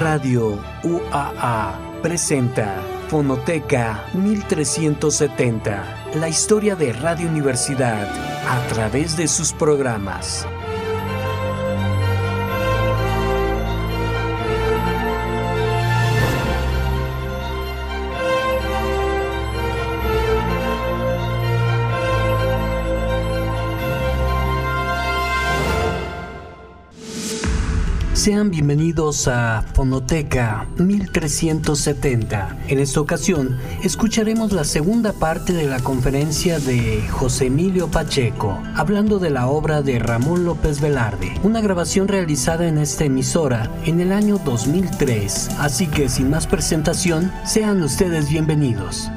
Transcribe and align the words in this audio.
Radio 0.00 0.58
UAA 0.82 1.78
presenta 2.00 2.80
Fonoteca 3.08 4.02
1370, 4.14 6.14
la 6.14 6.26
historia 6.26 6.74
de 6.74 6.94
Radio 6.94 7.28
Universidad 7.28 8.08
a 8.48 8.66
través 8.68 9.18
de 9.18 9.28
sus 9.28 9.52
programas. 9.52 10.46
Sean 28.20 28.50
bienvenidos 28.50 29.28
a 29.28 29.64
Fonoteca 29.72 30.66
1370. 30.76 32.54
En 32.68 32.78
esta 32.78 33.00
ocasión 33.00 33.56
escucharemos 33.82 34.52
la 34.52 34.64
segunda 34.64 35.14
parte 35.14 35.54
de 35.54 35.66
la 35.66 35.80
conferencia 35.80 36.58
de 36.58 37.00
José 37.08 37.46
Emilio 37.46 37.90
Pacheco, 37.90 38.62
hablando 38.76 39.20
de 39.20 39.30
la 39.30 39.46
obra 39.46 39.80
de 39.80 39.98
Ramón 40.00 40.44
López 40.44 40.82
Velarde, 40.82 41.32
una 41.44 41.62
grabación 41.62 42.08
realizada 42.08 42.68
en 42.68 42.76
esta 42.76 43.04
emisora 43.04 43.70
en 43.86 44.02
el 44.02 44.12
año 44.12 44.38
2003. 44.44 45.52
Así 45.58 45.86
que 45.86 46.10
sin 46.10 46.28
más 46.28 46.46
presentación, 46.46 47.32
sean 47.46 47.82
ustedes 47.82 48.28
bienvenidos. 48.28 49.10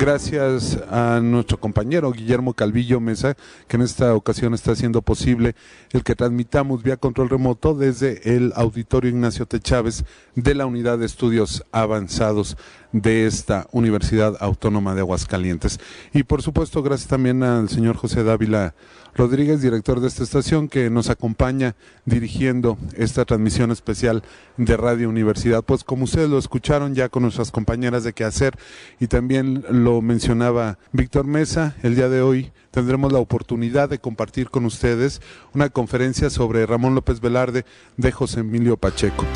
Gracias 0.00 0.78
a 0.90 1.20
nuestro 1.22 1.60
compañero 1.60 2.10
Guillermo 2.10 2.54
Calvillo 2.54 3.00
Mesa, 3.00 3.36
que 3.68 3.76
en 3.76 3.82
esta 3.82 4.14
ocasión 4.14 4.54
está 4.54 4.72
haciendo 4.72 5.02
posible 5.02 5.54
el 5.90 6.02
que 6.02 6.16
transmitamos 6.16 6.82
vía 6.82 6.96
control 6.96 7.28
remoto 7.28 7.74
desde 7.74 8.34
el 8.34 8.54
Auditorio 8.56 9.10
Ignacio 9.10 9.44
T. 9.44 9.60
Chávez 9.60 10.06
de 10.34 10.54
la 10.54 10.64
Unidad 10.64 10.96
de 10.96 11.04
Estudios 11.04 11.66
Avanzados 11.70 12.56
de 12.92 13.26
esta 13.26 13.68
Universidad 13.72 14.38
Autónoma 14.40 14.94
de 14.94 15.02
Aguascalientes. 15.02 15.78
Y 16.14 16.22
por 16.22 16.40
supuesto, 16.40 16.82
gracias 16.82 17.10
también 17.10 17.42
al 17.42 17.68
señor 17.68 17.96
José 17.96 18.24
Dávila 18.24 18.74
Rodríguez, 19.14 19.62
director 19.62 20.00
de 20.00 20.08
esta 20.08 20.22
estación, 20.22 20.68
que 20.68 20.90
nos 20.90 21.10
acompaña 21.10 21.74
dirigiendo 22.04 22.78
esta 22.96 23.24
transmisión 23.24 23.70
especial 23.70 24.22
de 24.56 24.76
Radio 24.76 25.08
Universidad. 25.08 25.62
Pues 25.62 25.84
como 25.84 26.04
ustedes 26.04 26.28
lo 26.28 26.38
escucharon 26.38 26.94
ya 26.94 27.08
con 27.08 27.22
nuestras 27.22 27.50
compañeras 27.50 28.04
de 28.04 28.12
Quehacer 28.12 28.56
y 28.98 29.06
también 29.06 29.64
lo 29.70 30.02
mencionaba 30.02 30.78
Víctor 30.92 31.26
Mesa, 31.26 31.76
el 31.82 31.96
día 31.96 32.08
de 32.08 32.22
hoy 32.22 32.52
tendremos 32.70 33.12
la 33.12 33.18
oportunidad 33.18 33.88
de 33.88 33.98
compartir 33.98 34.50
con 34.50 34.64
ustedes 34.64 35.20
una 35.54 35.68
conferencia 35.68 36.30
sobre 36.30 36.66
Ramón 36.66 36.94
López 36.94 37.20
Velarde 37.20 37.64
de 37.96 38.12
José 38.12 38.40
Emilio 38.40 38.76
Pacheco. 38.76 39.26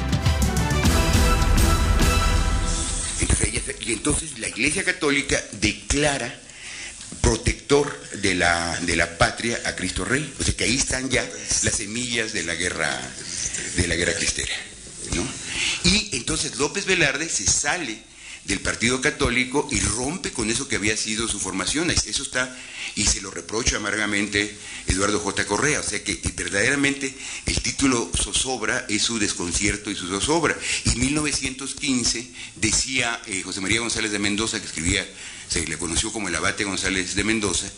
Y 3.87 3.93
entonces 3.93 4.39
la 4.39 4.49
Iglesia 4.49 4.83
Católica 4.83 5.37
declara 5.61 6.35
protector 7.25 7.99
de 8.21 8.35
la, 8.35 8.79
de 8.83 8.97
la 8.97 9.19
patria 9.19 9.59
a 9.65 9.75
Cristo 9.75 10.05
Rey. 10.05 10.33
O 10.39 10.45
sea 10.45 10.55
que 10.55 10.65
ahí 10.65 10.77
están 10.77 11.09
ya 11.09 11.25
las 11.63 11.75
semillas 11.75 12.35
de 12.35 12.45
la 12.45 12.55
guerra, 12.55 13.01
de 13.77 13.89
la 13.89 13.97
guerra 13.97 14.15
cristera. 14.15 14.53
¿no? 15.15 15.27
Y 15.85 16.17
entonces 16.17 16.57
López 16.57 16.85
Velarde 16.85 17.29
se 17.29 17.47
sale 17.47 17.99
del 18.45 18.61
Partido 18.61 19.01
Católico 19.01 19.69
y 19.71 19.81
rompe 19.81 20.33
con 20.33 20.51
eso 20.51 20.69
que 20.69 20.77
había 20.77 20.97
sido 20.97 21.29
su 21.29 21.41
formación. 21.41 21.91
Eso 21.91 22.23
está, 22.23 22.57
y 22.95 23.07
se 23.07 23.21
lo 23.21 23.31
reprocha 23.31 23.77
amargamente 23.77 24.57
Eduardo 24.87 25.19
J. 25.21 25.47
Correa. 25.47 25.81
O 25.81 25.83
sea 25.83 26.03
que 26.05 26.21
verdaderamente 26.37 27.15
el 27.47 27.61
título 27.63 28.11
zozobra 28.15 28.87
es 28.89 29.03
su 29.03 29.19
desconcierto 29.19 29.91
y 29.91 29.97
su 29.97 30.09
zozobra. 30.09 30.57
Y 30.85 30.91
en 30.91 31.01
1915 31.01 32.31
decía 32.57 33.21
eh, 33.27 33.43
José 33.43 33.61
María 33.61 33.81
González 33.81 34.13
de 34.13 34.19
Mendoza, 34.19 34.61
que 34.61 34.67
escribía 34.67 35.07
se 35.49 35.67
le 35.67 35.79
conoció 35.79 36.13
como 36.13 36.29
el 36.29 36.35
abate 36.35 36.65
González 36.65 37.15
de 37.15 37.25
Mendoza, 37.25 37.71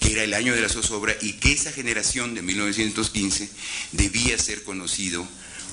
que 0.00 0.12
era 0.12 0.22
el 0.22 0.34
año 0.34 0.54
de 0.54 0.60
la 0.60 0.68
zozobra 0.68 1.16
y 1.20 1.34
que 1.34 1.52
esa 1.52 1.72
generación 1.72 2.34
de 2.34 2.42
1915 2.42 3.48
debía 3.92 4.38
ser 4.38 4.62
conocido 4.64 5.26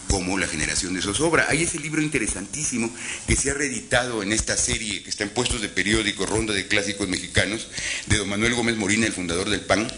como 0.09 0.37
la 0.37 0.47
generación 0.47 0.93
de 0.93 1.01
zozobra. 1.01 1.47
Hay 1.49 1.63
ese 1.63 1.79
libro 1.79 2.01
interesantísimo 2.01 2.93
que 3.27 3.35
se 3.35 3.51
ha 3.51 3.53
reeditado 3.53 4.23
en 4.23 4.31
esta 4.31 4.57
serie 4.57 5.03
que 5.03 5.09
está 5.09 5.23
en 5.23 5.29
puestos 5.29 5.61
de 5.61 5.69
periódico, 5.69 6.25
Ronda 6.25 6.53
de 6.53 6.67
Clásicos 6.67 7.07
Mexicanos, 7.07 7.67
de 8.07 8.17
don 8.17 8.29
Manuel 8.29 8.53
Gómez 8.53 8.75
Morín, 8.75 9.03
el 9.03 9.13
fundador 9.13 9.49
del 9.49 9.61
PAN, 9.61 9.91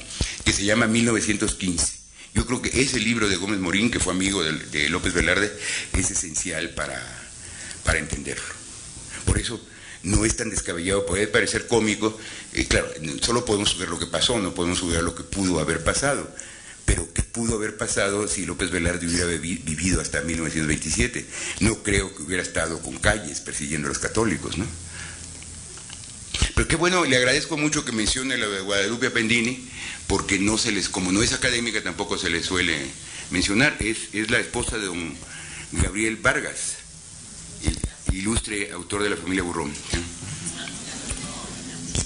que 0.44 0.54
se 0.54 0.66
llama 0.66 0.88
1915. 0.88 2.06
Yo 2.34 2.46
creo 2.46 2.62
que 2.62 2.82
ese 2.82 3.00
libro 3.00 3.30
de 3.30 3.38
Gómez 3.38 3.60
Morín, 3.60 3.90
que 3.90 4.00
fue 4.00 4.14
amigo 4.14 4.44
de, 4.44 4.90
López 4.90 5.14
Velarde, 5.14 5.52
es 5.94 6.12
esencial 6.12 6.72
para, 6.72 7.02
para 7.84 8.00
entenderlo. 8.00 8.44
Por 9.26 9.40
eso 9.40 9.60
no 10.04 10.26
es 10.26 10.36
tan 10.36 10.50
descabellado, 10.50 11.06
puede 11.06 11.28
parecer 11.28 11.68
cómico, 11.68 12.18
eh, 12.54 12.66
claro, 12.68 12.88
solo 13.22 13.44
podemos 13.44 13.78
ver 13.78 13.90
lo 13.90 13.98
que 13.98 14.06
pasó, 14.06 14.38
no 14.40 14.54
podemos 14.54 14.86
ver 14.88 15.02
lo 15.02 15.16
que 15.16 15.24
pudo 15.24 15.60
haber 15.60 15.84
pasado, 15.84 16.30
pero 16.86 17.12
¿qué 17.14 17.24
pudo 17.24 17.56
haber 17.56 17.78
pasado 17.78 18.28
si 18.28 18.46
López 18.46 18.72
Velarde 18.72 19.08
hubiera 19.08 19.26
vivido 19.26 20.02
hasta 20.02 20.22
1927? 20.22 21.26
No 21.62 21.84
creo 21.84 22.16
que 22.16 22.24
hubiera 22.24 22.44
estado 22.44 22.80
con 22.82 22.98
calles 22.98 23.42
persiguiendo 23.42 23.88
a 23.88 23.90
los 23.90 24.00
católicos, 24.00 24.58
¿no? 24.58 24.66
Pero 26.54 26.68
qué 26.68 26.76
bueno, 26.76 27.04
le 27.06 27.18
agradezco 27.18 27.58
mucho 27.58 27.84
que 27.84 27.92
mencione 27.92 28.38
la 28.38 28.48
de 28.48 28.62
Guadalupe 28.62 29.08
Appendini, 29.08 29.68
porque 30.08 30.40
no 30.40 30.58
se 30.58 30.72
les, 30.72 30.88
como 30.88 31.12
no 31.12 31.22
es 31.22 31.34
académica, 31.34 31.84
tampoco 31.84 32.18
se 32.18 32.30
le 32.30 32.44
suele 32.44 32.78
mencionar, 33.32 33.76
es, 33.80 33.98
es 34.14 34.32
la 34.32 34.40
esposa 34.40 34.78
de 34.78 34.86
don 34.86 35.16
Gabriel 35.74 36.18
Vargas, 36.18 36.76
ilustre 38.14 38.72
autor 38.72 39.04
de 39.04 39.10
la 39.10 39.18
familia 39.18 39.44
Burrón. 39.44 39.74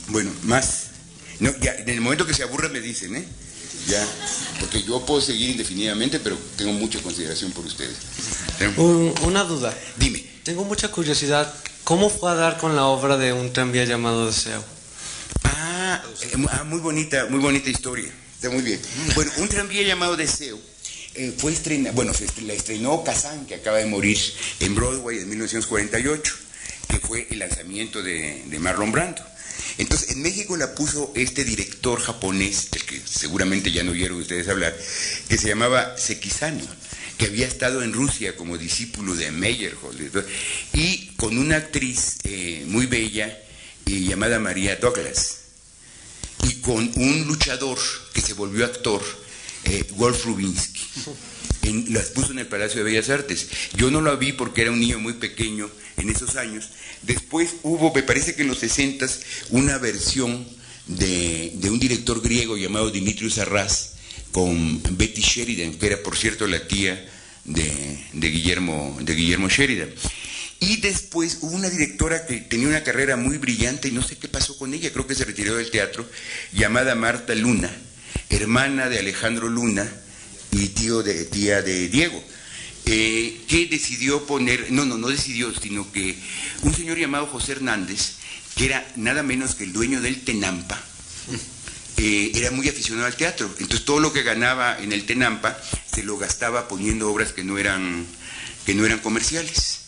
Bueno, 0.08 0.32
más. 0.44 0.88
No, 1.40 1.56
ya, 1.60 1.76
en 1.76 1.90
el 1.90 2.02
momento 2.02 2.26
que 2.26 2.34
se 2.34 2.44
aburra 2.44 2.70
me 2.70 2.82
dicen, 2.82 3.16
¿eh? 3.16 3.28
Ya, 3.90 4.08
porque 4.60 4.84
yo 4.84 5.04
puedo 5.06 5.20
seguir 5.20 5.50
indefinidamente, 5.50 6.20
pero 6.20 6.38
tengo 6.56 6.74
mucha 6.74 7.02
consideración 7.02 7.52
por 7.52 7.66
ustedes. 7.66 7.98
una 9.24 9.44
duda. 9.44 9.76
Dime. 9.98 10.24
Tengo 10.44 10.64
mucha 10.64 10.90
curiosidad. 10.90 11.54
¿Cómo 11.84 12.10
fue 12.10 12.32
a 12.32 12.36
dar 12.36 12.58
con 12.58 12.76
la 12.76 12.86
obra 12.86 13.18
de 13.18 13.34
un 13.34 13.52
tranvía 13.52 13.86
llamado 13.86 14.28
Deseo? 14.28 14.64
Ah, 15.44 16.02
eh, 16.22 16.46
ah, 16.52 16.64
muy 16.64 16.80
bonita, 16.80 17.26
muy 17.30 17.40
bonita 17.40 17.70
historia. 17.70 18.12
Está 18.36 18.50
muy 18.50 18.62
bien. 18.62 18.80
Bueno, 19.16 19.32
un 19.38 19.48
tranvía 19.48 19.82
llamado 19.82 20.16
Deseo 20.16 20.60
eh, 21.16 21.34
fue 21.38 21.52
estrenada, 21.52 21.94
bueno, 21.94 22.14
la 22.44 22.54
estrenó 22.54 23.04
Kazan, 23.04 23.46
que 23.46 23.56
acaba 23.56 23.78
de 23.78 23.86
morir 23.86 24.18
en 24.60 24.76
Broadway 24.76 25.20
en 25.20 25.30
1948, 25.30 26.36
que 26.88 27.00
fue 27.00 27.28
el 27.30 27.40
lanzamiento 27.40 28.02
de, 28.02 28.44
Marlon 28.60 28.92
Brando. 28.92 29.22
Entonces, 29.80 30.10
en 30.10 30.22
México 30.22 30.58
la 30.58 30.76
puso 30.76 31.14
este 31.16 31.46
director 31.46 32.02
japonés, 32.02 32.70
del 32.70 32.84
que 32.84 33.02
seguramente 33.06 33.72
ya 33.72 33.82
no 33.82 33.92
oyeron 33.92 34.20
ustedes 34.20 34.50
hablar, 34.50 34.78
que 35.30 35.38
se 35.38 35.48
llamaba 35.48 35.98
Sekizano, 35.98 36.66
que 37.18 37.28
había 37.28 37.48
estado 37.48 37.82
en 37.82 37.94
Rusia 37.94 38.36
como 38.36 38.58
discípulo 38.58 39.16
de 39.16 39.32
Meyerhold, 39.32 40.26
y 40.74 41.08
con 41.16 41.38
una 41.38 41.56
actriz 41.56 42.18
eh, 42.26 42.66
muy 42.68 42.88
bella 42.88 43.42
eh, 43.86 44.02
llamada 44.02 44.38
María 44.38 44.76
Douglas, 44.76 45.38
y 46.44 46.56
con 46.56 46.92
un 46.98 47.26
luchador 47.26 47.80
que 48.14 48.20
se 48.20 48.34
volvió 48.34 48.66
actor, 48.66 49.02
eh, 49.64 49.86
Wolf 49.92 50.26
Rubinsky. 50.26 50.82
Las 51.90 52.08
puso 52.08 52.32
en 52.32 52.40
el 52.40 52.48
Palacio 52.48 52.84
de 52.84 52.90
Bellas 52.90 53.10
Artes. 53.10 53.48
Yo 53.76 53.92
no 53.92 54.02
la 54.02 54.16
vi 54.16 54.34
porque 54.34 54.62
era 54.62 54.72
un 54.72 54.80
niño 54.80 55.00
muy 55.00 55.14
pequeño 55.14 55.70
en 55.98 56.10
esos 56.10 56.36
años. 56.36 56.70
Después 57.04 57.56
hubo, 57.64 57.94
me 57.94 58.04
parece 58.04 58.36
que 58.36 58.44
en 58.44 58.48
los 58.48 58.60
60 58.60 59.08
una 59.52 59.78
versión 59.78 60.48
de, 60.88 61.52
un 61.64 61.80
director 61.80 62.22
griego 62.22 62.58
llamado 62.58 62.92
Dimitrios 62.92 63.38
Arras 63.38 63.94
con 64.32 64.82
Betty 64.98 65.22
Sheridan, 65.22 65.74
que 65.76 65.88
era 65.88 66.04
por 66.04 66.18
cierto 66.18 66.48
la 66.48 66.68
tía 66.68 67.08
de, 67.46 68.06
de, 68.14 68.30
Guillermo, 68.30 68.98
de 69.02 69.16
Guillermo 69.16 69.50
Sheridan. 69.50 69.90
Y 70.62 70.78
después 70.78 71.40
hubo 71.42 71.56
una 71.56 71.70
directora 71.70 72.26
que 72.26 72.38
tenía 72.38 72.68
una 72.68 72.84
carrera 72.84 73.16
muy 73.16 73.38
brillante 73.38 73.88
y 73.88 73.92
no 73.92 74.02
sé 74.02 74.18
qué 74.18 74.28
pasó 74.28 74.58
con 74.58 74.74
ella, 74.74 74.92
creo 74.92 75.08
que 75.08 75.16
se 75.16 75.26
retiró 75.26 75.56
del 75.56 75.72
teatro, 75.72 76.06
llamada 76.52 76.96
Marta 76.96 77.34
Luna 77.34 77.72
hermana 78.30 78.90
de 78.90 79.00
Alejandro 79.00 79.48
Luna 79.48 79.88
y 80.52 80.68
tío 80.70 81.04
de, 81.04 81.26
tía 81.26 81.62
de 81.62 81.90
Diego, 81.90 82.24
eh, 82.86 83.42
que 83.48 83.68
decidió 83.68 84.26
poner, 84.26 84.72
no, 84.72 84.86
no, 84.86 84.98
no 84.98 85.08
decidió, 85.08 85.54
sino 85.54 85.92
que 85.92 86.18
un 86.64 86.74
señor 86.74 86.98
llamado 86.98 87.28
José 87.28 87.54
Hernández, 87.54 88.14
que 88.56 88.66
era 88.66 88.86
nada 88.96 89.24
menos 89.24 89.56
que 89.56 89.64
el 89.64 89.74
dueño 89.74 90.02
del 90.02 90.24
Tenampa, 90.24 90.82
eh, 91.98 92.32
era 92.36 92.52
muy 92.52 92.68
aficionado 92.70 93.08
al 93.08 93.16
teatro. 93.16 93.50
Entonces 93.60 93.86
todo 93.86 94.00
lo 94.00 94.14
que 94.14 94.24
ganaba 94.24 94.80
en 94.80 94.94
el 94.94 95.06
Tenampa 95.06 95.58
se 95.94 96.04
lo 96.04 96.18
gastaba 96.18 96.68
poniendo 96.68 97.12
obras 97.12 97.34
que 97.34 97.44
no 97.44 97.58
eran, 97.58 98.06
que 98.66 98.74
no 98.74 98.86
eran 98.86 99.00
comerciales. 99.00 99.80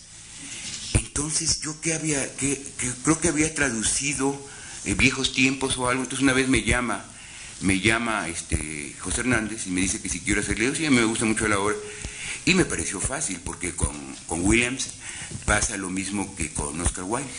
Entonces 0.93 1.61
yo 1.61 1.79
que 1.79 1.93
había, 1.93 2.35
que, 2.35 2.61
creo 3.03 3.19
que 3.19 3.29
había 3.29 3.53
traducido 3.55 4.37
eh, 4.85 4.93
viejos 4.93 5.33
tiempos 5.33 5.77
o 5.77 5.87
algo. 5.87 6.03
Entonces 6.03 6.23
una 6.23 6.33
vez 6.33 6.49
me 6.49 6.63
llama, 6.63 7.05
me 7.61 7.79
llama 7.79 8.27
este, 8.27 8.95
José 8.99 9.21
Hernández 9.21 9.67
y 9.67 9.71
me 9.71 9.81
dice 9.81 10.01
que 10.01 10.09
si 10.09 10.19
quiero 10.19 10.41
hacer 10.41 10.59
Leo, 10.59 10.75
sí, 10.75 10.89
me 10.89 11.03
gusta 11.03 11.25
mucho 11.25 11.47
la 11.47 11.59
obra. 11.59 11.75
Y 12.45 12.55
me 12.55 12.65
pareció 12.65 12.99
fácil, 12.99 13.39
porque 13.43 13.71
con, 13.75 13.95
con 14.25 14.43
Williams 14.43 14.87
pasa 15.45 15.77
lo 15.77 15.89
mismo 15.89 16.35
que 16.35 16.51
con 16.51 16.79
Oscar 16.81 17.03
Wilde. 17.03 17.29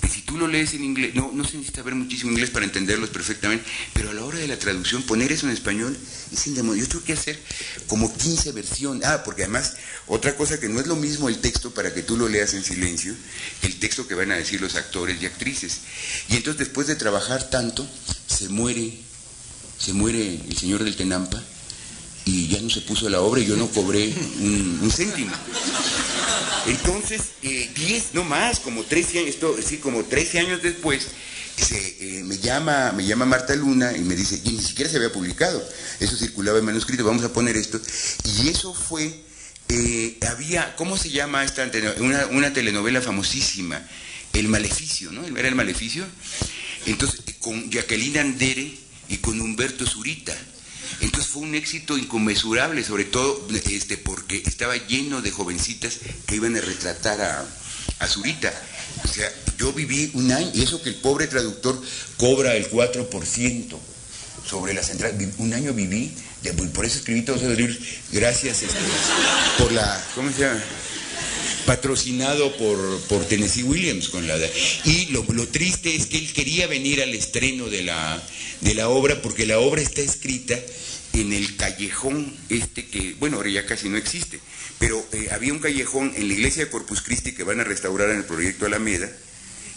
Que 0.00 0.08
si 0.08 0.22
tú 0.22 0.36
lo 0.36 0.46
lees 0.46 0.74
en 0.74 0.84
inglés, 0.84 1.14
no, 1.14 1.30
no 1.32 1.44
se 1.44 1.56
necesita 1.56 1.82
ver 1.82 1.94
muchísimo 1.94 2.32
inglés 2.32 2.50
para 2.50 2.64
entenderlos 2.64 3.10
perfectamente, 3.10 3.64
pero 3.94 4.10
a 4.10 4.14
la 4.14 4.24
hora 4.24 4.38
de 4.38 4.48
la 4.48 4.58
traducción, 4.58 5.04
poner 5.04 5.32
eso 5.32 5.46
en 5.46 5.52
español 5.52 5.96
es 6.32 6.46
indemonio. 6.46 6.82
Yo 6.82 6.88
tengo 6.88 7.04
que 7.04 7.12
hacer 7.14 7.40
como 7.86 8.12
15 8.14 8.52
versiones. 8.52 9.06
Ah, 9.06 9.22
porque 9.24 9.44
además, 9.44 9.76
otra 10.06 10.36
cosa 10.36 10.60
que 10.60 10.68
no 10.68 10.80
es 10.80 10.86
lo 10.86 10.96
mismo 10.96 11.28
el 11.28 11.38
texto 11.38 11.72
para 11.72 11.94
que 11.94 12.02
tú 12.02 12.16
lo 12.16 12.28
leas 12.28 12.52
en 12.54 12.64
silencio, 12.64 13.14
el 13.62 13.78
texto 13.78 14.06
que 14.06 14.14
van 14.14 14.32
a 14.32 14.36
decir 14.36 14.60
los 14.60 14.74
actores 14.74 15.22
y 15.22 15.26
actrices. 15.26 15.80
Y 16.28 16.36
entonces 16.36 16.58
después 16.58 16.88
de 16.88 16.96
trabajar 16.96 17.48
tanto, 17.48 17.88
se 18.26 18.48
muere, 18.48 18.98
se 19.82 19.92
muere 19.92 20.40
el 20.48 20.56
señor 20.56 20.84
del 20.84 20.94
Tenampa 20.94 21.42
y 22.24 22.46
ya 22.46 22.60
no 22.60 22.70
se 22.70 22.82
puso 22.82 23.08
la 23.08 23.20
obra 23.20 23.40
y 23.40 23.46
yo 23.46 23.56
no 23.56 23.66
cobré 23.68 24.14
un, 24.38 24.90
céntimo. 24.94 25.32
Entonces, 26.66 27.22
10, 27.42 27.42
eh, 27.42 28.02
no 28.12 28.22
más, 28.22 28.60
como 28.60 28.84
13 28.84 29.18
años, 29.18 29.30
esto, 29.30 29.56
sí, 29.60 29.78
como 29.78 30.04
13 30.04 30.38
años 30.38 30.62
después, 30.62 31.08
eh, 31.72 32.22
me, 32.24 32.38
llama, 32.38 32.92
me 32.92 33.04
llama 33.04 33.26
Marta 33.26 33.56
Luna 33.56 33.92
y 33.96 34.02
me 34.02 34.14
dice, 34.14 34.40
y 34.44 34.52
ni 34.52 34.62
siquiera 34.62 34.88
se 34.88 34.98
había 34.98 35.12
publicado, 35.12 35.60
eso 35.98 36.16
circulaba 36.16 36.60
en 36.60 36.64
manuscrito, 36.64 37.04
vamos 37.04 37.24
a 37.24 37.32
poner 37.32 37.56
esto. 37.56 37.80
Y 38.24 38.48
eso 38.48 38.72
fue, 38.72 39.12
eh, 39.68 40.18
había, 40.30 40.76
¿cómo 40.76 40.96
se 40.96 41.10
llama 41.10 41.42
esta 41.42 41.68
una, 41.98 42.26
una 42.26 42.52
telenovela 42.52 43.00
famosísima? 43.00 43.84
El 44.32 44.46
Maleficio, 44.46 45.10
¿no? 45.10 45.26
¿Era 45.36 45.48
el 45.48 45.56
Maleficio? 45.56 46.06
Entonces, 46.86 47.20
con 47.40 47.68
Jacqueline 47.68 48.18
Andere 48.18 48.81
y 49.08 49.18
con 49.18 49.40
Humberto 49.40 49.86
Zurita. 49.86 50.34
Entonces 51.00 51.30
fue 51.30 51.42
un 51.42 51.54
éxito 51.54 51.96
inconmensurable, 51.96 52.84
sobre 52.84 53.04
todo 53.04 53.46
este, 53.70 53.96
porque 53.96 54.42
estaba 54.44 54.76
lleno 54.76 55.22
de 55.22 55.30
jovencitas 55.30 55.98
que 56.26 56.36
iban 56.36 56.56
a 56.56 56.60
retratar 56.60 57.20
a, 57.20 57.46
Zurita. 58.06 58.52
O 59.04 59.08
sea, 59.08 59.32
yo 59.58 59.72
viví 59.72 60.10
un 60.14 60.32
año, 60.32 60.50
y 60.54 60.62
eso 60.62 60.82
que 60.82 60.88
el 60.88 60.96
pobre 60.96 61.28
traductor 61.28 61.80
cobra 62.16 62.56
el 62.56 62.68
4% 62.68 63.78
sobre 64.44 64.74
la 64.74 64.82
central, 64.82 65.16
un 65.38 65.54
año 65.54 65.72
viví, 65.72 66.12
por 66.74 66.84
eso 66.84 66.98
escribí 66.98 67.22
todos 67.22 67.42
esos 67.42 67.56
libros, 67.56 67.78
gracias 68.10 68.62
este, 68.62 68.78
por 69.58 69.70
la, 69.70 70.04
¿cómo 70.16 70.32
se 70.32 70.40
llama? 70.40 70.60
Patrocinado 71.66 72.56
por, 72.56 73.00
por 73.02 73.24
Tennessee 73.24 73.62
Williams 73.62 74.08
con 74.08 74.26
la 74.26 74.36
y 74.84 75.06
lo, 75.06 75.24
lo, 75.28 75.46
triste 75.48 75.94
es 75.94 76.06
que 76.06 76.18
él 76.18 76.32
quería 76.32 76.66
venir 76.66 77.02
al 77.02 77.14
estreno 77.14 77.68
de 77.68 77.82
la, 77.82 78.22
de 78.60 78.74
la 78.74 78.88
obra 78.88 79.20
porque 79.22 79.46
la 79.46 79.58
obra 79.58 79.82
está 79.82 80.00
escrita 80.00 80.58
en 81.12 81.32
el 81.32 81.56
callejón 81.56 82.34
este 82.48 82.86
que, 82.86 83.14
bueno, 83.18 83.36
ahora 83.36 83.50
ya 83.50 83.66
casi 83.66 83.88
no 83.88 83.96
existe, 83.96 84.40
pero 84.78 85.04
eh, 85.12 85.28
había 85.32 85.52
un 85.52 85.58
callejón 85.58 86.12
en 86.16 86.28
la 86.28 86.34
iglesia 86.34 86.64
de 86.64 86.70
Corpus 86.70 87.02
Christi 87.02 87.32
que 87.32 87.44
van 87.44 87.60
a 87.60 87.64
restaurar 87.64 88.10
en 88.10 88.18
el 88.18 88.24
proyecto 88.24 88.66
Alameda, 88.66 89.10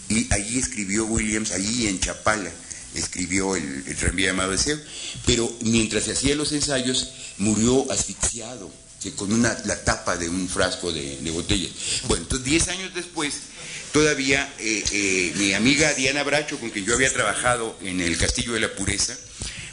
y 0.08 0.32
allí 0.34 0.60
escribió 0.60 1.06
Williams, 1.06 1.52
allí 1.52 1.88
en 1.88 2.00
Chapala, 2.00 2.52
escribió 2.94 3.56
el, 3.56 3.84
el 3.88 3.96
tranvía 3.98 4.28
llamado 4.28 4.52
Deseo, 4.52 4.80
pero 5.26 5.52
mientras 5.62 6.06
se 6.06 6.12
hacía 6.12 6.36
los 6.36 6.54
ensayos 6.54 7.12
murió 7.38 7.92
asfixiado 7.92 8.72
con 9.14 9.32
una, 9.32 9.56
la 9.66 9.84
tapa 9.84 10.18
de 10.18 10.30
un 10.30 10.48
frasco 10.48 10.92
de, 10.92 11.32
botella. 11.32 11.70
Bueno, 12.08 12.24
entonces 12.24 12.46
diez 12.46 12.68
años 12.70 12.94
después, 12.94 13.36
todavía 13.92 14.52
eh, 14.60 14.84
eh, 14.92 15.34
mi 15.36 15.54
amiga 15.54 15.94
Diana 15.94 16.24
Bracho, 16.24 16.60
con 16.60 16.70
quien 16.70 16.86
yo 16.86 16.96
había 16.96 17.12
trabajado 17.12 17.78
en 17.82 18.02
el 18.02 18.18
Castillo 18.18 18.54
de 18.54 18.62
la 18.62 18.74
Pureza, 18.74 19.16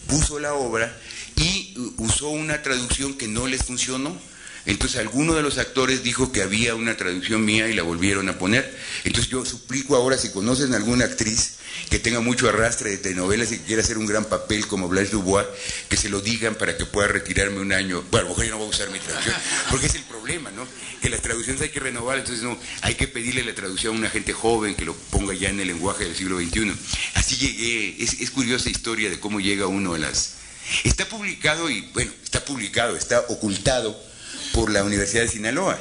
puso 0.06 0.38
la 0.38 0.55
obra 0.55 0.96
y 1.37 1.75
usó 1.99 2.29
una 2.29 2.62
traducción 2.62 3.14
que 3.14 3.29
no 3.29 3.46
les 3.46 3.64
funcionó. 3.64 4.17
Entonces 4.64 5.00
alguno 5.00 5.35
de 5.35 5.43
los 5.43 5.59
actores 5.59 6.03
dijo 6.03 6.31
que 6.31 6.43
había 6.43 6.75
una 6.75 6.97
traducción 6.97 7.44
mía 7.44 7.69
y 7.69 7.75
la 7.75 7.82
volvieron 7.82 8.29
a 8.29 8.38
poner. 8.38 8.76
Entonces 9.05 9.31
yo 9.31 9.44
suplico 9.44 9.97
ahora, 9.97 10.17
si 10.17 10.31
conocen 10.31 10.75
alguna 10.75 11.05
actriz 11.05 11.55
que 11.91 11.99
tenga 11.99 12.20
mucho 12.20 12.49
arrastre 12.49 12.91
de 12.91 12.99
telenovelas 12.99 13.50
y 13.50 13.59
que 13.59 13.64
quiera 13.64 13.82
hacer 13.82 13.99
un 13.99 14.06
gran 14.06 14.25
papel 14.26 14.67
como 14.67 14.88
Blanche 14.88 15.12
Dubois, 15.12 15.47
que 15.88 15.97
se 15.97 16.09
lo 16.09 16.20
digan 16.20 16.55
para 16.55 16.76
que 16.76 16.87
pueda 16.87 17.09
retirarme 17.09 17.61
un 17.61 17.73
año. 17.73 18.05
Bueno, 18.11 18.26
a 18.26 18.29
lo 18.29 18.29
mejor 18.31 18.44
yo 18.44 18.50
no 18.53 18.59
voy 18.59 18.67
a 18.67 18.70
usar 18.70 18.91
mi 18.91 18.99
traducción, 18.99 19.35
porque 19.70 19.87
es 19.87 19.94
el 19.94 20.03
problema, 20.05 20.50
¿no? 20.53 20.67
Que 21.00 21.09
las 21.09 21.23
traducciones 21.23 21.61
hay 21.62 21.70
que 21.70 21.81
renovar, 21.81 22.19
entonces 22.19 22.44
no, 22.44 22.56
hay 22.82 22.94
que 22.94 23.09
pedirle 23.09 23.44
la 23.44 23.55
traducción 23.55 23.97
a 23.97 23.99
una 23.99 24.11
gente 24.11 24.32
joven 24.32 24.75
que 24.75 24.85
lo 24.85 24.94
ponga 24.94 25.35
ya 25.35 25.49
en 25.49 25.59
el 25.59 25.67
lenguaje 25.67 26.05
del 26.05 26.14
siglo 26.14 26.38
XXI. 26.38 26.73
Así 27.14 27.37
llegué, 27.37 27.97
es, 28.03 28.20
es 28.20 28.31
curiosa 28.31 28.70
historia 28.70 29.11
de 29.11 29.19
cómo 29.19 29.41
llega 29.41 29.67
uno 29.67 29.94
a 29.94 29.99
las 29.99 30.43
Está 30.85 31.09
publicado 31.09 31.69
y, 31.69 31.81
bueno, 31.93 32.12
está 32.23 32.44
publicado, 32.44 32.97
está 32.97 33.20
ocultado 33.29 34.12
por 34.52 34.70
la 34.70 34.84
Universidad 34.84 35.23
de 35.23 35.29
Sinaloa, 35.29 35.79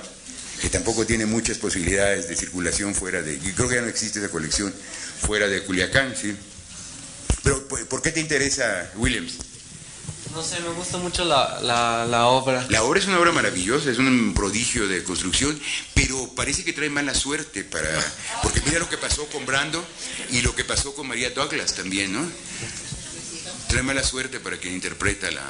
que 0.61 0.69
tampoco 0.69 1.05
tiene 1.05 1.25
muchas 1.25 1.57
posibilidades 1.57 2.27
de 2.27 2.35
circulación 2.35 2.93
fuera 2.95 3.21
de, 3.21 3.37
creo 3.39 3.67
que 3.67 3.75
ya 3.75 3.81
no 3.81 3.87
existe 3.87 4.19
esa 4.19 4.29
colección 4.29 4.73
fuera 5.21 5.47
de 5.47 5.63
Culiacán, 5.63 6.15
¿sí? 6.15 6.35
Pero, 7.43 7.67
¿por 7.67 8.01
qué 8.01 8.11
te 8.11 8.19
interesa 8.19 8.91
Williams? 8.95 9.37
No 10.33 10.41
sé, 10.41 10.61
me 10.61 10.69
gusta 10.69 10.97
mucho 10.97 11.25
la, 11.25 11.59
la, 11.61 12.27
obra. 12.27 12.65
La 12.69 12.83
obra 12.83 12.99
es 12.99 13.07
una 13.07 13.19
obra 13.19 13.33
maravillosa, 13.33 13.91
es 13.91 13.97
un 13.97 14.33
prodigio 14.33 14.87
de 14.87 15.03
construcción, 15.03 15.59
pero 15.93 16.29
parece 16.35 16.63
que 16.63 16.71
trae 16.71 16.89
mala 16.89 17.13
suerte 17.13 17.65
para... 17.65 17.89
Porque 18.41 18.61
mira 18.65 18.79
lo 18.79 18.87
que 18.87 18.97
pasó 18.97 19.25
con 19.27 19.45
Brando 19.45 19.85
y 20.29 20.41
lo 20.41 20.55
que 20.55 20.63
pasó 20.63 20.95
con 20.95 21.07
María 21.07 21.31
Douglas 21.31 21.75
también, 21.75 22.13
¿no? 22.13 22.25
Trae 23.67 23.83
mala 23.83 24.03
suerte 24.03 24.39
para 24.39 24.57
quien 24.57 24.73
interpreta 24.73 25.29
la... 25.31 25.43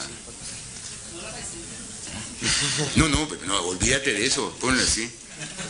No, 2.95 3.07
no, 3.07 3.27
no, 3.45 3.61
olvídate 3.61 4.13
de 4.13 4.25
eso, 4.25 4.55
ponlo 4.59 4.81
así. 4.81 5.09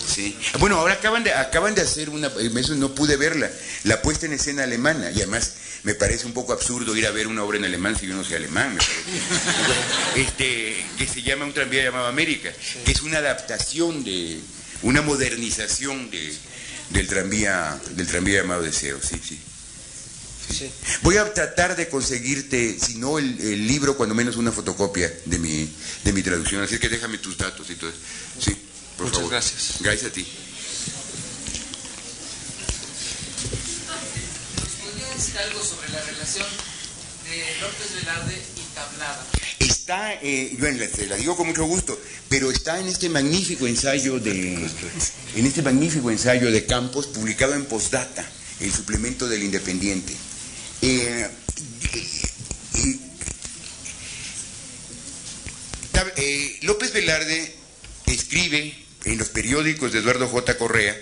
Sí. 0.06 0.38
Bueno, 0.60 0.78
ahora 0.78 0.96
acaban 0.96 1.24
de, 1.24 1.34
acaban 1.34 1.76
de 1.76 1.82
hacer 1.82 2.10
una, 2.10 2.28
eso 2.28 2.76
no 2.76 2.94
pude 2.94 3.16
verla, 3.16 3.50
la 3.84 4.02
puesta 4.02 4.26
en 4.26 4.34
escena 4.34 4.64
alemana, 4.64 5.12
y 5.12 5.18
además 5.18 5.54
me 5.84 5.96
parece 5.96 6.26
un 6.26 6.34
poco 6.34 6.54
absurdo 6.54 6.96
ir 6.96 7.08
a 7.08 7.12
ver 7.12 7.28
una 7.28 7.44
obra 7.44 7.58
en 7.58 7.66
alemán 7.66 7.98
si 7.98 8.08
yo 8.08 8.16
no 8.16 8.24
sé 8.24 8.36
alemán, 8.36 8.78
este, 10.16 10.86
que 10.98 11.08
se 11.08 11.22
llama 11.22 11.46
Un 11.46 11.54
tranvía 11.54 11.84
llamado 11.84 12.08
América, 12.08 12.52
que 12.86 12.92
es 12.92 13.02
una 13.02 13.20
adaptación 13.20 14.04
de, 14.04 14.40
una 14.82 15.02
modernización 15.02 16.12
de, 16.12 16.34
del 16.90 17.08
tranvía, 17.08 17.80
del 17.92 18.08
tranvía 18.08 18.42
llamado 18.42 18.64
Deseo, 18.64 19.00
sí, 19.02 19.20
sí. 19.26 19.40
Voy 21.02 21.18
a 21.18 21.34
tratar 21.34 21.76
de 21.76 21.90
conseguirte, 21.90 22.78
si 22.80 22.96
no 22.96 23.18
el, 23.18 23.68
libro, 23.68 23.98
cuando 23.98 24.16
menos 24.16 24.36
una 24.36 24.52
fotocopia 24.52 25.12
de 25.26 25.40
mi, 25.40 25.70
de 26.04 26.14
mi 26.14 26.22
traducción. 26.22 26.62
Así 26.62 26.78
que 26.80 26.90
déjame 26.90 27.18
tus 27.18 27.38
datos 27.38 27.70
y 27.70 27.76
todo 27.76 27.90
eso. 27.90 28.00
Sí, 28.40 28.56
por 28.98 29.08
Muchas 29.08 29.30
gracias. 29.30 29.76
Gracias 29.80 30.12
a 30.12 30.14
ti. 30.14 30.28
¿Podría 34.84 35.08
decir 35.16 35.38
algo 35.38 35.64
sobre 35.64 35.90
la 35.90 36.02
relación 36.02 36.48
de 37.30 37.62
López 37.62 37.96
Velarde 37.96 38.42
y 38.58 38.76
Tablada? 38.76 39.28
Está, 39.60 40.14
eh, 40.22 40.56
bueno, 40.60 40.84
te 40.96 41.08
la 41.08 41.16
digo 41.16 41.36
con 41.36 41.48
mucho 41.48 41.66
gusto, 41.66 42.00
pero 42.30 42.52
está 42.52 42.80
en 42.80 42.88
este 42.88 43.10
magnífico 43.10 43.68
ensayo 43.68 44.20
de, 44.20 44.54
en 45.36 45.46
este 45.46 45.62
magnífico 45.62 46.10
ensayo 46.10 46.52
de 46.52 46.66
Campos, 46.66 47.08
publicado 47.08 47.54
en 47.54 47.66
Postdata, 47.66 48.26
el 48.60 48.72
suplemento 48.72 49.28
del 49.28 49.44
Independiente. 49.44 50.14
Eh, 51.12 51.30
eh, 56.16 56.60
López 56.62 56.94
Velarde 56.94 57.54
escribe 58.06 58.74
en 59.04 59.18
los 59.18 59.28
periódicos 59.30 59.92
de 59.92 60.00
Eduardo 60.00 60.30
J. 60.30 60.58
Correa 60.58 60.98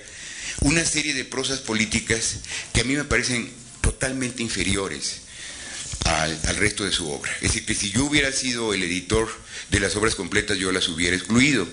una 0.61 0.83
serie 0.83 1.13
de 1.13 1.25
prosas 1.25 1.59
políticas 1.59 2.37
que 2.73 2.81
a 2.81 2.83
mí 2.85 2.95
me 2.95 3.03
parecen 3.03 3.51
totalmente 3.81 4.41
inferiores 4.41 5.21
al, 6.09 6.55
resto 6.57 6.83
de 6.83 6.91
su 6.91 7.09
obra. 7.09 7.31
Es 7.35 7.53
decir, 7.53 7.65
que 7.65 7.75
si 7.75 7.91
yo 7.91 8.05
hubiera 8.05 8.31
sido 8.31 8.73
el 8.73 8.83
editor 8.83 9.29
de 9.69 9.79
las 9.79 9.95
obras 9.95 10.15
completas, 10.15 10.57
yo 10.57 10.71
las 10.71 10.87
hubiera 10.87 11.15
excluido. 11.15 11.67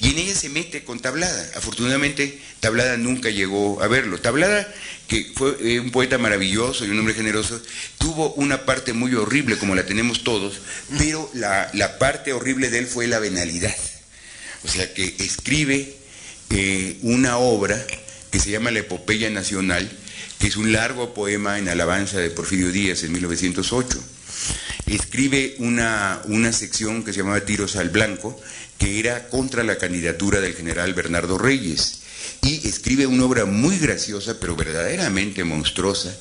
Y 0.00 0.10
en 0.10 0.18
ella 0.18 0.34
se 0.34 0.48
mete 0.48 0.84
con 0.84 1.00
Tablada. 1.00 1.50
Afortunadamente, 1.54 2.40
Tablada 2.60 2.96
nunca 2.96 3.30
llegó 3.30 3.82
a 3.82 3.88
verlo. 3.88 4.18
Tablada, 4.18 4.72
que 5.08 5.32
fue 5.34 5.56
eh, 5.60 5.80
un 5.80 5.90
poeta 5.90 6.18
maravilloso 6.18 6.84
y 6.84 6.90
un 6.90 6.98
hombre 6.98 7.14
generoso, 7.14 7.60
tuvo 7.98 8.32
una 8.34 8.64
parte 8.64 8.92
muy 8.92 9.14
horrible, 9.14 9.56
como 9.56 9.74
la 9.74 9.86
tenemos 9.86 10.24
todos, 10.24 10.60
pero 10.98 11.30
la, 11.34 11.98
parte 11.98 12.32
horrible 12.32 12.70
de 12.70 12.80
él 12.80 12.86
fue 12.86 13.06
la 13.06 13.18
venalidad. 13.18 13.76
O 14.64 14.68
sea, 14.68 14.92
que 14.92 15.14
escribe 15.18 15.96
eh, 16.50 16.98
una 17.02 17.38
obra 17.38 17.84
que 18.30 18.40
se 18.40 18.50
llama 18.50 18.70
La 18.70 18.80
Epopeya 18.80 19.30
Nacional, 19.30 19.88
que 20.38 20.46
es 20.46 20.56
un 20.56 20.72
largo 20.72 21.14
poema 21.14 21.58
en 21.58 21.68
alabanza 21.68 22.18
de 22.18 22.30
Porfirio 22.30 22.70
Díaz 22.70 23.02
en 23.04 23.12
1908. 23.12 24.02
Escribe 24.86 25.56
una, 25.58 26.20
una 26.24 26.52
sección 26.52 27.02
que 27.02 27.12
se 27.12 27.20
llamaba 27.20 27.40
Tiros 27.44 27.76
al 27.76 27.90
Blanco, 27.90 28.40
que 28.78 29.00
era 29.00 29.28
contra 29.28 29.64
la 29.64 29.78
candidatura 29.78 30.40
del 30.40 30.54
general 30.54 30.94
Bernardo 30.94 31.38
Reyes. 31.38 32.00
y 32.42 32.68
escribe 32.68 33.06
una 33.06 33.24
obra 33.24 33.44
muy 33.44 33.78
graciosa, 33.78 34.38
pero 34.38 34.56
verdaderamente 34.56 35.42
monstruosa, 35.44 36.14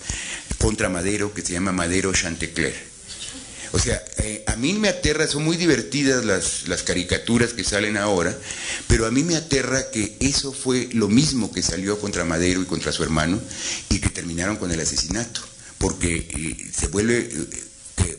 contra 0.57 0.89
Madero, 0.89 1.34
que 1.34 1.41
se 1.41 1.53
llama 1.53 1.72
Madero 1.72 2.13
Chantecler. 2.13 2.94
O 3.72 3.79
sea, 3.79 4.03
eh, 4.17 4.43
a 4.48 4.55
mí 4.55 4.74
me 4.74 4.89
aterra, 4.89 5.27
son 5.27 5.43
muy 5.43 5.57
divertidas 5.57 6.25
las, 6.25 6.67
las 6.67 6.84
caricaturas 6.84 7.53
que 7.53 7.63
salen 7.63 7.98
ahora, 7.98 8.38
pero 8.88 9.05
a 9.05 9.12
mí 9.12 9.24
me 9.24 9.36
aterra 9.36 9.91
que 9.91 10.15
eso 10.19 10.53
fue 10.53 10.89
lo 10.93 11.07
mismo 11.07 11.51
que 11.51 11.62
salió 11.62 12.00
contra 12.00 12.25
Madero 12.25 12.62
y 12.62 12.65
contra 12.65 12.91
su 12.91 13.03
hermano 13.03 13.39
y 13.89 14.00
que 14.00 14.10
terminaron 14.10 14.57
con 14.57 14.72
el 14.72 14.79
asesinato, 14.79 15.41
porque 15.77 16.27
eh, 16.29 16.72
se 16.74 16.88
vuelve... 16.88 17.17
eh, 17.17 17.65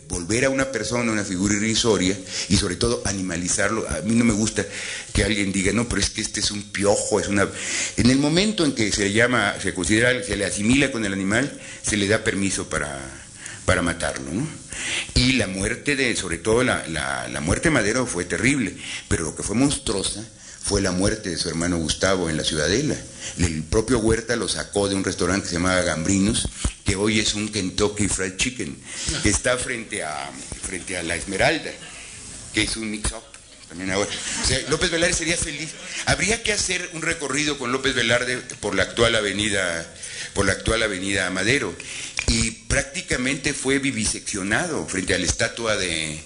volver 0.09 0.45
a 0.45 0.51
una 0.51 0.71
persona 0.71 1.13
una 1.13 1.25
figura 1.25 1.55
irrisoria 1.55 2.17
y 2.49 2.57
sobre 2.57 2.77
todo 2.77 3.03
animalizarlo. 3.05 3.89
A 3.89 4.01
mí 4.03 4.15
no 4.15 4.25
me 4.25 4.33
gusta 4.33 4.65
que 5.13 5.25
alguien 5.25 5.53
diga, 5.53 5.73
no, 5.73 5.89
pero 5.89 6.01
es 6.01 6.11
que 6.11 6.21
este 6.21 6.41
es 6.41 6.51
un 6.51 6.63
piojo, 6.73 7.21
es 7.21 7.29
una... 7.29 7.49
En 7.97 8.11
el 8.11 8.19
momento 8.19 8.65
en 8.65 8.75
que 8.75 8.91
se 8.93 9.13
llama, 9.13 9.55
se 9.61 9.75
considera, 9.75 10.23
se 10.23 10.37
le 10.37 10.45
asimila 10.45 10.91
con 10.91 11.05
el 11.05 11.13
animal, 11.13 11.61
se 11.83 11.97
le 11.97 12.09
da 12.09 12.25
permiso 12.25 12.69
para, 12.69 13.26
para 13.67 13.83
matarlo, 13.83 14.33
¿no? 14.33 14.47
Y 15.15 15.33
la 15.33 15.49
muerte 15.49 15.97
de, 15.97 16.15
sobre 16.17 16.39
todo 16.39 16.63
la, 16.63 16.87
la, 16.89 17.41
muerte 17.41 17.69
de 17.69 17.75
Madero 17.75 18.07
fue 18.07 18.25
terrible, 18.25 18.77
pero 19.09 19.25
lo 19.25 19.37
que 19.37 19.43
fue 19.43 19.57
monstruosa 19.57 20.25
fue 20.63 20.81
la 20.81 20.93
muerte 20.93 21.31
de 21.31 21.37
su 21.37 21.49
hermano 21.49 21.77
Gustavo 21.77 22.31
en 22.31 22.37
la 22.37 22.45
Ciudadela. 22.45 22.97
El 23.39 23.63
propio 23.65 23.99
Huerta 23.99 24.37
lo 24.37 24.49
sacó 24.49 24.89
de 24.89 24.95
un 24.95 25.05
restaurante 25.05 25.45
que 25.45 25.49
se 25.51 25.57
llamaba 25.57 25.83
Gambrinos, 25.83 26.49
que 26.85 26.97
hoy 26.97 27.21
es 27.21 27.35
un 27.35 27.49
Kentucky 27.51 28.09
Fried 28.09 28.37
Chicken, 28.37 28.77
que 29.23 29.29
está 29.29 29.57
frente 29.59 30.05
a, 30.05 30.31
frente 30.63 30.97
a 30.97 31.03
la 31.03 31.17
Esmeralda, 31.17 31.71
que 32.55 32.63
es 32.63 32.77
un 32.77 32.91
mix-up. 32.91 33.23
También 33.69 33.91
ahora. 33.91 34.09
O 34.45 34.47
sea, 34.47 34.61
López 34.69 34.93
Velarde 34.93 35.13
sería 35.13 35.37
feliz. 35.37 35.71
Habría 36.07 36.41
que 36.41 36.53
hacer 36.53 36.89
un 36.93 37.03
recorrido 37.03 37.59
con 37.59 37.73
López 37.73 37.97
Velarde 37.97 38.37
por 38.61 38.77
la 38.77 38.85
actual 38.85 39.17
avenida, 39.17 39.93
por 40.35 40.47
la 40.47 40.53
actual 40.53 40.85
avenida 40.85 41.29
Madero. 41.31 41.75
Y 42.29 42.56
prácticamente 42.69 43.55
fue 43.55 43.79
viviseccionado 43.79 44.87
frente 44.87 45.15
a 45.15 45.19
la 45.19 45.27
estatua 45.27 45.77
de, 45.77 46.21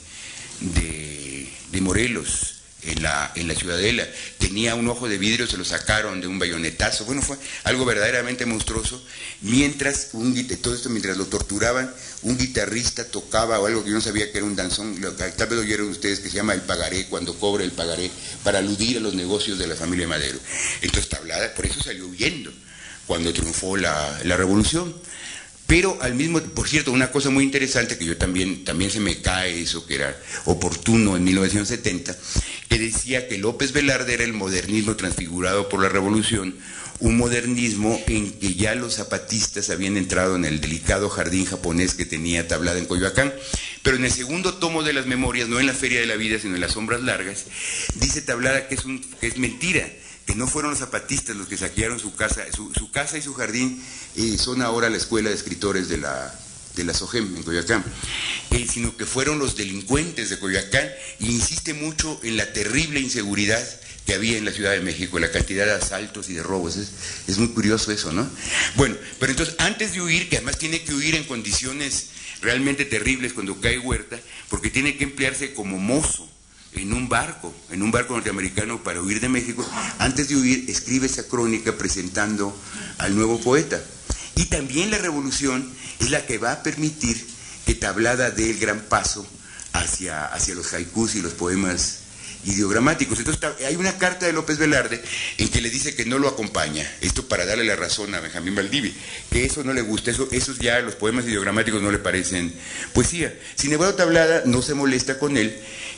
de, 0.61 1.81
Morelos 1.81 2.57
en 2.83 3.03
la, 3.03 3.33
en 3.35 3.49
la 3.49 3.55
Ciudadela. 3.55 4.07
Tenía 4.39 4.75
un 4.75 4.89
ojo 4.89 5.09
de 5.09 5.17
vidrio, 5.17 5.47
se 5.47 5.57
lo 5.57 5.65
sacaron 5.65 6.21
de 6.21 6.27
un 6.27 6.39
bayonetazo. 6.39 7.07
Bueno, 7.07 7.23
fue 7.23 7.37
algo 7.65 7.85
verdaderamente 7.85 8.45
monstruoso. 8.45 9.03
Mientras, 9.41 10.11
un, 10.13 10.35
todo 10.61 10.75
esto 10.75 10.91
mientras 10.91 11.17
lo 11.17 11.27
torturaban, 11.27 11.93
un 12.23 12.37
guitarrista 12.37 13.05
tocaba 13.05 13.59
o 13.59 13.67
algo 13.67 13.83
que 13.83 13.91
yo 13.91 13.95
no 13.95 14.03
sabía 14.03 14.31
que 14.31 14.39
era 14.39 14.47
un 14.47 14.57
danzón, 14.57 15.01
tal 15.17 15.49
vez 15.49 15.53
lo 15.53 15.61
oyeron 15.61 15.89
ustedes, 15.89 16.21
que 16.21 16.29
se 16.29 16.37
llama 16.37 16.53
el 16.53 16.63
pagaré, 16.63 17.07
cuando 17.07 17.35
cobra 17.39 17.65
el 17.65 17.73
pagaré, 17.73 18.11
para 18.45 18.59
aludir 18.59 18.99
a 18.99 19.01
los 19.01 19.15
negocios 19.15 19.59
de 19.59 19.67
la 19.67 19.77
familia 19.77 20.07
Madero. 20.07 20.39
Entonces, 20.83 21.09
Tablada, 21.09 21.55
por 21.55 21.65
eso 21.65 21.83
salió 21.83 22.07
huyendo 22.07 22.53
cuando 23.07 23.33
triunfó 23.33 23.77
la, 23.77 24.21
la 24.25 24.37
revolución. 24.37 24.95
Pero 25.71 25.97
al 26.03 26.17
mismo, 26.17 26.41
por 26.41 26.69
cierto, 26.69 26.91
una 26.91 27.13
cosa 27.13 27.31
muy 27.31 27.45
interesante 27.45 27.97
que 27.97 28.05
yo 28.05 28.17
también, 28.17 28.65
también 28.65 28.91
se 28.91 28.99
me 28.99 29.23
cae 29.23 29.61
eso 29.61 29.87
que 29.87 29.95
era 29.95 30.21
oportuno 30.47 31.17
en 31.17 31.23
1970, 31.23 32.17
que 32.69 32.77
decía 32.77 33.29
que 33.29 33.39
López 33.39 33.71
Velarde 33.71 34.15
era 34.15 34.25
el 34.25 34.33
modernismo 34.33 34.97
transfigurado 34.97 35.69
por 35.69 35.81
la 35.81 35.89
revolución, 35.89 36.57
un 36.99 37.17
modernismo 37.17 38.03
en 38.09 38.33
que 38.33 38.55
ya 38.55 38.75
los 38.75 38.97
zapatistas 38.97 39.71
habían 39.71 39.97
entrado 39.97 40.35
en 40.35 40.45
el 40.45 40.61
delicado 40.61 41.09
jardín 41.09 41.45
japonés 41.45 41.95
que 41.95 42.05
tenía 42.05 42.49
tablada 42.49 42.81
en 42.81 42.87
Coyoacán. 42.87 43.33
Pero 43.85 43.97
en 43.97 44.05
el 44.05 44.11
segundo 44.11 44.55
tomo 44.55 44.83
de 44.83 44.93
las 44.93 45.07
memorias, 45.07 45.49
no 45.49 45.61
en 45.61 45.67
la 45.67 45.73
Feria 45.73 46.01
de 46.01 46.07
la 46.07 46.17
Vida, 46.17 46.41
sino 46.41 46.57
en 46.57 46.63
las 46.63 46.73
Sombras 46.73 47.01
Largas, 47.03 47.45
dice 47.95 48.23
Tablada 48.23 48.67
que 48.67 48.75
es, 48.75 48.85
un, 48.85 49.01
que 49.21 49.29
es 49.29 49.39
mentira, 49.39 49.89
que 50.31 50.37
no 50.37 50.47
fueron 50.47 50.71
los 50.71 50.79
zapatistas 50.79 51.35
los 51.35 51.49
que 51.49 51.57
saquearon 51.57 51.99
su 51.99 52.15
casa, 52.15 52.45
su, 52.55 52.91
casa 52.93 53.19
y 53.19 53.23
su 53.23 53.35
jardín 53.35 53.83
eh, 54.15 54.39
son 54.39 54.63
ahora 54.63 54.89
la 54.89 54.97
escuela 54.97 55.29
de 55.29 55.35
escritores 55.35 55.89
de 55.89 55.99
la, 55.99 56.33
de 56.77 56.85
la 56.85 56.95
SOGEM 56.95 57.37
en 57.37 57.43
Coyoacán, 57.43 57.85
eh, 58.53 58.65
sino 58.73 58.97
que 58.97 59.07
fueron 59.07 59.41
los 59.41 59.57
delincuentes 59.57 60.31
de 60.31 60.39
Coyoacán 60.39 60.89
y 61.19 61.33
insiste 61.33 61.75
mucho 61.75 62.21
en 62.23 62.37
la 62.37 62.53
terrible 62.53 63.01
inseguridad 63.01 63.61
que 64.07 64.15
había 64.15 64.39
en 64.39 64.45
la 64.45 64.53
Ciudad 64.53 64.71
de 64.71 64.81
México, 64.83 65.19
la 65.19 65.33
cantidad 65.33 65.67
de 65.67 65.73
asaltos 65.73 66.31
y 66.31 66.35
de 66.35 66.45
robos. 66.45 66.77
Es, 66.77 66.93
es 67.27 67.39
muy 67.39 67.49
curioso 67.49 67.91
eso, 67.91 68.13
¿no? 68.13 68.31
Bueno, 68.77 68.95
pero 69.19 69.33
entonces 69.33 69.57
antes 69.59 69.95
de 69.95 70.01
huir, 70.01 70.29
que 70.29 70.37
además 70.37 70.59
tiene 70.59 70.81
que 70.85 70.95
huir 70.95 71.17
en 71.17 71.25
condiciones 71.25 72.11
realmente 72.41 72.85
terribles 72.85 73.33
cuando 73.33 73.61
cae 73.61 73.81
Huerta, 73.81 74.21
porque 74.49 74.71
tiene 74.71 74.97
que 74.97 75.03
emplearse 75.03 75.55
como 75.55 75.77
mozo 75.77 76.30
en 76.75 76.93
un 76.93 77.09
barco, 77.09 77.55
en 77.71 77.83
un 77.83 77.91
barco 77.91 78.15
norteamericano 78.15 78.83
para 78.83 79.03
huir 79.03 79.21
de 79.21 79.29
México, 79.29 79.69
antes 79.99 80.29
de 80.29 80.37
huir 80.37 80.71
escribe 80.71 81.07
esa 81.07 81.27
crónica 81.27 81.77
presentando 81.77 82.57
al 82.99 83.15
nuevo 83.15 83.41
poeta. 83.41 83.81
Y 84.37 84.47
también 84.47 84.91
la 84.91 84.99
revolución 84.99 85.69
es 85.99 86.11
la 86.11 86.27
que 86.27 86.39
va 86.39 86.53
a 86.53 86.63
permitir 86.63 87.27
que 87.67 87.75
Tablada 87.75 88.31
dé 88.31 88.51
el 88.51 88.59
gran 88.59 88.81
paso 88.81 89.27
hacia, 89.73 90.27
hacia 90.27 90.55
los 90.55 90.73
haikus 90.73 91.15
y 91.15 91.23
los 91.23 91.35
poemas 91.35 92.00
ideogramáticos. 92.45 93.19
Entonces 93.19 93.43
hay 93.67 93.77
una 93.77 93.97
carta 93.99 94.27
de 94.27 94.33
López 94.33 94.59
Velarde 94.59 95.03
en 95.39 95.49
que 95.49 95.61
le 95.61 95.71
dice 95.71 95.95
que 95.95 96.05
no 96.05 96.19
lo 96.19 96.29
acompaña, 96.29 96.91
esto 97.01 97.29
para 97.29 97.47
darle 97.47 97.65
la 97.65 97.77
razón 97.77 98.15
a 98.15 98.21
Benjamín 98.21 98.55
Valdivia, 98.55 98.93
que 99.31 99.45
eso 99.45 99.65
no 99.65 99.73
le 99.73 99.83
gusta, 99.83 100.11
eso, 100.11 100.29
esos 100.33 100.59
ya 100.59 100.81
los 100.81 100.95
poemas 100.95 101.27
ideogramáticos 101.27 101.83
no 101.83 101.91
le 101.91 101.99
parecen 101.99 102.53
poesía. 102.93 103.39
Sin 103.55 103.73
embargo, 103.73 103.95
Tablada 103.95 104.43
no 104.47 104.63
se 104.63 104.75
molesta 104.75 105.19
con 105.19 105.37
él 105.37 105.57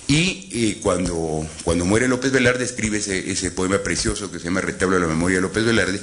y 0.08 0.48
eh, 0.52 0.78
cuando, 0.82 1.46
cuando 1.62 1.84
muere 1.84 2.08
López 2.08 2.32
Velarde 2.32 2.64
escribe 2.64 2.98
ese, 2.98 3.30
ese 3.30 3.50
poema 3.52 3.78
precioso 3.78 4.30
que 4.32 4.38
se 4.38 4.44
llama 4.44 4.60
Retablo 4.60 4.96
de 4.96 5.02
la 5.02 5.08
Memoria 5.08 5.36
de 5.36 5.42
López 5.42 5.64
Velarde 5.64 6.00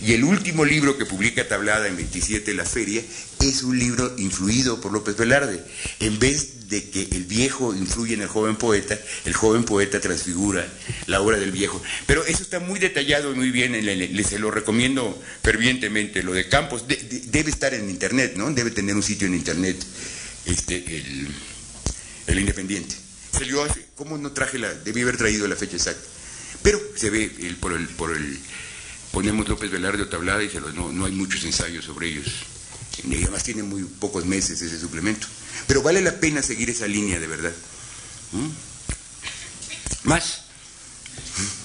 y 0.00 0.14
el 0.14 0.24
último 0.24 0.64
libro 0.64 0.96
que 0.96 1.04
publica 1.04 1.46
Tablada 1.46 1.86
en 1.86 1.96
27 1.96 2.54
La 2.54 2.64
Feria 2.64 3.02
es 3.40 3.62
un 3.62 3.78
libro 3.78 4.14
influido 4.18 4.80
por 4.80 4.92
López 4.92 5.16
Velarde. 5.16 5.62
En 6.00 6.18
vez 6.18 6.61
de 6.72 6.88
que 6.90 7.02
el 7.12 7.24
viejo 7.24 7.74
influye 7.74 8.14
en 8.14 8.22
el 8.22 8.28
joven 8.28 8.56
poeta, 8.56 8.98
el 9.26 9.34
joven 9.34 9.62
poeta 9.64 10.00
transfigura 10.00 10.66
la 11.06 11.20
obra 11.20 11.38
del 11.38 11.52
viejo. 11.52 11.80
Pero 12.06 12.24
eso 12.24 12.42
está 12.42 12.60
muy 12.60 12.80
detallado 12.80 13.30
y 13.32 13.36
muy 13.36 13.50
bien, 13.50 13.72
le, 13.72 13.82
le- 13.82 14.08
le- 14.08 14.24
se 14.24 14.38
lo 14.38 14.50
recomiendo 14.50 15.20
fervientemente. 15.42 16.22
Lo 16.22 16.32
de 16.32 16.48
Campos 16.48 16.88
de- 16.88 16.96
de- 16.96 17.20
debe 17.26 17.50
estar 17.50 17.74
en 17.74 17.90
internet, 17.90 18.34
¿no? 18.36 18.50
Debe 18.50 18.70
tener 18.70 18.94
un 18.96 19.02
sitio 19.02 19.26
en 19.26 19.34
internet, 19.34 19.76
este, 20.46 20.76
el, 20.76 21.28
el 22.28 22.38
Independiente. 22.38 22.96
Salió 23.32 23.62
hace, 23.62 23.84
¿cómo 23.94 24.16
no 24.16 24.32
traje 24.32 24.58
la, 24.58 24.72
debí 24.72 25.02
haber 25.02 25.18
traído 25.18 25.46
la 25.46 25.56
fecha 25.56 25.76
exacta? 25.76 26.02
Pero 26.62 26.80
se 26.96 27.10
ve 27.10 27.30
el- 27.40 27.56
por 27.56 27.74
el, 27.74 27.86
por 27.88 28.16
el, 28.16 28.38
ponemos 29.10 29.46
López 29.46 29.70
Velarde 29.70 30.04
o 30.04 30.08
Tablada 30.08 30.42
y 30.42 30.48
se 30.48 30.60
lo- 30.60 30.72
no, 30.72 30.90
no 30.90 31.04
hay 31.04 31.12
muchos 31.12 31.44
ensayos 31.44 31.84
sobre 31.84 32.08
ellos. 32.08 32.28
Y 33.04 33.14
además 33.22 33.42
tiene 33.42 33.62
muy 33.62 33.82
pocos 33.84 34.24
meses 34.26 34.60
ese 34.62 34.78
suplemento. 34.78 35.26
Pero 35.66 35.82
vale 35.82 36.00
la 36.00 36.18
pena 36.20 36.42
seguir 36.42 36.70
esa 36.70 36.86
línea 36.86 37.18
de 37.18 37.26
verdad. 37.26 37.52
¿Mm? 38.32 38.48
¿Más? 40.08 40.42
¿Mm? 41.38 41.62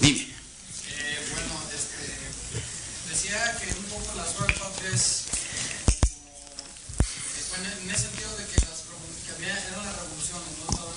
Dime. 0.00 0.20
Eh, 0.20 1.18
bueno, 1.32 1.54
este, 1.74 2.04
decía 3.10 3.58
que 3.60 3.78
un 3.78 3.84
poco 3.86 4.14
la 4.16 4.24
patria 4.24 4.90
es 4.94 5.22
como, 6.10 7.66
eh, 7.66 7.72
en 7.82 7.90
ese 7.90 8.02
sentido 8.02 8.30
de 8.36 8.44
que 8.46 8.60
las 8.60 8.80
que 9.26 9.32
había, 9.36 9.54
eran 9.68 9.86
las 9.86 9.96
revoluciones, 9.96 10.48
no 10.58 10.64
estaban 10.70 10.94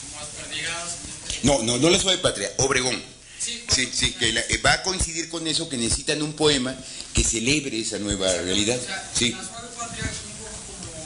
como 0.00 0.24
desperdigadas. 0.24 0.90
en 0.94 1.28
este- 1.34 1.46
No, 1.46 1.62
no, 1.62 1.78
no 1.78 1.90
la 1.90 1.98
suave 1.98 2.18
patria, 2.18 2.50
Obregón. 2.58 3.02
Sí, 3.40 3.64
Sí, 3.74 3.88
sí, 3.92 4.12
que 4.12 4.32
la- 4.32 4.40
eh, 4.42 4.58
va 4.64 4.74
a 4.74 4.82
coincidir 4.82 5.28
con 5.30 5.46
eso, 5.46 5.68
que 5.68 5.76
necesitan 5.78 6.20
un 6.22 6.34
poema 6.34 6.76
que 7.14 7.24
celebre 7.24 7.80
esa 7.80 7.98
nueva 7.98 8.30
realidad. 8.32 8.78
O 8.78 8.84
sea, 8.84 9.10
Sí, 9.16 9.30
la 9.32 9.38
patria 9.40 10.04
es 10.04 10.18
un 10.26 10.32
poco 10.44 10.60
como, 10.68 11.02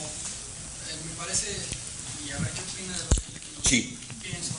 eh, 0.89 0.95
me 1.09 1.15
parece, 1.15 1.47
y 2.27 2.31
a 2.31 2.37
ver 2.39 2.51
qué 2.51 2.61
opina 2.61 2.97
de 2.97 3.03
lo 3.03 3.09
que 3.63 3.69
sí, 3.69 3.97
pienso, 4.21 4.51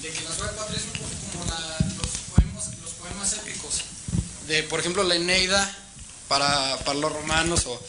de 0.00 0.08
que 0.08 0.20
la 0.22 0.34
suave 0.34 0.52
patria 0.56 0.78
es 0.78 0.84
un 0.84 0.92
poco 0.92 1.10
como 1.32 1.44
la- 1.50 1.78
los, 1.96 2.10
poemas, 2.34 2.78
los 2.82 2.92
poemas 2.92 3.32
épicos. 3.34 3.74
De, 4.48 4.62
por 4.64 4.80
ejemplo, 4.80 5.02
la 5.04 5.16
Eneida 5.16 5.76
para, 6.28 6.78
para 6.78 6.98
los 6.98 7.12
romanos 7.12 7.66
o, 7.66 7.80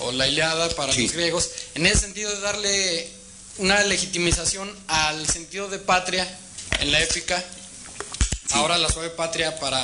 o 0.00 0.10
la 0.12 0.26
Iliada 0.26 0.68
para 0.70 0.92
Sí. 0.92 1.02
los 1.04 1.12
griegos. 1.12 1.50
En 1.76 1.86
ese 1.86 2.00
sentido 2.00 2.30
de 2.34 2.40
darle 2.40 3.08
una 3.58 3.82
legitimización 3.84 4.76
al 4.88 5.28
sentido 5.28 5.68
de 5.68 5.78
patria 5.78 6.26
en 6.80 6.90
la 6.90 7.00
épica. 7.00 7.42
Ahora 8.54 8.78
la 8.78 8.88
suave 8.88 9.10
patria 9.10 9.58
para, 9.58 9.82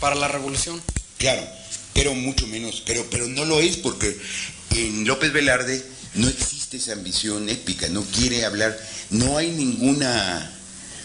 para 0.00 0.16
la 0.16 0.26
revolución. 0.26 0.82
claro, 1.16 1.46
pero 1.94 2.12
mucho 2.14 2.46
menos, 2.48 2.82
pero, 2.84 3.06
pero 3.08 3.28
no 3.28 3.44
lo 3.44 3.60
es 3.60 3.76
porque 3.76 4.18
en 4.70 5.06
López 5.06 5.32
Velarde 5.32 5.84
no 6.14 6.28
existe 6.28 6.78
esa 6.78 6.92
ambición 6.92 7.48
épica, 7.48 7.88
no 7.88 8.02
quiere 8.02 8.44
hablar, 8.44 8.76
no 9.10 9.38
hay 9.38 9.52
ninguna, 9.52 10.50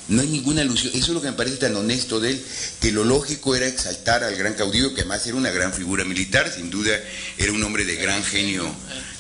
no 0.08 0.22
hay 0.22 0.28
ninguna 0.28 0.62
alusión, 0.62 0.94
eso 0.96 1.06
es 1.06 1.10
lo 1.10 1.22
que 1.22 1.30
me 1.30 1.38
parece 1.38 1.58
tan 1.58 1.76
honesto 1.76 2.20
de 2.20 2.32
él, 2.32 2.46
que 2.82 2.92
lo 2.92 3.04
lógico 3.04 3.56
era 3.56 3.68
exaltar 3.68 4.24
al 4.24 4.36
gran 4.36 4.56
caudillo, 4.56 4.96
que 4.96 5.02
además 5.02 5.28
era 5.28 5.38
una 5.38 5.52
gran 5.52 5.74
figura 5.74 6.06
militar, 6.06 6.52
sin 6.52 6.72
duda 6.72 7.00
era 7.38 7.52
un 7.52 7.64
hombre 7.64 7.86
de 7.86 7.98
gran 7.98 8.24
genio 8.24 8.66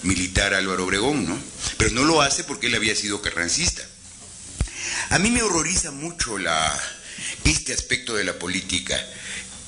militar 0.01 0.55
Álvaro 0.55 0.85
Obregón, 0.85 1.27
¿no? 1.27 1.37
Pero 1.77 1.91
no 1.91 2.03
lo 2.03 2.23
hace 2.23 2.43
porque 2.43 2.65
él 2.67 2.75
había 2.75 2.95
sido 2.95 3.21
carrancista. 3.21 3.83
A 5.09 5.19
mí 5.19 5.29
me 5.29 5.43
horroriza 5.43 5.91
mucho 5.91 6.39
la, 6.39 6.73
este 7.43 7.73
aspecto 7.73 8.15
de 8.15 8.23
la 8.23 8.39
política, 8.39 8.99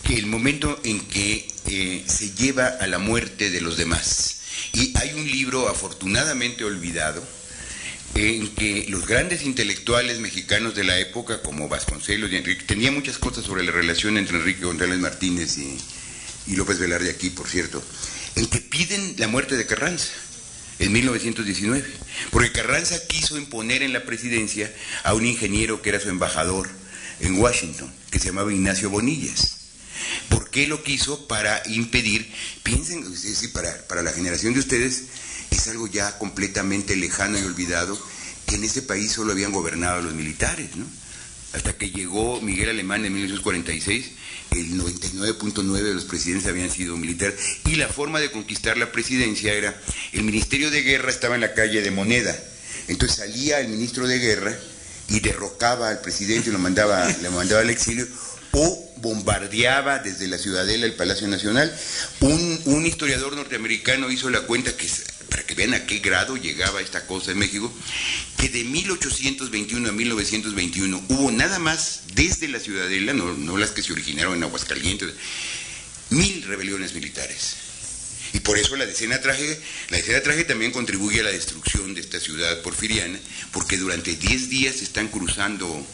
el 0.10 0.26
momento 0.26 0.80
en 0.84 1.02
que 1.02 1.48
eh, 1.68 2.04
se 2.08 2.32
lleva 2.32 2.68
a 2.68 2.88
la 2.88 2.98
muerte 2.98 3.50
de 3.50 3.62
los 3.62 3.78
demás. 3.78 4.38
Y 4.74 4.98
hay 4.98 5.14
un 5.14 5.30
libro 5.30 5.68
afortunadamente 5.68 6.64
olvidado, 6.64 7.24
en 8.16 8.48
que 8.56 8.86
los 8.90 9.06
grandes 9.06 9.44
intelectuales 9.44 10.20
mexicanos 10.20 10.76
de 10.76 10.84
la 10.84 10.98
época, 11.00 11.42
como 11.44 11.68
Vasconcelos 11.68 12.32
y 12.32 12.38
Enrique, 12.38 12.64
tenía 12.64 12.92
muchas 12.92 13.18
cosas 13.18 13.46
sobre 13.46 13.64
la 13.64 13.72
relación 13.72 14.18
entre 14.18 14.38
Enrique 14.38 14.66
González 14.66 14.98
Martínez 14.98 15.58
y, 15.58 15.78
y 16.48 16.56
López 16.56 16.80
Velarde 16.80 17.12
aquí, 17.12 17.30
por 17.30 17.48
cierto, 17.48 17.84
en 18.36 18.48
que 18.48 18.60
piden 18.60 19.16
la 19.18 19.28
muerte 19.28 19.56
de 19.56 19.68
Carranza 19.68 20.10
en 20.80 20.92
1919, 20.92 21.86
porque 22.32 22.52
Carranza 22.52 22.96
quiso 23.08 23.38
imponer 23.38 23.84
en 23.84 23.94
la 23.94 24.04
presidencia 24.04 24.74
a 25.04 25.14
un 25.14 25.26
ingeniero 25.26 25.82
que 25.82 25.90
era 25.90 26.00
su 26.00 26.10
embajador 26.10 26.70
en 27.20 27.40
Washington, 27.40 27.92
que 28.12 28.20
se 28.20 28.28
llamaba 28.28 28.54
Ignacio 28.54 28.90
Bonillas. 28.90 29.58
¿Por 30.30 30.50
qué 30.50 30.68
lo 30.68 30.84
quiso? 30.84 31.28
Para 31.28 31.62
impedir, 31.68 32.32
piensen, 32.64 33.04
para, 33.54 33.88
para 33.88 34.04
la 34.04 34.12
generación 34.12 34.54
de 34.54 34.60
ustedes, 34.60 35.04
es 35.52 35.68
algo 35.68 35.88
ya 35.88 36.18
completamente 36.18 36.96
lejano 36.96 37.40
y 37.40 37.44
olvidado, 37.44 37.98
que 38.46 38.56
en 38.56 38.64
ese 38.64 38.82
país 38.82 39.12
solo 39.12 39.32
habían 39.32 39.52
gobernado 39.52 40.02
los 40.02 40.14
militares, 40.14 40.76
¿no? 40.76 40.86
Hasta 41.54 41.74
que 41.74 41.90
llegó 41.90 42.42
Miguel 42.42 42.70
Alemán 42.70 43.06
en 43.06 43.14
1946, 43.14 44.12
el 44.52 44.80
99.9 44.80 45.82
de 45.82 45.94
los 45.94 46.06
presidentes 46.06 46.48
habían 46.48 46.70
sido 46.70 46.98
militares, 46.98 47.36
y 47.66 47.76
la 47.76 47.88
forma 47.88 48.20
de 48.20 48.32
conquistar 48.32 48.78
la 48.78 48.92
presidencia 48.92 49.54
era, 49.54 49.80
el 50.12 50.24
Ministerio 50.24 50.70
de 50.72 50.84
Guerra 50.84 51.10
estaba 51.10 51.36
en 51.36 51.42
la 51.42 51.54
calle 51.54 51.82
de 51.82 51.92
Moneda, 51.92 52.38
entonces 52.88 53.18
salía 53.18 53.60
el 53.60 53.70
ministro 53.70 54.08
de 54.08 54.20
Guerra 54.20 54.58
y 55.10 55.20
derrocaba 55.20 55.90
al 55.90 56.02
presidente 56.02 56.50
y 56.50 56.54
lo 56.54 56.60
mandaba, 56.60 57.08
le 57.22 57.30
mandaba 57.30 57.62
al 57.62 57.70
exilio, 57.70 58.08
o 58.52 58.94
bombardeaba 58.98 60.00
desde 60.00 60.28
la 60.28 60.38
ciudadela 60.38 60.86
el 60.86 60.96
Palacio 60.96 61.28
Nacional. 61.28 61.74
Un, 62.22 62.62
un 62.66 62.86
historiador 62.86 63.36
norteamericano 63.36 64.10
hizo 64.10 64.30
la 64.30 64.42
cuenta 64.42 64.76
que 64.76 64.88
para 65.30 65.46
que 65.46 65.56
vean 65.56 65.74
a 65.74 65.86
qué 65.86 66.00
grado 66.00 66.38
llegaba 66.38 66.82
esta 66.82 67.06
cosa 67.06 67.32
en 67.32 67.40
México, 67.40 67.72
que 68.38 68.50
de 68.50 68.64
1821 68.64 69.90
a 69.90 69.92
1921 69.92 71.06
hubo 71.10 71.32
nada 71.32 71.60
más 71.60 72.02
desde 72.14 72.48
la 72.48 72.60
ciudadela, 72.60 73.14
no, 73.14 73.34
no 73.34 73.58
las 73.58 73.72
que 73.72 73.84
se 73.84 73.94
originaron 73.94 74.36
en 74.36 74.44
Aguascalientes, 74.44 75.14
mil 76.10 76.44
rebeliones 76.44 76.94
militares. 76.94 77.67
Y 78.34 78.40
por 78.40 78.58
eso 78.58 78.76
la 78.76 78.86
decena 78.86 79.20
traje, 79.22 79.60
la 79.90 79.98
decena 79.98 80.22
traje 80.22 80.44
también 80.44 80.72
contribuye 80.72 81.22
a 81.22 81.24
la 81.24 81.32
destrucción 81.32 81.94
de 81.94 82.02
esta 82.02 82.20
ciudad 82.20 82.62
porfiriana, 82.62 83.20
porque 83.52 83.78
durante 83.78 84.16
10 84.16 84.50
días 84.50 84.82
están 84.82 85.08
cruzando 85.08 85.86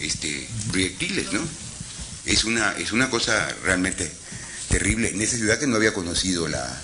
este, 0.00 0.46
proyectiles, 0.70 1.32
¿no? 1.32 1.40
Es 2.26 2.44
una, 2.44 2.72
es 2.78 2.92
una 2.92 3.10
cosa 3.10 3.48
realmente 3.64 4.10
terrible. 4.68 5.10
En 5.10 5.20
esa 5.20 5.36
ciudad 5.36 5.58
que 5.58 5.66
no 5.66 5.76
había 5.76 5.94
conocido 5.94 6.48
la, 6.48 6.82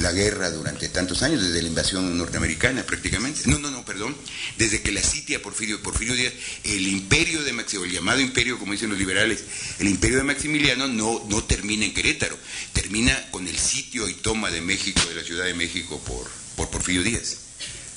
la 0.00 0.12
guerra 0.12 0.50
durante 0.50 0.88
tantos 0.88 1.22
años, 1.22 1.42
desde 1.42 1.62
la 1.62 1.68
invasión 1.68 2.16
norteamericana 2.16 2.84
prácticamente. 2.84 3.42
No, 3.46 3.58
no, 3.58 3.70
no, 3.70 3.84
perdón. 3.84 4.16
Desde 4.58 4.82
que 4.82 4.92
la 4.92 5.02
sitia 5.02 5.42
Porfirio, 5.42 5.82
Porfirio 5.82 6.14
Díaz, 6.14 6.32
el 6.64 6.86
imperio 6.86 7.42
de 7.44 7.52
Maximiliano, 7.52 7.90
el 7.90 7.92
llamado 7.92 8.20
imperio, 8.20 8.58
como 8.58 8.72
dicen 8.72 8.90
los 8.90 8.98
liberales, 8.98 9.44
el 9.78 9.88
imperio 9.88 10.18
de 10.18 10.24
Maximiliano 10.24 10.88
no, 10.88 11.24
no 11.28 11.44
termina 11.44 11.84
en 11.84 11.94
Querétaro, 11.94 12.36
termina 12.72 13.30
con 13.30 13.46
el 13.46 13.58
sitio 13.58 14.08
y 14.08 14.14
toma 14.14 14.50
de 14.50 14.60
México, 14.60 15.00
de 15.08 15.14
la 15.14 15.22
Ciudad 15.22 15.44
de 15.44 15.54
México, 15.54 16.00
por, 16.06 16.30
por 16.56 16.70
Porfirio 16.70 17.02
Díaz. 17.02 17.36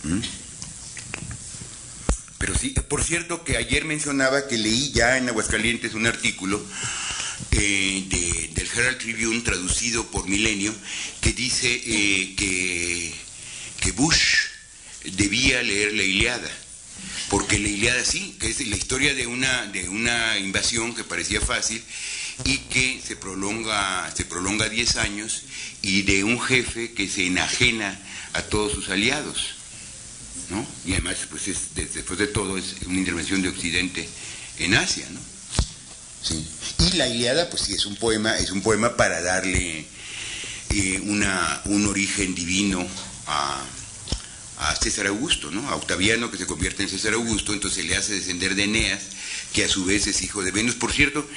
¿Mm? 0.03 0.19
Pero 2.37 2.55
sí, 2.55 2.69
por 2.69 3.03
cierto 3.03 3.43
que 3.43 3.57
ayer 3.57 3.85
mencionaba 3.85 4.47
que 4.47 4.57
leí 4.57 4.91
ya 4.91 5.17
en 5.17 5.29
Aguascalientes 5.29 5.93
un 5.93 6.05
artículo 6.05 6.63
eh, 7.51 8.05
de, 8.07 8.49
del 8.53 8.67
Herald 8.67 8.97
Tribune 8.97 9.41
traducido 9.41 10.05
por 10.11 10.27
Milenio 10.27 10.73
que 11.21 11.33
dice 11.33 11.67
eh, 11.73 12.35
que, 12.35 13.13
que 13.79 13.91
Bush 13.91 14.35
debía 15.03 15.61
leer 15.63 15.93
la 15.93 16.03
Iliada 16.03 16.51
porque 17.29 17.59
la 17.59 17.69
Iliada 17.69 18.03
sí, 18.05 18.35
que 18.39 18.47
es 18.47 18.65
la 18.67 18.75
historia 18.75 19.13
de 19.13 19.27
una, 19.27 19.65
de 19.67 19.89
una 19.89 20.37
invasión 20.37 20.93
que 20.93 21.03
parecía 21.03 21.41
fácil 21.41 21.83
y 22.43 22.57
que 22.57 23.01
se 23.05 23.15
prolonga, 23.15 24.11
se 24.15 24.25
prolonga 24.25 24.69
10 24.69 24.97
años 24.97 25.43
y 25.81 26.03
de 26.03 26.23
un 26.23 26.39
jefe 26.39 26.91
que 26.93 27.07
se 27.07 27.27
enajena 27.27 27.99
a 28.33 28.43
todos 28.43 28.73
sus 28.73 28.89
aliados. 28.89 29.55
¿no? 30.49 30.65
Y 30.85 30.93
además, 30.93 31.17
pues 31.29 31.47
es, 31.47 31.73
después 31.73 32.19
de 32.19 32.27
todo, 32.27 32.57
es 32.57 32.75
una 32.85 32.99
intervención 32.99 33.41
de 33.41 33.49
Occidente 33.49 34.07
en 34.59 34.75
Asia, 34.75 35.07
¿no? 35.09 35.34
Sí. 36.27 36.43
Y 36.79 36.97
la 36.97 37.07
Iliada, 37.07 37.49
pues 37.49 37.63
sí, 37.63 37.73
es 37.73 37.85
un 37.85 37.95
poema, 37.95 38.37
es 38.37 38.49
un 38.49 38.61
poema 38.61 38.97
para 38.97 39.21
darle 39.21 39.85
eh, 40.71 40.99
una, 41.05 41.61
un 41.65 41.85
origen 41.85 42.33
divino 42.33 42.85
a, 43.27 43.61
César 44.81 45.07
Augusto, 45.07 45.51
¿no? 45.51 45.67
A 45.69 45.75
Octaviano 45.75 46.29
que 46.29 46.37
se 46.37 46.45
convierte 46.45 46.83
en 46.83 46.89
César 46.89 47.13
Augusto, 47.13 47.53
entonces 47.53 47.85
le 47.85 47.95
hace 47.95 48.13
descender 48.13 48.55
de 48.55 48.63
Eneas, 48.63 49.01
que 49.51 49.65
a 49.65 49.69
su 49.69 49.83
vez 49.83 50.05
es 50.07 50.21
hijo 50.21 50.43
de 50.43 50.51
Venus. 50.51 50.75
Por 50.75 50.91
cierto, 50.91 51.27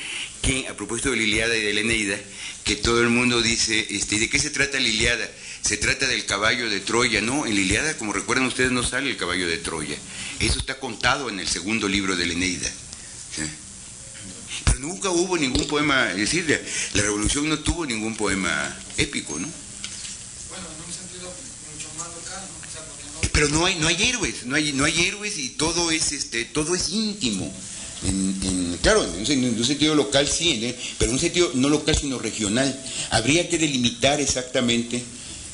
que 0.43 0.67
a 0.69 0.77
propósito 0.77 1.11
de 1.11 1.17
la 1.17 1.23
Iliada 1.23 1.57
y 1.57 1.63
de 1.63 1.75
la 1.75 1.81
Eneida, 1.81 2.19
que 2.65 2.77
todo 2.77 3.01
el 3.01 3.09
mundo 3.09 3.41
dice, 3.41 3.87
este, 3.91 4.19
¿de 4.19 4.29
qué 4.29 4.39
se 4.39 4.51
trata 4.51 4.79
la 4.79 4.89
Iliada? 4.89 5.29
Se 5.63 5.77
trata 5.77 6.07
del 6.07 6.27
caballo 6.27 6.69
de 6.69 6.81
Troya, 6.81 7.21
no, 7.21 7.47
en 7.47 7.55
la 7.55 7.61
Iliada, 7.61 7.97
como 7.97 8.13
recuerdan 8.13 8.47
ustedes, 8.47 8.71
no 8.71 8.83
sale 8.83 9.11
el 9.11 9.17
caballo 9.17 9.47
de 9.47 9.59
Troya. 9.59 9.97
Eso 10.41 10.59
está 10.59 10.79
contado 10.79 11.29
en 11.29 11.41
el 11.41 11.49
segundo 11.49 11.89
libro 11.89 12.17
de 12.17 12.27
la 12.27 12.33
Eneida. 12.35 12.71
Pero 14.79 14.89
nunca 14.91 15.11
hubo 15.11 15.37
ningún 15.37 15.67
poema, 15.67 16.13
es 16.13 16.19
decir, 16.19 16.47
la, 16.95 17.03
revolución 17.03 17.49
no 17.49 17.59
tuvo 17.59 17.85
ningún 17.85 18.17
poema 18.17 18.77
épico, 18.97 19.33
¿no? 19.37 19.49
Bueno, 19.49 20.67
en 20.79 20.85
un 20.87 20.93
sentido 20.95 21.33
mucho 21.75 21.89
más 21.99 22.07
local, 22.15 22.43
¿no? 22.49 22.69
O 22.69 22.71
sea, 22.73 22.83
porque 22.87 23.05
no... 23.27 23.33
Pero 23.33 23.49
no 23.49 23.67
hay, 23.67 23.75
no 23.77 23.89
hay 23.89 24.01
héroes, 24.09 24.45
no 24.47 24.55
hay, 24.55 24.73
no 24.73 24.85
hay 24.85 25.07
héroes 25.07 25.37
y 25.39 25.49
todo 25.51 25.91
es, 25.91 26.13
este, 26.13 26.45
todo 26.45 26.77
es 26.77 26.91
íntimo. 26.91 27.53
En, 28.07 28.39
en- 28.45 28.79
claro, 28.81 29.03
en 29.03 29.11
un, 29.11 29.27
sen- 29.27 29.45
en 29.45 29.59
un 29.59 29.65
sentido 29.65 29.97
local 29.97 30.29
sí, 30.29 30.65
¿eh? 30.65 30.79
pero 30.97 31.11
en 31.11 31.17
un 31.17 31.21
sentido 31.21 31.51
no 31.55 31.69
local 31.69 31.97
sino 31.99 32.21
regional. 32.21 32.81
Habría 33.11 33.49
que 33.49 33.59
delimitar 33.59 34.21
exactamente 34.21 34.99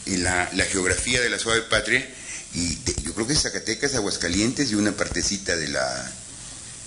eh, 0.05 0.19
la, 0.19 0.51
la 0.53 0.65
geografía 0.67 1.23
de 1.23 1.31
la 1.31 1.39
suave 1.39 1.63
patria 1.63 2.07
y 2.53 2.77
yo 3.03 3.15
creo 3.15 3.27
que 3.27 3.35
Zacatecas, 3.35 3.95
Aguascalientes 3.95 4.71
y 4.71 4.75
una 4.75 4.93
partecita 4.93 5.57
de 5.57 5.69
la 5.69 6.13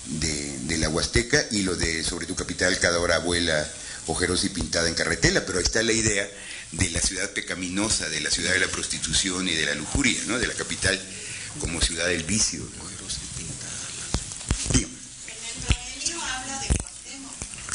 de, 0.06 0.57
de 0.68 0.78
la 0.78 0.90
Huasteca 0.90 1.46
y 1.52 1.64
lo 1.64 1.76
de 1.76 2.04
sobre 2.04 2.26
tu 2.26 2.36
capital 2.36 2.78
cada 2.80 3.00
hora 3.00 3.16
abuela 3.16 3.68
ojerosa 4.08 4.46
y 4.46 4.50
pintada 4.50 4.88
en 4.88 4.96
carretela, 4.96 5.46
pero 5.46 5.58
ahí 5.58 5.64
está 5.64 5.84
la 5.84 5.92
idea 5.94 6.30
de 6.72 6.90
la 6.90 7.02
ciudad 7.02 7.30
pecaminosa, 7.32 8.10
de 8.10 8.22
la 8.22 8.30
ciudad 8.30 8.54
de 8.54 8.60
la 8.60 8.68
prostitución 8.68 9.48
y 9.48 9.54
de 9.54 9.66
la 9.66 9.76
lujuria, 9.76 10.20
¿no? 10.28 10.40
de 10.40 10.48
la 10.48 10.54
capital 10.54 11.00
como 11.60 11.82
ciudad 11.82 12.08
del 12.08 12.24
vicio. 12.24 12.62
Dígame. 14.74 14.94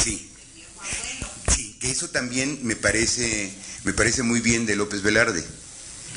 Sí. 0.03 0.31
Sí, 1.55 1.77
que 1.81 1.91
eso 1.91 2.09
también 2.09 2.61
me 2.63 2.77
parece, 2.77 3.53
me 3.85 3.93
parece 3.93 4.23
muy 4.23 4.41
bien 4.41 4.67
de 4.67 4.77
López 4.77 5.03
Velarde, 5.03 5.45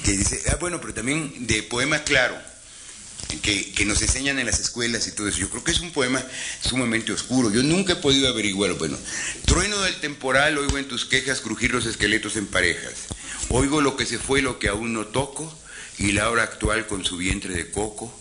que 0.04 0.12
dice, 0.12 0.42
ah, 0.50 0.58
bueno, 0.60 0.80
pero 0.82 0.94
también 0.94 1.48
de 1.48 1.64
poema 1.64 2.04
claro, 2.04 2.38
que, 3.41 3.71
que 3.71 3.86
nos 3.86 4.01
enseñan 4.01 4.39
en 4.39 4.45
las 4.45 4.60
escuelas 4.60 5.08
y 5.08 5.12
todo 5.12 5.28
eso. 5.28 5.39
Yo 5.39 5.49
creo 5.49 5.63
que 5.63 5.71
es 5.71 5.80
un 5.80 5.91
poema 5.91 6.23
sumamente 6.62 7.12
oscuro. 7.12 7.51
Yo 7.51 7.63
nunca 7.63 7.93
he 7.93 7.97
podido 7.97 8.28
averiguar, 8.28 8.73
bueno, 8.73 8.97
trueno 9.45 9.80
del 9.82 9.99
temporal, 9.99 10.58
oigo 10.58 10.78
en 10.78 10.88
tus 10.88 11.06
quejas 11.06 11.41
crujir 11.41 11.71
los 11.71 11.86
esqueletos 11.86 12.36
en 12.36 12.47
parejas. 12.47 12.93
Oigo 13.49 13.82
lo 13.82 13.95
que 13.95 14.06
se 14.06 14.17
fue, 14.17 14.41
lo 14.41 14.60
que 14.60 14.69
aún 14.69 14.93
no 14.93 15.06
toco, 15.08 15.54
y 15.97 16.12
la 16.12 16.30
hora 16.30 16.43
actual 16.43 16.88
con 16.88 17.06
su 17.06 17.17
vientre 17.17 17.54
de 17.54 17.69
coco, 17.69 18.13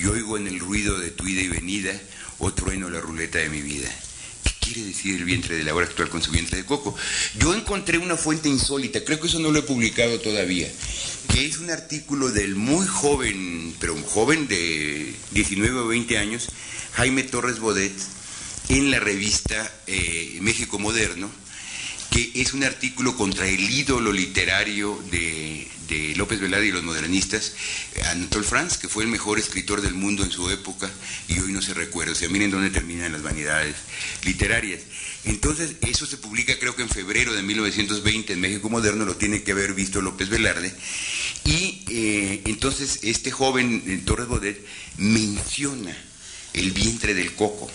y 0.00 0.06
oigo 0.06 0.36
en 0.36 0.46
el 0.46 0.58
ruido 0.58 0.98
de 0.98 1.10
tu 1.10 1.26
ida 1.28 1.42
y 1.42 1.48
venida, 1.48 1.92
o 2.38 2.52
trueno 2.52 2.88
la 2.88 3.00
ruleta 3.00 3.38
de 3.38 3.50
mi 3.50 3.60
vida. 3.60 3.90
¿Qué 4.42 4.50
quiere 4.60 4.84
decir 4.84 5.16
el 5.16 5.24
vientre 5.24 5.56
de 5.56 5.64
la 5.64 5.74
hora 5.74 5.86
actual 5.86 6.08
con 6.08 6.22
su 6.22 6.30
vientre 6.30 6.58
de 6.58 6.64
coco? 6.64 6.94
Yo 7.38 7.54
encontré 7.54 7.98
una 7.98 8.16
fuente 8.16 8.48
insólita, 8.48 9.04
creo 9.04 9.20
que 9.20 9.26
eso 9.26 9.38
no 9.38 9.50
lo 9.50 9.58
he 9.58 9.62
publicado 9.62 10.20
todavía, 10.20 10.68
que 11.32 11.46
es 11.46 11.58
un 11.58 11.70
artículo 11.70 12.30
del 12.30 12.54
muy 12.56 12.86
joven, 12.86 13.74
pero 13.80 13.94
un 13.94 14.02
joven 14.02 14.48
de 14.48 15.14
19 15.32 15.80
o 15.80 15.88
20 15.88 16.18
años, 16.18 16.48
Jaime 16.92 17.22
Torres 17.22 17.58
Bodet, 17.58 17.92
en 18.68 18.90
la 18.90 19.00
revista 19.00 19.70
eh, 19.86 20.38
México 20.40 20.78
Moderno, 20.78 21.30
que 22.10 22.32
es 22.34 22.54
un 22.54 22.64
artículo 22.64 23.16
contra 23.16 23.46
el 23.46 23.70
ídolo 23.70 24.12
literario 24.12 25.00
de, 25.10 25.68
de 25.88 26.14
López 26.16 26.40
Velarde 26.40 26.66
y 26.66 26.72
los 26.72 26.84
modernistas, 26.84 27.54
Anatole 28.06 28.46
France, 28.46 28.78
que 28.80 28.88
fue 28.88 29.04
el 29.04 29.10
mejor 29.10 29.38
escritor 29.38 29.80
del 29.80 29.94
mundo 29.94 30.22
en 30.22 30.30
su 30.30 30.48
época 30.50 30.90
y 31.28 31.38
hoy 31.40 31.52
no 31.52 31.60
se 31.60 31.74
recuerda. 31.74 32.12
O 32.12 32.14
sea, 32.14 32.28
miren 32.28 32.50
dónde 32.50 32.70
terminan 32.70 33.12
las 33.12 33.22
vanidades 33.22 33.76
literarias. 34.24 34.80
Entonces, 35.24 35.76
eso 35.82 36.06
se 36.06 36.16
publica 36.16 36.58
creo 36.58 36.76
que 36.76 36.82
en 36.82 36.88
febrero 36.88 37.34
de 37.34 37.42
1920 37.42 38.32
en 38.32 38.40
México 38.40 38.70
Moderno, 38.70 39.04
lo 39.04 39.16
tiene 39.16 39.42
que 39.42 39.52
haber 39.52 39.74
visto 39.74 40.00
López 40.00 40.28
Velarde. 40.28 40.74
Y 41.44 41.82
eh, 41.88 42.42
entonces 42.46 43.00
este 43.02 43.30
joven, 43.30 43.82
eh, 43.86 44.02
Torres 44.04 44.28
Bodet, 44.28 44.64
menciona 44.96 45.96
el 46.54 46.70
vientre 46.70 47.14
del 47.14 47.34
coco. 47.34 47.70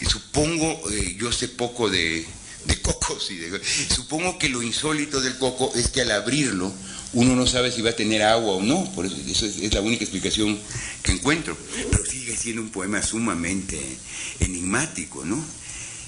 Y 0.00 0.04
supongo, 0.04 0.90
eh, 0.90 1.16
yo 1.18 1.32
sé 1.32 1.48
poco 1.48 1.88
de, 1.88 2.26
de 2.66 2.80
cocos, 2.80 3.30
y 3.30 3.36
de, 3.36 3.60
supongo 3.64 4.38
que 4.38 4.48
lo 4.48 4.62
insólito 4.62 5.20
del 5.20 5.38
coco 5.38 5.72
es 5.74 5.88
que 5.88 6.02
al 6.02 6.10
abrirlo 6.10 6.72
uno 7.12 7.34
no 7.34 7.46
sabe 7.46 7.72
si 7.72 7.82
va 7.82 7.90
a 7.90 7.96
tener 7.96 8.22
agua 8.22 8.54
o 8.56 8.62
no, 8.62 8.92
por 8.92 9.06
eso, 9.06 9.16
es, 9.46 9.72
la 9.72 9.80
única 9.80 10.04
explicación 10.04 10.58
que 11.02 11.12
encuentro. 11.12 11.56
Pero 11.90 12.04
sigue 12.04 12.36
siendo 12.36 12.62
un 12.62 12.70
poema 12.70 13.02
sumamente 13.02 13.80
enigmático, 14.40 15.24
¿no? 15.24 15.42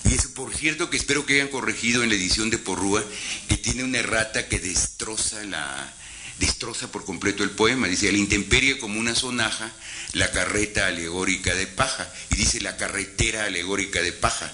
Y 0.04 0.14
eso, 0.14 0.32
por 0.34 0.54
cierto, 0.54 0.90
que 0.90 0.96
espero 0.96 1.24
que 1.24 1.34
hayan 1.34 1.48
corregido 1.48 2.02
en 2.02 2.10
la 2.10 2.14
edición 2.14 2.50
de 2.50 2.58
Porrúa, 2.58 3.04
que 3.48 3.56
tiene 3.56 3.84
una 3.84 3.98
errata 3.98 4.48
que 4.48 4.58
destroza 4.58 5.42
la 5.44 5.94
destroza 6.38 6.90
por 6.92 7.04
completo 7.04 7.42
el 7.42 7.50
poema. 7.50 7.88
Dice, 7.88 8.12
la 8.12 8.18
intemperie 8.18 8.78
como 8.78 9.00
una 9.00 9.14
sonaja, 9.14 9.72
la 10.12 10.30
carreta 10.30 10.86
alegórica 10.86 11.54
de 11.54 11.66
paja. 11.66 12.10
Y 12.30 12.36
dice, 12.36 12.60
la 12.60 12.76
carretera 12.76 13.44
alegórica 13.44 14.00
de 14.02 14.12
paja. 14.12 14.52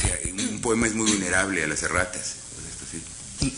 Sea, 0.00 0.18
un 0.32 0.60
poema 0.60 0.86
es 0.86 0.94
muy 0.94 1.10
vulnerable 1.10 1.62
a 1.62 1.66
las 1.66 1.82
erratas. 1.82 2.36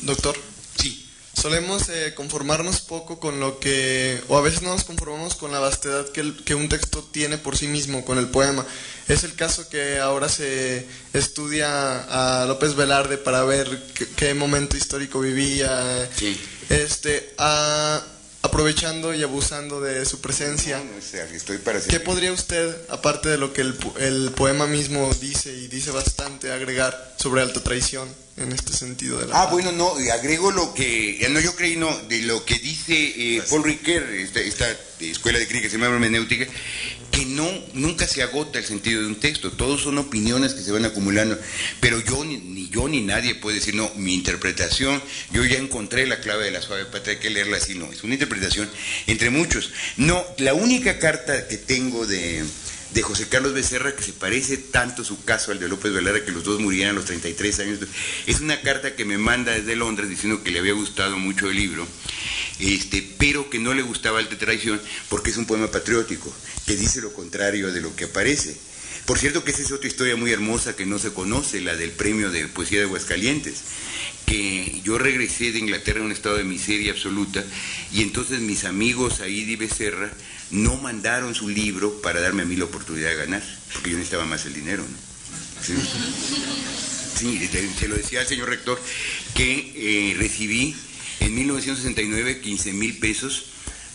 Doctor. 0.03 0.37
Sí. 0.81 1.09
Solemos 1.35 1.89
eh, 1.89 2.15
conformarnos 2.15 2.81
poco 2.81 3.19
con 3.19 3.41
lo 3.41 3.59
que, 3.59 4.23
o 4.29 4.39
a 4.39 4.41
veces 4.41 4.63
no 4.63 4.71
nos 4.71 4.85
conformamos 4.85 5.35
con 5.35 5.53
la 5.53 5.59
vastedad 5.59 6.09
que, 6.11 6.21
el, 6.21 6.43
que 6.45 6.55
un 6.55 6.69
texto 6.69 7.03
tiene 7.03 7.39
por 7.39 7.57
sí 7.57 7.67
mismo, 7.67 8.05
con 8.05 8.19
el 8.19 8.29
poema. 8.29 8.65
Es 9.09 9.25
el 9.25 9.35
caso 9.35 9.69
que 9.69 9.99
ahora 9.99 10.29
se 10.29 10.87
estudia 11.13 12.43
a 12.43 12.47
López 12.47 12.75
Velarde 12.77 13.19
para 13.19 13.45
ver 13.45 13.83
qué, 13.95 14.07
qué 14.09 14.35
momento 14.35 14.77
histórico 14.77 15.21
vivía. 15.21 16.09
Sí. 16.17 16.41
Este, 16.71 17.35
a, 17.37 18.03
aprovechando 18.45 19.15
y 19.15 19.23
abusando 19.23 19.81
de 19.81 20.05
su 20.05 20.21
presencia. 20.21 20.77
No, 20.77 20.85
no, 20.85 20.99
o 20.99 21.01
sea, 21.01 21.25
estoy 21.25 21.57
para 21.57 21.81
¿Qué 21.81 21.99
podría 21.99 22.31
usted, 22.31 22.77
aparte 22.91 23.31
de 23.31 23.39
lo 23.39 23.55
que 23.55 23.63
el, 23.63 23.75
el, 23.99 24.33
poema 24.33 24.67
mismo 24.67 25.11
dice 25.19 25.51
y 25.51 25.67
dice 25.69 25.91
bastante, 25.91 26.53
agregar 26.53 27.15
sobre 27.17 27.41
alta 27.41 27.63
traición 27.63 28.07
en 28.37 28.53
este 28.53 28.75
sentido 28.75 29.19
de 29.19 29.29
la 29.29 29.43
Ah, 29.43 29.47
bueno, 29.47 29.73
no, 29.73 29.95
agrego 30.13 30.51
lo 30.51 30.75
que, 30.75 31.27
no 31.31 31.41
yo 31.41 31.57
creí, 31.57 31.77
no, 31.77 31.91
de 32.09 32.21
lo 32.23 32.45
que 32.45 32.59
dice 32.59 32.93
eh, 32.95 33.43
Paul 33.49 33.65
Ricoeur, 33.65 34.03
esta, 34.11 34.41
esta, 34.41 34.67
escuela 35.11 35.39
de 35.39 35.47
crítica 35.47 35.65
que 35.65 35.71
se 35.71 35.79
llama 35.79 35.95
hermenéutica, 35.95 36.47
que 37.11 37.27
no, 37.27 37.49
nunca 37.75 38.07
se 38.07 38.23
agota 38.23 38.59
el 38.59 38.65
sentido 38.65 39.01
de 39.01 39.07
un 39.07 39.17
texto, 39.17 39.53
todos 39.53 39.83
son 39.83 39.99
opiniones 39.99 40.55
que 40.55 40.63
se 40.63 40.73
van 40.73 40.85
acumulando, 40.85 41.39
pero 41.81 42.01
yo, 42.01 42.25
ni, 42.25 42.39
ni 42.39 42.69
yo 42.69 42.89
ni 42.89 43.01
nadie 43.01 43.35
puede 43.35 43.57
decir, 43.57 43.75
no, 43.75 43.91
mi 43.97 44.15
interpretación, 44.15 45.01
yo 45.33 45.45
ya 45.45 45.59
encontré 45.59 46.07
la 46.07 46.21
clave 46.21 46.45
de 46.47 46.51
la 46.51 46.63
suave 46.63 46.85
patria, 46.87 47.15
hay 47.15 47.21
que 47.21 47.31
leerla 47.31 47.59
así, 47.59 47.75
no, 47.75 47.93
es 47.93 48.03
una 48.03 48.15
interpretación 48.15 48.69
entre 49.07 49.31
muchos. 49.31 49.71
No, 49.97 50.25
la 50.39 50.55
única 50.55 50.99
carta 50.99 51.47
que 51.47 51.57
tengo 51.57 52.07
de, 52.07 52.43
de 52.95 53.03
José 53.03 53.29
Carlos 53.29 53.53
Becerra, 53.53 53.97
que 53.97 54.05
se 54.05 54.13
parece 54.13 54.57
tanto 54.57 55.03
su 55.03 55.25
caso 55.25 55.51
al 55.51 55.59
de 55.59 55.69
López 55.69 55.93
Velarde, 55.93 56.25
que 56.25 56.31
los 56.31 56.45
dos 56.45 56.61
murieran 56.61 56.93
a 56.93 56.99
los 56.99 57.05
33 57.05 57.59
años, 57.59 57.81
es 58.27 58.41
una 58.41 58.61
carta 58.61 58.95
que 58.95 59.05
me 59.05 59.19
manda 59.19 59.53
desde 59.53 59.75
Londres 59.75 60.09
diciendo 60.09 60.45
que 60.45 60.53
le 60.53 60.61
había 60.61 60.75
gustado 60.75 61.19
mucho 61.19 61.51
el 61.51 61.57
libro, 61.57 61.87
este, 62.61 63.07
pero 63.19 63.51
que 63.51 63.59
no 63.59 63.75
le 63.75 63.83
gustaba 63.83 64.21
el 64.21 64.29
de 64.29 64.37
traición 64.37 64.81
porque 65.09 65.31
es 65.31 65.37
un 65.37 65.47
poema 65.47 65.73
patriótico, 65.73 66.33
que 66.67 66.77
dice 66.77 67.01
lo 67.01 67.13
contrario 67.13 67.73
de 67.73 67.81
lo 67.81 67.95
que 67.97 68.05
aparece. 68.05 68.57
Por 69.07 69.19
cierto 69.19 69.45
que 69.45 69.51
esa 69.51 69.63
es 69.63 69.73
otra 69.73 69.89
historia 69.89 70.17
muy 70.17 70.33
hermosa 70.33 70.77
que 70.77 70.87
no 70.87 70.99
se 70.99 71.13
conoce, 71.13 71.61
la 71.61 71.77
del 71.77 71.91
premio 71.91 72.31
de 72.31 72.49
poesía 72.49 72.79
de 72.79 72.85
Aguascalientes, 72.85 73.61
que 74.25 74.81
yo 74.83 74.97
regresé 74.97 75.53
de 75.53 75.59
Inglaterra 75.59 75.99
en 75.99 76.07
un 76.07 76.13
estado 76.13 76.37
de 76.37 76.45
miseria 76.45 76.93
absoluta 76.93 77.45
y 77.93 78.01
entonces 78.01 78.41
mis 78.41 78.65
amigos 78.65 79.21
ahí 79.21 79.45
de 79.45 79.57
Becerra 79.57 80.11
no 80.51 80.77
mandaron 80.77 81.35
su 81.35 81.49
libro 81.51 82.01
para 82.01 82.21
darme 82.21 82.43
a 82.43 82.47
mí 82.47 82.57
la 82.57 82.65
oportunidad 82.65 83.11
de 83.11 83.17
ganar, 83.17 83.43
porque 83.75 83.91
yo 83.91 83.99
necesitaba 83.99 84.25
más 84.25 84.47
el 84.47 84.55
dinero. 84.55 84.83
¿no? 84.83 84.97
Sí. 85.63 85.75
Sí, 87.15 87.49
se 87.79 87.89
lo 87.89 87.97
decía 87.97 88.21
al 88.21 88.27
señor 88.27 88.49
rector, 88.49 88.81
que 89.35 89.73
eh, 89.77 90.17
recibí 90.17 90.75
en 91.21 91.35
1969 91.35 92.41
15 92.41 92.73
mil 92.73 92.99
pesos, 92.99 93.47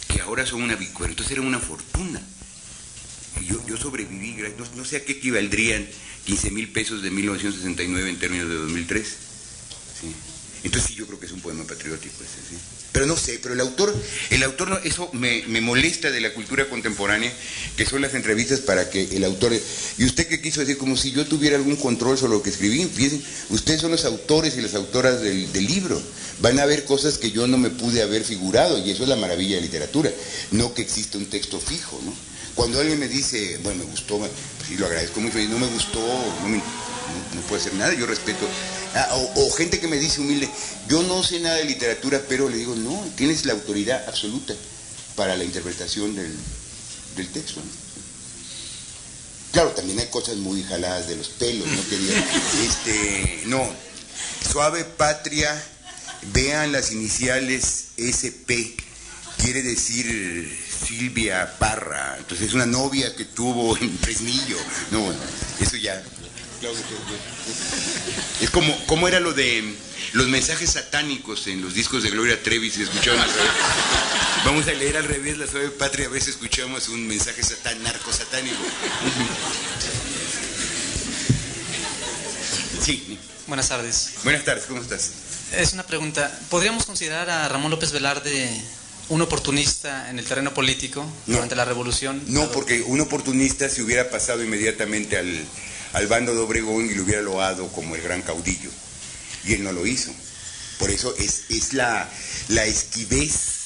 que 0.07 0.21
ahora 0.21 0.45
son 0.45 0.61
una 0.61 0.75
bicuera, 0.75 1.11
entonces 1.11 1.33
era 1.33 1.41
una 1.45 1.59
fortuna. 1.59 2.21
Yo, 3.47 3.65
yo 3.67 3.77
sobreviví, 3.77 4.35
no, 4.57 4.65
no, 4.75 4.85
sé 4.85 4.97
a 4.97 5.05
qué 5.05 5.13
equivaldrían 5.13 5.87
15 6.25 6.51
mil 6.51 6.71
pesos 6.71 7.01
de 7.01 7.09
1969 7.11 8.09
en 8.09 8.19
términos 8.19 8.49
de 8.49 8.55
2003. 8.55 9.07
Sí. 9.07 10.13
Entonces 10.63 10.89
sí, 10.89 10.95
yo 10.95 11.07
creo 11.07 11.19
que 11.19 11.25
es 11.25 11.31
un 11.31 11.41
poema 11.41 11.63
patriótico 11.63 12.15
ese, 12.23 12.49
sí. 12.49 12.57
Pero 12.91 13.05
no 13.05 13.15
sé, 13.15 13.39
pero 13.41 13.53
el 13.53 13.59
autor, 13.59 13.95
el 14.31 14.43
autor 14.43 14.69
no, 14.69 14.77
eso 14.79 15.09
me, 15.13 15.43
me, 15.47 15.61
molesta 15.61 16.09
de 16.09 16.19
la 16.21 16.33
cultura 16.33 16.67
contemporánea, 16.67 17.31
que 17.77 17.85
son 17.85 18.01
las 18.01 18.15
entrevistas 18.15 18.61
para 18.61 18.89
que 18.89 19.03
el 19.15 19.23
autor... 19.23 19.53
¿Y 19.97 20.05
usted 20.05 20.27
qué 20.27 20.41
quiso 20.41 20.59
decir? 20.61 20.77
Como 20.77 20.97
si 20.97 21.11
yo 21.11 21.25
tuviera 21.25 21.55
algún 21.55 21.75
control 21.75 22.17
sobre 22.17 22.33
lo 22.33 22.43
que 22.43 22.49
escribí. 22.49 22.83
Fíjense, 22.85 23.21
ustedes 23.49 23.81
son 23.81 23.91
los 23.91 24.05
autores 24.05 24.57
y 24.57 24.61
las 24.61 24.73
autoras 24.73 25.21
del, 25.21 25.51
del, 25.53 25.67
libro. 25.67 26.01
Van 26.41 26.59
a 26.59 26.65
ver 26.65 26.83
cosas 26.83 27.19
que 27.19 27.31
yo 27.31 27.45
no 27.47 27.57
me 27.57 27.69
pude 27.69 28.01
haber 28.01 28.23
figurado, 28.23 28.83
y 28.83 28.89
eso 28.89 29.03
es 29.03 29.09
la 29.09 29.15
maravilla 29.15 29.55
de 29.55 29.61
la 29.61 29.67
literatura. 29.67 30.11
No 30.51 30.73
que 30.73 30.81
exista 30.81 31.19
un 31.19 31.27
texto 31.27 31.59
fijo, 31.59 32.01
¿no? 32.03 32.28
Cuando 32.59 32.81
alguien 32.81 32.99
me 32.99 33.07
dice, 33.07 33.57
bueno, 33.63 33.85
me 33.85 33.89
gustó, 33.89 34.19
sí, 34.67 34.75
lo 34.75 34.85
agradezco 34.85 35.21
mucho, 35.21 35.39
y 35.39 35.47
no 35.47 35.57
me 35.57 35.67
gustó, 35.67 36.01
no, 36.41 36.49
me, 36.49 36.57
no, 36.57 36.63
no 37.35 37.41
puedo 37.47 37.61
hacer 37.61 37.73
nada, 37.75 37.93
yo 37.93 38.05
respeto 38.05 38.45
Ah, 38.93 39.07
o, 39.13 39.45
o, 39.45 39.51
gente 39.51 39.79
que 39.79 39.87
me 39.87 39.95
dice 39.95 40.19
humilde, 40.19 40.49
yo 40.89 41.01
no 41.03 41.23
sé 41.23 41.39
nada 41.39 41.55
de 41.55 41.63
literatura, 41.63 42.21
pero 42.27 42.49
le 42.49 42.57
digo, 42.57 42.75
no, 42.75 43.01
tienes 43.15 43.45
la 43.45 43.53
autoridad 43.53 44.03
absoluta 44.09 44.53
para 45.15 45.37
la 45.37 45.45
interpretación 45.45 46.13
del, 46.13 46.35
del 47.15 47.29
texto. 47.29 47.61
¿no? 47.61 47.71
Claro, 49.53 49.69
también 49.69 49.99
hay 49.99 50.07
cosas 50.07 50.35
muy 50.35 50.61
jaladas 50.61 51.07
de 51.07 51.15
los 51.15 51.29
pelos, 51.29 51.65
no 51.65 51.87
quería. 51.87 52.27
Este, 52.67 53.43
no, 53.45 53.65
suave 54.51 54.83
patria, 54.83 55.63
vean 56.33 56.73
las 56.73 56.91
iniciales 56.91 57.85
SP, 57.95 58.75
quiere 59.37 59.63
decir 59.63 60.68
Silvia 60.85 61.57
Parra, 61.59 62.15
entonces 62.17 62.47
es 62.47 62.53
una 62.53 62.65
novia 62.65 63.15
que 63.15 63.25
tuvo 63.25 63.77
en 63.81 63.97
Fresnillo. 63.99 64.57
No, 64.91 65.13
eso 65.59 65.77
ya 65.77 66.01
es 68.41 68.49
como, 68.49 68.85
como 68.85 69.07
era 69.07 69.19
lo 69.19 69.33
de 69.33 69.63
los 70.13 70.27
mensajes 70.27 70.71
satánicos 70.71 71.47
en 71.47 71.61
los 71.61 71.73
discos 71.73 72.03
de 72.03 72.09
Gloria 72.09 72.41
Trevi, 72.41 72.69
si 72.69 72.83
escuchaban 72.83 73.21
al 73.21 73.29
revés. 73.29 73.51
Vamos 74.45 74.67
a 74.67 74.73
leer 74.73 74.97
al 74.97 75.05
revés 75.05 75.37
la 75.37 75.47
suave 75.47 75.69
patria, 75.69 76.07
a 76.07 76.09
veces 76.09 76.29
escuchamos 76.29 76.89
un 76.89 77.07
mensaje 77.07 77.43
satán, 77.43 77.81
narco 77.83 78.11
satánico. 78.11 78.57
Sí. 82.83 83.17
Buenas 83.47 83.69
tardes. 83.69 84.13
Buenas 84.23 84.43
tardes, 84.43 84.65
¿cómo 84.65 84.81
estás? 84.81 85.11
Es 85.53 85.73
una 85.73 85.83
pregunta. 85.83 86.39
¿Podríamos 86.49 86.85
considerar 86.85 87.29
a 87.29 87.47
Ramón 87.47 87.71
López 87.71 87.91
Velarde 87.91 88.49
un 89.09 89.21
oportunista 89.21 90.09
en 90.09 90.19
el 90.19 90.25
terreno 90.25 90.53
político 90.53 91.05
no. 91.27 91.35
durante 91.35 91.55
la 91.55 91.65
revolución? 91.65 92.21
No, 92.27 92.51
porque 92.51 92.81
un 92.81 93.01
oportunista 93.01 93.69
se 93.69 93.81
hubiera 93.81 94.09
pasado 94.09 94.43
inmediatamente 94.43 95.17
al, 95.17 95.45
al 95.93 96.07
bando 96.07 96.33
de 96.33 96.39
Obregón 96.39 96.89
y 96.89 96.93
lo 96.93 97.03
hubiera 97.03 97.21
loado 97.21 97.67
como 97.69 97.95
el 97.95 98.01
gran 98.01 98.21
caudillo. 98.21 98.69
Y 99.45 99.53
él 99.53 99.63
no 99.63 99.71
lo 99.71 99.85
hizo. 99.85 100.11
Por 100.77 100.91
eso 100.91 101.13
es, 101.17 101.43
es 101.49 101.73
la, 101.73 102.09
la 102.49 102.65
esquivez 102.65 103.59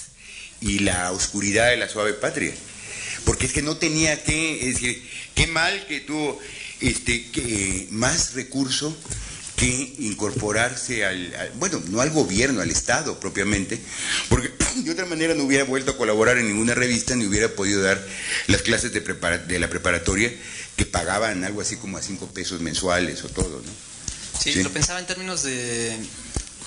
y 0.61 0.79
la 0.79 1.11
oscuridad 1.11 1.69
de 1.69 1.77
la 1.77 1.89
suave 1.89 2.13
patria. 2.13 2.53
Porque 3.25 3.45
es 3.45 3.53
que 3.53 3.61
no 3.61 3.77
tenía 3.77 4.23
que, 4.23 4.67
es 4.67 4.75
decir, 4.75 5.09
qué 5.35 5.47
mal 5.47 5.85
que 5.87 6.01
tuvo 6.01 6.39
este, 6.81 7.29
que, 7.31 7.87
más 7.91 8.33
recurso 8.33 8.95
que 9.63 9.95
incorporarse 9.99 11.05
al, 11.05 11.33
al, 11.35 11.51
bueno, 11.51 11.81
no 11.87 12.01
al 12.01 12.09
gobierno, 12.09 12.61
al 12.61 12.69
Estado 12.69 13.19
propiamente, 13.19 13.79
porque 14.29 14.51
de 14.83 14.91
otra 14.91 15.05
manera 15.05 15.33
no 15.35 15.43
hubiera 15.43 15.63
vuelto 15.63 15.91
a 15.91 15.97
colaborar 15.97 16.37
en 16.37 16.47
ninguna 16.47 16.73
revista 16.73 17.15
ni 17.15 17.25
hubiera 17.25 17.49
podido 17.49 17.81
dar 17.81 18.05
las 18.47 18.61
clases 18.61 18.93
de, 18.93 19.01
prepara, 19.01 19.37
de 19.37 19.59
la 19.59 19.69
preparatoria 19.69 20.33
que 20.75 20.85
pagaban 20.85 21.43
algo 21.43 21.61
así 21.61 21.77
como 21.77 21.97
a 21.97 22.01
cinco 22.01 22.27
pesos 22.27 22.61
mensuales 22.61 23.23
o 23.23 23.29
todo, 23.29 23.61
¿no? 23.61 23.71
Sí, 24.39 24.51
sí, 24.51 24.63
lo 24.63 24.71
pensaba 24.71 24.99
en 24.99 25.05
términos 25.05 25.43
de 25.43 25.95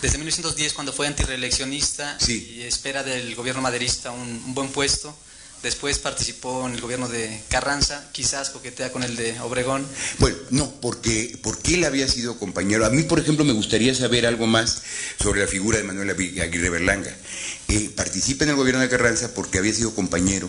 desde 0.00 0.18
1910 0.18 0.72
cuando 0.72 0.92
fue 0.92 1.06
antireeleccionista 1.06 2.18
sí. 2.20 2.56
y 2.56 2.62
espera 2.62 3.02
del 3.02 3.34
gobierno 3.34 3.60
maderista 3.60 4.10
un, 4.10 4.20
un, 4.46 4.54
buen 4.54 4.68
puesto. 4.68 5.14
Después 5.62 5.98
participó 5.98 6.66
en 6.66 6.74
el 6.74 6.80
gobierno 6.80 7.08
de 7.08 7.42
Carranza, 7.48 8.08
quizás 8.12 8.50
coquetea 8.50 8.92
con 8.92 9.02
el 9.02 9.16
de 9.16 9.40
Obregón. 9.40 9.86
Bueno, 10.18 10.36
no, 10.50 10.70
porque, 10.80 11.38
porque 11.42 11.74
él 11.74 11.84
había 11.84 12.06
sido 12.08 12.38
compañero. 12.38 12.86
A 12.86 12.90
mí, 12.90 13.02
por 13.02 13.18
ejemplo, 13.18 13.44
me 13.44 13.52
gustaría 13.52 13.94
saber 13.94 14.26
algo 14.26 14.46
más 14.46 14.82
sobre 15.20 15.40
la 15.40 15.46
figura 15.46 15.78
de 15.78 15.84
Manuel 15.84 16.10
Aguirre 16.10 16.70
Berlanga. 16.70 17.14
Eh, 17.68 17.90
participa 17.96 18.44
en 18.44 18.50
el 18.50 18.56
gobierno 18.56 18.80
de 18.80 18.88
Carranza 18.88 19.34
porque 19.34 19.58
había 19.58 19.72
sido 19.72 19.94
compañero 19.94 20.48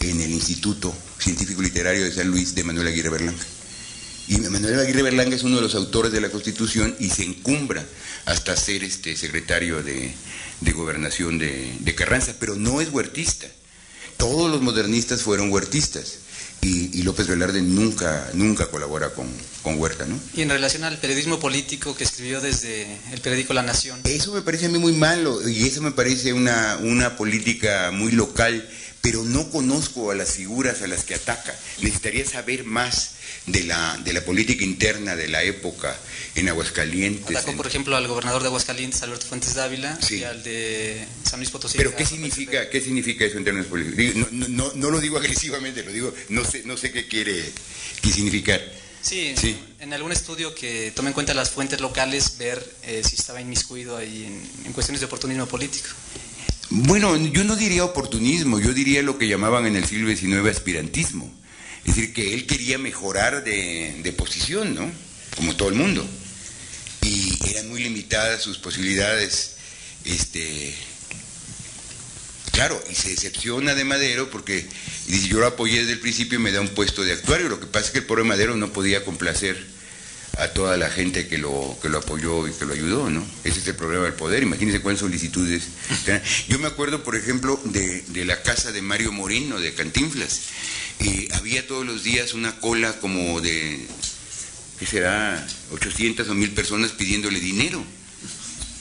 en 0.00 0.20
el 0.20 0.30
Instituto 0.30 0.92
Científico 1.18 1.62
Literario 1.62 2.04
de 2.04 2.12
San 2.12 2.28
Luis 2.28 2.54
de 2.54 2.64
Manuel 2.64 2.88
Aguirre 2.88 3.10
Berlanga. 3.10 3.44
Y 4.28 4.38
Manuel 4.38 4.80
Aguirre 4.80 5.02
Berlanga 5.02 5.36
es 5.36 5.42
uno 5.42 5.56
de 5.56 5.62
los 5.62 5.74
autores 5.74 6.12
de 6.12 6.20
la 6.20 6.30
Constitución 6.30 6.96
y 6.98 7.10
se 7.10 7.24
encumbra 7.24 7.84
hasta 8.24 8.56
ser 8.56 8.84
este 8.84 9.16
secretario 9.16 9.82
de, 9.82 10.14
de 10.60 10.72
gobernación 10.72 11.38
de, 11.38 11.76
de, 11.80 11.94
Carranza, 11.94 12.34
pero 12.38 12.54
no 12.54 12.80
es 12.80 12.88
huertista. 12.90 13.48
Todos 14.22 14.48
los 14.50 14.60
modernistas 14.62 15.22
fueron 15.22 15.50
huertistas. 15.50 16.18
y, 16.60 16.96
y 16.96 17.02
López 17.02 17.26
Velarde 17.26 17.60
nunca, 17.60 18.30
nunca 18.34 18.66
colabora 18.70 19.10
con, 19.10 19.26
con 19.64 19.80
Huerta, 19.80 20.06
¿no? 20.06 20.16
Y 20.32 20.42
en 20.42 20.48
relación 20.48 20.84
al 20.84 20.96
periodismo 20.98 21.40
político 21.40 21.96
que 21.96 22.04
escribió 22.04 22.40
desde 22.40 22.86
el 23.12 23.20
periódico 23.20 23.52
La 23.52 23.62
Nación. 23.64 23.98
Eso 24.04 24.32
me 24.32 24.42
parece 24.42 24.66
a 24.66 24.68
mí 24.68 24.78
muy 24.78 24.92
malo 24.92 25.48
y 25.48 25.66
eso 25.66 25.82
me 25.82 25.90
parece 25.90 26.32
una, 26.32 26.78
una 26.82 27.16
política 27.16 27.90
muy 27.92 28.12
local, 28.12 28.68
pero 29.00 29.24
no 29.24 29.50
conozco 29.50 30.12
a 30.12 30.14
las 30.14 30.34
figuras 30.34 30.82
a 30.82 30.86
las 30.86 31.02
que 31.02 31.16
ataca. 31.16 31.52
Necesitaría 31.80 32.24
saber 32.24 32.62
más 32.64 33.10
de 33.46 33.64
la, 33.64 33.96
de 34.04 34.12
la 34.12 34.24
política 34.24 34.62
interna 34.64 35.16
de 35.16 35.26
la 35.28 35.42
época 35.42 35.98
en 36.36 36.48
Aguascalientes. 36.48 37.36
Atacó, 37.36 37.50
en- 37.50 37.56
por 37.56 37.66
ejemplo, 37.66 37.96
al 37.96 38.06
gobernador 38.06 38.42
de 38.42 38.48
Aguascalientes, 38.48 39.02
Alberto 39.02 39.26
Fuentes 39.26 39.54
Dávila, 39.54 39.98
Sí. 40.00 40.18
y 40.18 40.24
al 40.24 40.42
de 40.44 41.04
San 41.24 41.40
Luis 41.40 41.50
Potosí. 41.50 41.76
Pero 41.76 41.94
¿qué 41.96 42.06
significa, 42.06 42.70
qué 42.70 42.80
significa 42.80 43.24
eso 43.24 43.38
en 43.38 43.44
términos 43.44 43.66
políticos? 43.68 44.30
No, 44.30 44.48
no, 44.48 44.72
no 44.74 44.90
lo 44.90 45.00
digo 45.00 45.16
agresivamente, 45.18 45.82
lo 45.82 45.90
digo, 45.92 46.14
no 46.28 46.44
sé, 46.44 46.62
no 46.64 46.76
sé 46.76 46.92
qué 46.92 47.08
quiere 47.08 47.42
qué 48.00 48.10
significar. 48.12 48.60
Sí, 49.02 49.34
Sí. 49.36 49.56
en 49.80 49.92
algún 49.92 50.12
estudio 50.12 50.54
que 50.54 50.92
tome 50.94 51.08
en 51.08 51.14
cuenta 51.14 51.34
las 51.34 51.50
fuentes 51.50 51.80
locales, 51.80 52.38
ver 52.38 52.64
eh, 52.84 53.02
si 53.04 53.16
estaba 53.16 53.40
inmiscuido 53.40 53.96
ahí 53.96 54.24
en, 54.24 54.66
en 54.66 54.72
cuestiones 54.72 55.00
de 55.00 55.06
oportunismo 55.06 55.46
político. 55.46 55.88
Bueno, 56.70 57.16
yo 57.16 57.42
no 57.44 57.56
diría 57.56 57.84
oportunismo, 57.84 58.60
yo 58.60 58.72
diría 58.72 59.02
lo 59.02 59.18
que 59.18 59.26
llamaban 59.28 59.66
en 59.66 59.74
el 59.76 59.84
siglo 59.84 60.08
XIX 60.14 60.48
aspirantismo. 60.48 61.34
Es 61.84 61.96
decir, 61.96 62.12
que 62.12 62.34
él 62.34 62.46
quería 62.46 62.78
mejorar 62.78 63.44
de, 63.44 64.00
de 64.02 64.12
posición, 64.12 64.74
¿no? 64.74 64.90
Como 65.36 65.56
todo 65.56 65.68
el 65.68 65.74
mundo. 65.74 66.06
Y 67.02 67.38
eran 67.50 67.68
muy 67.68 67.82
limitadas 67.82 68.42
sus 68.42 68.58
posibilidades. 68.58 69.56
Este, 70.04 70.74
claro, 72.52 72.82
y 72.90 72.94
se 72.94 73.10
decepciona 73.10 73.74
de 73.74 73.84
Madero 73.84 74.30
porque 74.30 74.66
dice, 75.06 75.28
yo 75.28 75.40
lo 75.40 75.46
apoyé 75.46 75.80
desde 75.80 75.92
el 75.92 76.00
principio 76.00 76.38
y 76.38 76.42
me 76.42 76.52
da 76.52 76.60
un 76.60 76.68
puesto 76.68 77.02
de 77.02 77.12
actuario. 77.12 77.48
Lo 77.48 77.58
que 77.58 77.66
pasa 77.66 77.86
es 77.86 77.92
que 77.92 77.98
el 77.98 78.06
pobre 78.06 78.24
Madero 78.24 78.56
no 78.56 78.72
podía 78.72 79.04
complacer 79.04 79.72
a 80.38 80.48
toda 80.48 80.76
la 80.76 80.88
gente 80.88 81.28
que 81.28 81.36
lo, 81.36 81.76
que 81.82 81.88
lo 81.88 81.98
apoyó 81.98 82.48
y 82.48 82.52
que 82.52 82.64
lo 82.64 82.72
ayudó, 82.72 83.10
¿no? 83.10 83.24
Ese 83.44 83.60
es 83.60 83.66
el 83.66 83.74
problema 83.74 84.04
del 84.04 84.14
poder. 84.14 84.42
Imagínense 84.42 84.80
cuántas 84.80 85.00
solicitudes. 85.00 85.64
Yo 86.48 86.58
me 86.58 86.68
acuerdo, 86.68 87.02
por 87.02 87.16
ejemplo, 87.16 87.60
de, 87.64 88.02
de 88.02 88.24
la 88.24 88.40
casa 88.42 88.72
de 88.72 88.80
Mario 88.80 89.12
Moreno, 89.12 89.60
de 89.60 89.74
Cantinflas. 89.74 90.40
Eh, 91.04 91.28
había 91.32 91.66
todos 91.66 91.84
los 91.84 92.04
días 92.04 92.34
una 92.34 92.60
cola 92.60 92.98
como 93.00 93.40
de, 93.40 93.86
¿qué 94.78 94.86
será? 94.86 95.46
800 95.72 96.28
o 96.28 96.34
1000 96.34 96.50
personas 96.52 96.92
pidiéndole 96.92 97.40
dinero. 97.40 97.84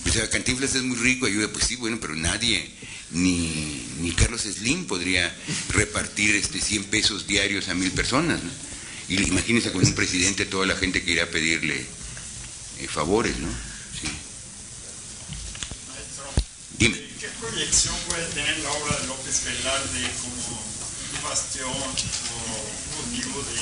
O 0.05 0.09
sea, 0.11 0.29
Cantinflas 0.29 0.75
es 0.75 0.83
muy 0.83 0.97
rico, 0.97 1.25
ayuda, 1.25 1.47
pues 1.47 1.65
sí, 1.65 1.75
bueno, 1.77 1.97
pero 1.99 2.15
nadie, 2.15 2.69
ni, 3.11 3.85
ni 4.01 4.11
Carlos 4.11 4.41
Slim 4.41 4.85
podría 4.85 5.33
repartir 5.69 6.35
este 6.35 6.59
100 6.59 6.85
pesos 6.85 7.27
diarios 7.27 7.69
a 7.69 7.73
mil 7.73 7.91
personas, 7.91 8.43
¿no? 8.43 8.49
Y 9.07 9.21
imagínense 9.23 9.71
con 9.71 9.83
un 9.83 9.93
presidente 9.93 10.45
toda 10.45 10.65
la 10.65 10.75
gente 10.75 11.03
que 11.03 11.11
irá 11.11 11.23
a 11.23 11.27
pedirle 11.27 11.85
eh, 12.79 12.87
favores, 12.87 13.37
¿no? 13.39 13.47
Sí. 13.99 14.07
Dime. 16.77 16.97
¿Qué 17.19 17.27
proyección 17.39 17.95
puede 18.07 18.25
tener 18.27 18.57
la 18.59 18.71
obra 18.71 18.99
de 18.99 19.07
López 19.07 19.43
Velarde 19.45 20.11
como 20.21 20.60
bastión 21.23 21.69
o 21.69 23.05
motivo 23.05 23.41
de 23.43 23.59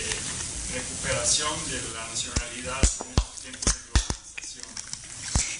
eh, 0.00 0.14
recuperación 0.74 1.50
de 1.70 1.80
la 1.94 2.06
nacionalidad 2.08 2.78
en 2.78 3.10
estos 3.10 3.40
tiempos 3.42 3.72
de 3.74 3.80
globalización? 3.92 4.66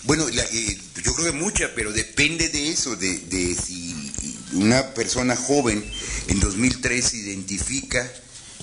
Bueno, 0.04 0.28
la- 0.30 0.42
eh, 0.44 0.78
yo 1.02 1.14
creo 1.14 1.26
que 1.32 1.38
mucha, 1.38 1.70
pero 1.74 1.92
depende 1.92 2.48
de 2.48 2.70
eso, 2.70 2.96
de, 2.96 3.18
de 3.18 3.54
si 3.54 4.12
una 4.52 4.94
persona 4.94 5.36
joven 5.36 5.84
en 6.28 6.40
2003 6.40 7.04
se 7.04 7.16
identifica 7.18 8.10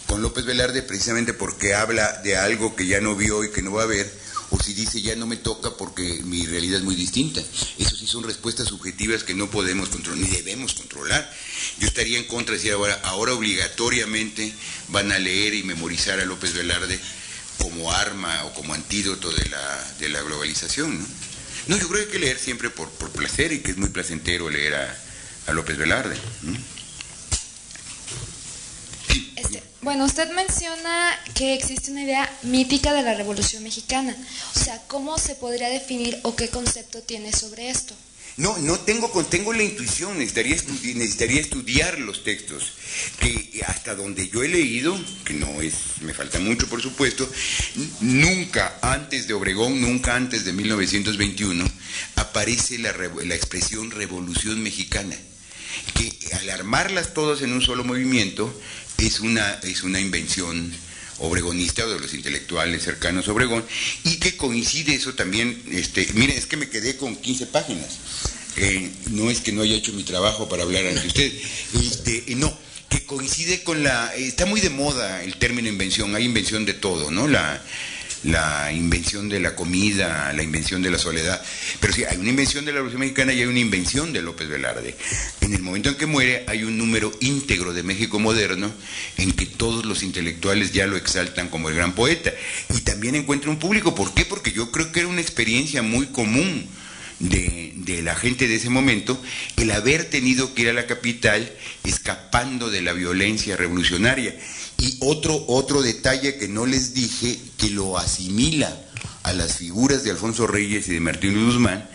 con 0.08 0.21
López 0.21 0.45
Velarde 0.45 0.82
precisamente 0.82 1.34
porque 1.34 1.74
habla 1.74 2.12
de 2.24 2.36
algo 2.38 2.76
que 2.76 2.86
ya 2.88 3.00
no 3.02 3.15
vio 3.15 3.43
y 3.43 3.52
que 3.52 3.62
no 3.62 3.71
va 3.71 3.84
a 3.84 3.88
ver, 3.88 4.12
o 4.52 4.62
si 4.62 4.74
dice 4.74 5.02
ya 5.02 5.16
no 5.16 5.26
me 5.26 5.38
toca 5.38 5.72
porque 5.78 6.22
mi 6.24 6.46
realidad 6.46 6.80
es 6.80 6.84
muy 6.84 6.96
distinta. 6.96 7.42
Eso 7.80 7.96
sí 7.96 8.06
son 8.06 8.24
respuestas 8.24 8.68
subjetivas 8.68 9.24
que 9.24 9.34
no 9.34 9.50
podemos 9.50 9.90
controlar, 9.90 10.22
ni 10.22 10.30
debemos 10.30 10.74
controlar. 10.74 11.34
Yo 11.80 11.88
estaría 11.88 12.20
en 12.20 12.26
contra 12.26 12.54
de 12.54 12.58
decir 12.58 12.74
ahora, 12.74 13.00
ahora 13.04 13.34
obligatoriamente 13.34 14.54
van 14.90 15.12
a 15.12 15.20
leer 15.20 15.54
y 15.54 15.64
memorizar 15.64 16.20
a 16.20 16.26
López 16.26 16.54
Velarde 16.54 17.00
como 17.58 17.92
arma 17.92 18.44
o 18.46 18.54
como 18.54 18.74
antídoto 18.74 19.32
de 19.32 19.50
la, 19.50 19.94
de 20.00 20.10
la 20.10 20.22
globalización. 20.22 21.00
¿no? 21.68 21.78
Yo 21.78 21.88
creo 21.88 22.02
que 22.02 22.08
hay 22.08 22.12
que 22.12 22.20
leer 22.20 22.38
siempre 22.38 22.70
por, 22.70 22.90
por 22.90 23.10
placer 23.12 23.54
y 23.54 23.60
que 23.60 23.72
es 23.72 23.78
muy 23.78 23.90
placentero 23.90 24.50
leer 24.50 24.76
a, 24.76 24.98
a 25.48 25.54
López 25.54 25.78
Velarde. 25.78 26.16
Este, 29.36 29.64
bueno, 29.82 30.06
usted 30.06 30.32
menciona 30.34 31.20
que 31.34 31.56
existe 31.56 31.91
una 31.91 32.04
idea 32.04 32.38
mítica 32.44 32.94
de 32.94 33.02
la 33.02 33.15
Revolución 33.15 33.63
Mexicana. 33.63 34.15
O 34.56 34.60
sea, 34.60 34.80
¿cómo 34.88 35.17
se 35.17 35.36
podría 35.36 35.70
definir 35.70 36.20
o 36.24 36.36
qué 36.36 36.50
concepto 36.50 37.02
tiene 37.02 37.34
sobre 37.34 37.70
esto? 37.70 37.96
No, 38.38 38.58
no 38.60 38.80
tengo, 38.80 39.10
tengo 39.26 39.54
la 39.54 39.63
intuición, 39.63 40.17
necesitaría, 40.17 40.56
necesitaría 40.56 41.41
estudiar 41.41 42.00
los 42.00 42.24
textos, 42.24 42.74
que 43.20 43.62
hasta 43.67 43.94
donde 43.94 44.30
yo 44.30 44.41
he 44.44 44.48
leído, 44.48 44.98
que 45.26 45.34
no 45.34 45.62
es, 45.62 45.74
me 46.02 46.13
falta 46.13 46.39
mucho 46.39 46.67
por 46.67 46.82
supuesto, 46.82 47.30
nunca 48.00 48.80
antes 48.82 49.28
de 49.28 49.34
Obregón, 49.34 49.82
nunca 49.82 50.15
antes 50.15 50.46
de 50.46 50.54
1921, 50.54 51.65
aparece 52.15 52.78
la, 52.78 52.94
la 52.94 53.36
expresión 53.36 53.91
revolución 53.91 54.63
mexicana, 54.63 55.15
que 55.94 56.12
al 56.34 56.50
armarlas 56.50 57.13
todas 57.13 57.41
en 57.41 57.52
un 57.52 57.62
solo 57.62 57.84
movimiento 57.84 58.54
es 59.06 59.20
una, 59.20 59.60
es 59.64 59.84
una 59.84 60.00
invención 60.00 60.72
obregonista 61.20 61.86
o 61.86 61.90
de 61.90 62.00
los 62.00 62.14
intelectuales 62.14 62.84
cercanos 62.84 63.28
a 63.28 63.32
Obregón, 63.32 63.64
y 64.04 64.18
que 64.18 64.38
coincide 64.38 64.96
eso 64.96 65.14
también, 65.14 65.62
este, 65.72 66.08
miren, 66.14 66.38
es 66.38 66.46
que 66.46 66.58
me 66.58 66.70
quedé 66.70 66.98
con 66.98 67.16
15 67.16 67.48
páginas. 67.48 68.00
Eh, 68.58 68.92
no 69.12 69.30
es 69.32 69.40
que 69.40 69.52
no 69.54 69.62
haya 69.62 69.76
hecho 69.76 69.94
mi 69.94 70.04
trabajo 70.04 70.50
para 70.50 70.64
hablar 70.64 70.86
ante 70.86 71.08
usted, 71.08 71.32
este, 71.80 72.24
eh, 72.28 72.36
no, 72.36 72.56
que 72.90 73.06
coincide 73.06 73.64
con 73.64 73.82
la, 73.84 74.14
está 74.16 74.46
muy 74.46 74.60
de 74.60 74.70
moda 74.70 75.24
el 75.24 75.38
término 75.38 75.70
invención, 75.70 76.14
hay 76.16 76.26
invención 76.26 76.66
de 76.66 76.74
todo, 76.74 77.12
¿no? 77.12 77.28
La, 77.28 77.64
la 78.24 78.72
invención 78.72 79.30
de 79.30 79.40
la 79.40 79.56
comida, 79.56 80.32
la 80.34 80.44
invención 80.44 80.82
de 80.82 80.92
la 80.92 80.98
soledad, 80.98 81.42
pero 81.80 81.94
sí, 81.94 82.04
hay 82.04 82.18
una 82.18 82.30
invención 82.30 82.66
de 82.66 82.72
la 82.72 82.78
Revolución 82.78 83.02
Mexicana 83.02 83.34
y 83.34 83.40
hay 83.42 83.48
una 83.48 83.60
invención 83.60 84.14
de 84.14 84.22
López 84.22 84.48
Velarde. 84.48 84.96
En 85.42 85.54
el 85.54 85.62
momento 85.62 85.90
en 85.90 85.96
que 85.96 86.06
muere 86.06 86.44
hay 86.48 86.64
un 86.64 86.78
número 86.78 87.12
íntegro 87.20 87.74
de 87.74 87.84
México 87.84 88.20
moderno 88.20 88.72
en 89.18 89.32
que 89.32 89.46
todos 89.46 89.86
los 89.86 90.04
intelectuales 90.04 90.72
ya 90.72 90.88
lo 90.88 90.98
exaltan 90.98 91.50
como 91.50 91.70
el 91.70 91.76
gran 91.76 91.94
poeta 91.94 92.32
y 92.76 92.82
también 92.82 93.16
encuentra 93.16 93.50
un 93.50 93.60
público, 93.60 93.96
¿por 93.96 94.14
qué? 94.14 94.26
Porque 94.26 94.52
yo 94.52 94.72
creo 94.72 94.92
que 94.92 95.00
era 95.00 95.10
una 95.10 95.22
experiencia 95.22 95.82
muy 95.82 96.08
común 96.08 96.68
de, 97.20 97.74
de 97.76 98.02
la 98.02 98.16
gente 98.16 98.48
de 98.48 98.56
ese 98.56 98.70
momento 98.70 99.22
el 99.58 99.72
haber 99.72 100.06
tenido 100.06 100.54
que 100.54 100.64
ir 100.64 100.70
a 100.70 100.74
la 100.74 100.88
capital 100.88 101.52
escapando 101.84 102.70
de 102.70 102.82
la 102.82 102.94
violencia 102.94 103.58
revolucionaria. 103.58 104.36
Y 104.82 104.98
otro, 105.02 105.46
otro 105.48 105.84
detalle 105.84 106.38
que 106.38 106.48
no 106.48 106.65
les 106.65 106.96
dije, 106.96 107.39
que 107.58 107.70
lo 107.70 108.00
asimila 108.00 108.84
a 109.22 109.32
las 109.32 109.58
figuras 109.58 110.04
de 110.04 110.10
Alfonso 110.10 110.48
Reyes 110.48 110.88
y 110.88 110.94
de 110.94 111.00
Martín 111.00 111.46
Guzmán, 111.46 111.88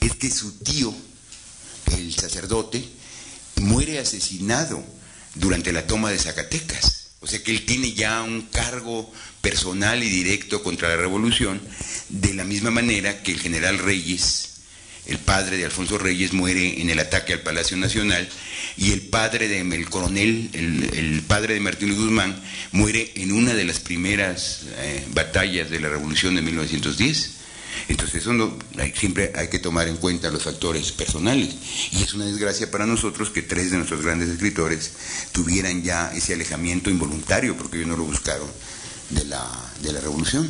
es 0.00 0.14
que 0.14 0.30
su 0.30 0.52
tío, 0.52 0.94
el 1.98 2.14
sacerdote, 2.14 2.82
muere 3.56 3.98
asesinado 3.98 4.82
durante 5.34 5.70
la 5.70 5.86
toma 5.86 6.10
de 6.10 6.18
Zacatecas. 6.18 7.10
O 7.20 7.26
sea 7.26 7.42
que 7.42 7.50
él 7.50 7.66
tiene 7.66 7.92
ya 7.92 8.22
un 8.22 8.40
cargo 8.40 9.12
personal 9.42 10.02
y 10.02 10.08
directo 10.08 10.62
contra 10.62 10.88
la 10.88 10.96
revolución, 10.96 11.60
de 12.08 12.32
la 12.32 12.44
misma 12.44 12.70
manera 12.70 13.22
que 13.22 13.32
el 13.32 13.40
general 13.40 13.78
Reyes, 13.78 14.49
el 15.10 15.18
padre 15.18 15.56
de 15.56 15.64
Alfonso 15.64 15.98
Reyes, 15.98 16.32
muere 16.32 16.80
en 16.80 16.88
el 16.88 16.98
ataque 16.98 17.32
al 17.32 17.40
Palacio 17.40 17.76
Nacional, 17.76 18.28
y 18.76 18.92
el 18.92 19.02
padre 19.02 19.48
de 19.48 19.60
el 19.60 19.90
coronel, 19.90 20.50
el, 20.52 21.22
padre 21.26 21.54
de 21.54 21.60
Martín 21.60 21.94
Guzmán, 21.94 22.40
muere 22.72 23.12
en 23.16 23.32
una 23.32 23.54
de 23.54 23.64
las 23.64 23.80
primeras 23.80 24.62
eh, 24.78 25.04
batallas 25.12 25.68
de 25.70 25.80
la 25.80 25.88
revolución 25.88 26.34
de 26.34 26.42
1910. 26.42 27.32
Entonces 27.88 28.22
eso 28.22 28.32
no, 28.32 28.58
siempre 28.94 29.32
hay 29.34 29.48
que 29.48 29.58
tomar 29.58 29.88
en 29.88 29.96
cuenta 29.96 30.30
los 30.30 30.44
factores 30.44 30.92
personales. 30.92 31.50
Y 31.92 32.02
es 32.02 32.14
una 32.14 32.24
desgracia 32.24 32.70
para 32.70 32.86
nosotros 32.86 33.30
que 33.30 33.42
tres 33.42 33.70
de 33.70 33.76
nuestros 33.76 34.02
grandes 34.02 34.28
escritores 34.28 34.92
tuvieran 35.32 35.82
ya 35.82 36.12
ese 36.14 36.34
alejamiento 36.34 36.90
involuntario, 36.90 37.56
porque 37.56 37.78
ellos 37.78 37.88
no 37.88 37.96
lo 37.96 38.04
buscaron, 38.04 38.48
de 39.10 39.24
la, 39.24 39.72
de 39.82 39.92
la 39.92 40.00
revolución. 40.00 40.48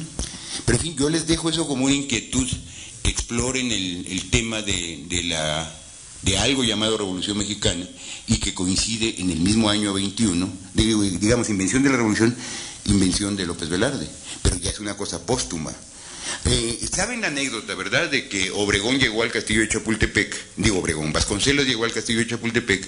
Pero 0.65 0.79
en 0.79 0.83
fin, 0.83 0.97
yo 0.97 1.09
les 1.09 1.27
dejo 1.27 1.49
eso 1.49 1.67
como 1.67 1.87
una 1.87 1.95
inquietud, 1.95 2.49
exploren 3.05 3.71
el, 3.71 4.07
el 4.09 4.31
tema 4.31 4.63
de, 4.63 5.05
de 5.09 5.25
la, 5.25 5.73
de 6.23 6.39
algo 6.39 6.65
llamado 6.65 6.99
Revolución 6.99 7.39
Mexicana 7.39 7.87
y 8.27 8.39
que 8.39 8.55
coincide 8.55 9.21
en 9.21 9.31
el 9.31 9.41
mismo 9.41 9.71
año 9.71 9.93
21, 9.93 10.49
digo, 10.75 11.03
digamos, 11.03 11.49
invención 11.49 11.83
de 11.83 11.91
la 11.91 11.97
revolución, 11.97 12.37
invención 12.87 13.37
de 13.37 13.47
López 13.47 13.69
Velarde, 13.69 14.09
pero 14.43 14.57
ya 14.57 14.71
es 14.71 14.81
una 14.81 14.97
cosa 14.97 15.25
póstuma. 15.25 15.73
Eh, 16.47 16.79
¿Saben 16.93 17.21
la 17.21 17.29
anécdota, 17.29 17.75
verdad? 17.75 18.11
De 18.11 18.29
que 18.29 18.51
Obregón 18.51 18.99
llegó 18.99 19.23
al 19.23 19.31
castillo 19.31 19.61
de 19.61 19.69
Chapultepec, 19.69 20.37
digo 20.57 20.79
Obregón, 20.79 21.13
Vasconcelos 21.13 21.67
llegó 21.67 21.85
al 21.85 21.93
castillo 21.93 22.21
de 22.21 22.27
Chapultepec 22.27 22.87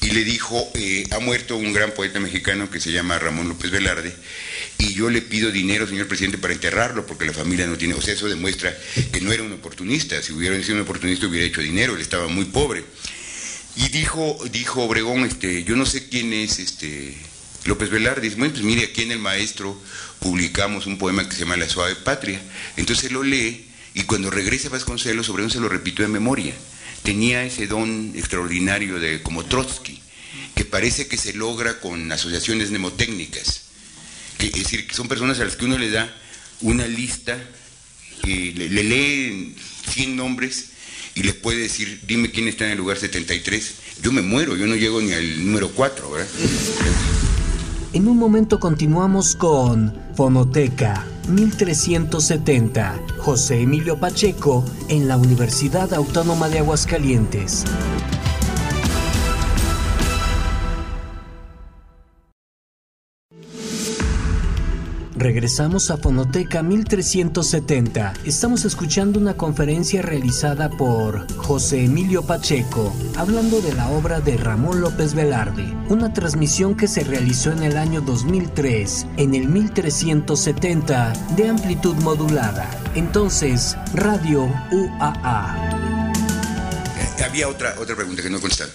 y 0.00 0.10
le 0.10 0.24
dijo, 0.24 0.70
eh, 0.74 1.04
ha 1.10 1.18
muerto 1.18 1.56
un 1.56 1.72
gran 1.72 1.92
poeta 1.92 2.20
mexicano 2.20 2.70
que 2.70 2.80
se 2.80 2.92
llama 2.92 3.18
Ramón 3.18 3.48
López 3.48 3.70
Velarde, 3.70 4.14
y 4.78 4.94
yo 4.94 5.10
le 5.10 5.22
pido 5.22 5.50
dinero, 5.50 5.86
señor 5.86 6.08
presidente, 6.08 6.38
para 6.38 6.54
enterrarlo, 6.54 7.06
porque 7.06 7.26
la 7.26 7.32
familia 7.32 7.66
no 7.66 7.76
tiene, 7.76 7.94
o 7.94 8.00
sea, 8.00 8.14
eso 8.14 8.28
demuestra 8.28 8.76
que 9.12 9.20
no 9.20 9.32
era 9.32 9.42
un 9.42 9.52
oportunista, 9.52 10.22
si 10.22 10.32
hubiera 10.32 10.60
sido 10.62 10.76
un 10.76 10.82
oportunista 10.82 11.26
hubiera 11.26 11.46
hecho 11.46 11.60
dinero, 11.60 11.94
él 11.94 12.00
estaba 12.00 12.28
muy 12.28 12.46
pobre. 12.46 12.84
Y 13.76 13.88
dijo, 13.88 14.38
dijo 14.52 14.84
Obregón, 14.84 15.24
este, 15.24 15.64
yo 15.64 15.74
no 15.74 15.84
sé 15.84 16.08
quién 16.08 16.32
es 16.32 16.60
este 16.60 17.16
López 17.64 17.90
Velarde, 17.90 18.22
dice, 18.22 18.36
bueno, 18.36 18.52
pues 18.52 18.64
mire, 18.64 18.84
aquí 18.84 19.02
en 19.02 19.12
el 19.12 19.18
maestro 19.18 19.80
publicamos 20.20 20.86
un 20.86 20.98
poema 20.98 21.28
que 21.28 21.34
se 21.34 21.40
llama 21.40 21.56
La 21.56 21.68
Suave 21.68 21.96
Patria. 21.96 22.40
Entonces 22.76 23.12
lo 23.12 23.22
lee 23.22 23.66
y 23.94 24.02
cuando 24.02 24.30
regresa 24.30 24.68
Vasconcelos, 24.68 25.28
Obregón 25.28 25.50
se 25.50 25.60
lo 25.60 25.68
repitió 25.68 26.04
de 26.04 26.12
memoria. 26.12 26.54
Tenía 27.02 27.44
ese 27.44 27.66
don 27.66 28.12
extraordinario 28.16 28.98
de 28.98 29.22
como 29.22 29.44
Trotsky, 29.44 30.00
que 30.54 30.64
parece 30.64 31.06
que 31.06 31.16
se 31.16 31.34
logra 31.34 31.80
con 31.80 32.10
asociaciones 32.10 32.70
mnemotécnicas. 32.70 33.62
Es 34.38 34.52
decir, 34.52 34.86
que 34.86 34.94
son 34.94 35.08
personas 35.08 35.38
a 35.40 35.44
las 35.44 35.56
que 35.56 35.64
uno 35.64 35.78
le 35.78 35.90
da 35.90 36.14
una 36.60 36.86
lista, 36.86 37.38
le, 38.24 38.52
le 38.52 38.84
lee 38.84 39.54
100 39.92 40.16
nombres 40.16 40.70
y 41.14 41.22
les 41.22 41.34
puede 41.34 41.58
decir, 41.58 42.00
dime 42.06 42.30
quién 42.30 42.48
está 42.48 42.64
en 42.64 42.72
el 42.72 42.78
lugar 42.78 42.98
73. 42.98 43.74
Yo 44.02 44.10
me 44.12 44.22
muero, 44.22 44.56
yo 44.56 44.66
no 44.66 44.74
llego 44.74 45.00
ni 45.00 45.12
al 45.12 45.46
número 45.46 45.70
4, 45.70 46.10
¿verdad? 46.10 46.28
En 47.94 48.08
un 48.08 48.18
momento 48.18 48.58
continuamos 48.58 49.36
con 49.36 49.94
Fonoteca 50.16 51.06
1370, 51.28 53.00
José 53.18 53.60
Emilio 53.60 54.00
Pacheco, 54.00 54.64
en 54.88 55.06
la 55.06 55.16
Universidad 55.16 55.94
Autónoma 55.94 56.48
de 56.48 56.58
Aguascalientes. 56.58 57.64
Regresamos 65.24 65.90
a 65.90 65.96
Fonoteca 65.96 66.62
1370. 66.62 68.12
Estamos 68.26 68.66
escuchando 68.66 69.18
una 69.18 69.32
conferencia 69.38 70.02
realizada 70.02 70.68
por 70.68 71.26
José 71.38 71.84
Emilio 71.84 72.26
Pacheco, 72.26 72.94
hablando 73.16 73.62
de 73.62 73.72
la 73.72 73.88
obra 73.88 74.20
de 74.20 74.36
Ramón 74.36 74.82
López 74.82 75.14
Velarde, 75.14 75.64
una 75.88 76.12
transmisión 76.12 76.76
que 76.76 76.88
se 76.88 77.04
realizó 77.04 77.52
en 77.52 77.62
el 77.62 77.78
año 77.78 78.02
2003, 78.02 79.06
en 79.16 79.34
el 79.34 79.48
1370 79.48 81.14
de 81.36 81.48
amplitud 81.48 81.94
modulada. 82.02 82.68
Entonces, 82.94 83.78
Radio 83.94 84.44
UAA. 84.72 86.12
Eh, 86.98 87.24
había 87.24 87.48
otra, 87.48 87.76
otra 87.78 87.96
pregunta 87.96 88.22
que 88.22 88.28
no 88.28 88.38
contestaron. 88.42 88.74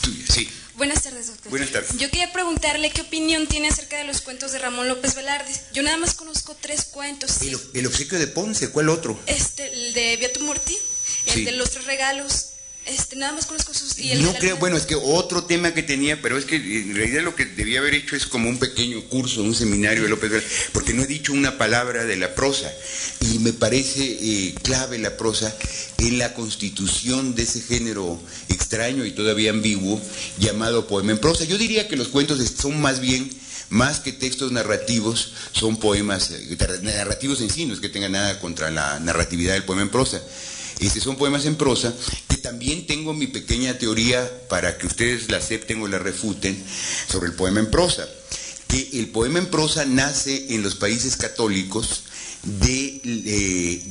Tuya, 0.00 0.24
sí. 0.30 0.48
Buenas 0.78 1.02
tardes. 1.02 1.33
Buenas 1.50 1.70
tardes. 1.70 1.96
Yo 1.98 2.08
quería 2.10 2.32
preguntarle 2.32 2.90
qué 2.90 3.02
opinión 3.02 3.46
tiene 3.46 3.68
acerca 3.68 3.98
de 3.98 4.04
los 4.04 4.20
cuentos 4.22 4.52
de 4.52 4.58
Ramón 4.58 4.88
López 4.88 5.14
Velarde. 5.14 5.52
Yo 5.72 5.82
nada 5.82 5.96
más 5.96 6.14
conozco 6.14 6.56
tres 6.60 6.84
cuentos. 6.86 7.42
El, 7.42 7.58
el 7.74 7.86
obsequio 7.86 8.18
de 8.18 8.26
Ponce, 8.26 8.70
¿cuál 8.70 8.88
otro? 8.88 9.18
Este, 9.26 9.66
el 9.72 9.92
de 9.94 10.16
Beato 10.16 10.40
Morti, 10.40 10.76
el 11.26 11.32
Sí. 11.34 11.44
de 11.44 11.52
los 11.52 11.70
tres 11.70 11.84
regalos. 11.86 12.46
Este, 12.86 13.16
nada 13.16 13.32
más 13.32 13.46
conozco 13.46 13.72
sus. 13.72 13.98
Y 13.98 14.12
el 14.12 14.22
No 14.22 14.34
creo, 14.34 14.58
bueno, 14.58 14.76
es 14.76 14.84
que 14.84 14.94
otro 14.94 15.44
tema 15.44 15.72
que 15.72 15.82
tenía, 15.82 16.20
pero 16.20 16.36
es 16.36 16.44
que 16.44 16.56
en 16.56 16.94
realidad 16.94 17.22
lo 17.22 17.34
que 17.34 17.46
debía 17.46 17.80
haber 17.80 17.94
hecho 17.94 18.14
es 18.14 18.26
como 18.26 18.50
un 18.50 18.58
pequeño 18.58 19.02
curso, 19.04 19.42
un 19.42 19.54
seminario 19.54 20.02
de 20.02 20.10
López 20.10 20.30
Velarde, 20.30 20.48
porque 20.72 20.92
no 20.92 21.02
he 21.02 21.06
dicho 21.06 21.32
una 21.32 21.56
palabra 21.56 22.04
de 22.04 22.16
la 22.16 22.34
prosa. 22.34 22.70
Y 23.20 23.38
me 23.38 23.54
parece 23.54 24.02
eh, 24.04 24.54
clave 24.62 24.98
la 24.98 25.16
prosa 25.16 25.54
en 25.98 26.18
la 26.18 26.34
constitución 26.34 27.34
de 27.34 27.44
ese 27.44 27.62
género 27.62 28.20
extraño 28.50 29.06
y 29.06 29.12
todavía 29.12 29.50
ambiguo 29.50 30.00
llamado 30.38 30.86
poema 30.86 31.12
en 31.12 31.18
prosa. 31.18 31.44
Yo 31.44 31.56
diría 31.56 31.88
que 31.88 31.96
los 31.96 32.08
cuentos 32.08 32.38
son 32.60 32.80
más 32.82 33.00
bien 33.00 33.30
más 33.70 34.00
que 34.00 34.12
textos 34.12 34.52
narrativos, 34.52 35.32
son 35.52 35.78
poemas 35.78 36.30
eh, 36.30 36.56
narrativos 36.82 37.40
en 37.40 37.50
sí, 37.50 37.64
no 37.64 37.74
es 37.74 37.80
que 37.80 37.88
tenga 37.88 38.08
nada 38.08 38.38
contra 38.40 38.70
la 38.70 39.00
narratividad 39.00 39.54
del 39.54 39.64
poema 39.64 39.82
en 39.82 39.90
prosa. 39.90 40.20
Este, 40.80 41.00
son 41.00 41.16
poemas 41.16 41.46
en 41.46 41.56
prosa, 41.56 41.94
que 42.28 42.36
también 42.36 42.86
tengo 42.86 43.14
mi 43.14 43.26
pequeña 43.26 43.78
teoría 43.78 44.30
para 44.48 44.76
que 44.76 44.86
ustedes 44.86 45.30
la 45.30 45.38
acepten 45.38 45.80
o 45.82 45.88
la 45.88 45.98
refuten 45.98 46.56
sobre 47.08 47.28
el 47.28 47.34
poema 47.34 47.60
en 47.60 47.70
prosa. 47.70 48.08
Que 48.68 48.90
el 48.94 49.08
poema 49.08 49.38
en 49.38 49.46
prosa 49.46 49.84
nace 49.84 50.54
en 50.54 50.62
los 50.62 50.74
países 50.74 51.16
católicos 51.16 52.04
de, 52.42 53.00
eh, 53.04 53.82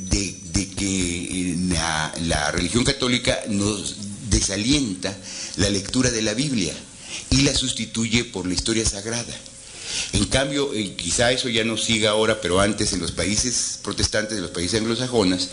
que 0.76 1.52
eh, 1.52 1.56
la, 1.70 2.14
la 2.22 2.52
religión 2.52 2.84
católica 2.84 3.40
nos 3.48 3.96
desalienta 4.30 5.16
la 5.58 5.70
lectura 5.70 6.10
de 6.12 6.22
la 6.22 6.34
Biblia 6.34 6.74
y 7.30 7.42
la 7.44 7.54
sustituye 7.56 8.26
por 8.26 8.48
la 8.48 8.54
historia 8.54 8.86
sagrada. 8.86 9.34
En 10.14 10.26
cambio, 10.26 10.74
eh, 10.74 10.94
quizá 10.96 11.32
eso 11.32 11.50
ya 11.50 11.64
no 11.64 11.78
siga 11.78 12.12
ahora, 12.12 12.42
pero 12.42 12.60
antes 12.60 12.94
en 12.94 13.00
los 13.00 13.12
países 13.12 13.80
protestantes, 13.84 14.38
en 14.38 14.44
los 14.44 14.52
países 14.52 14.80
anglosajones, 14.80 15.50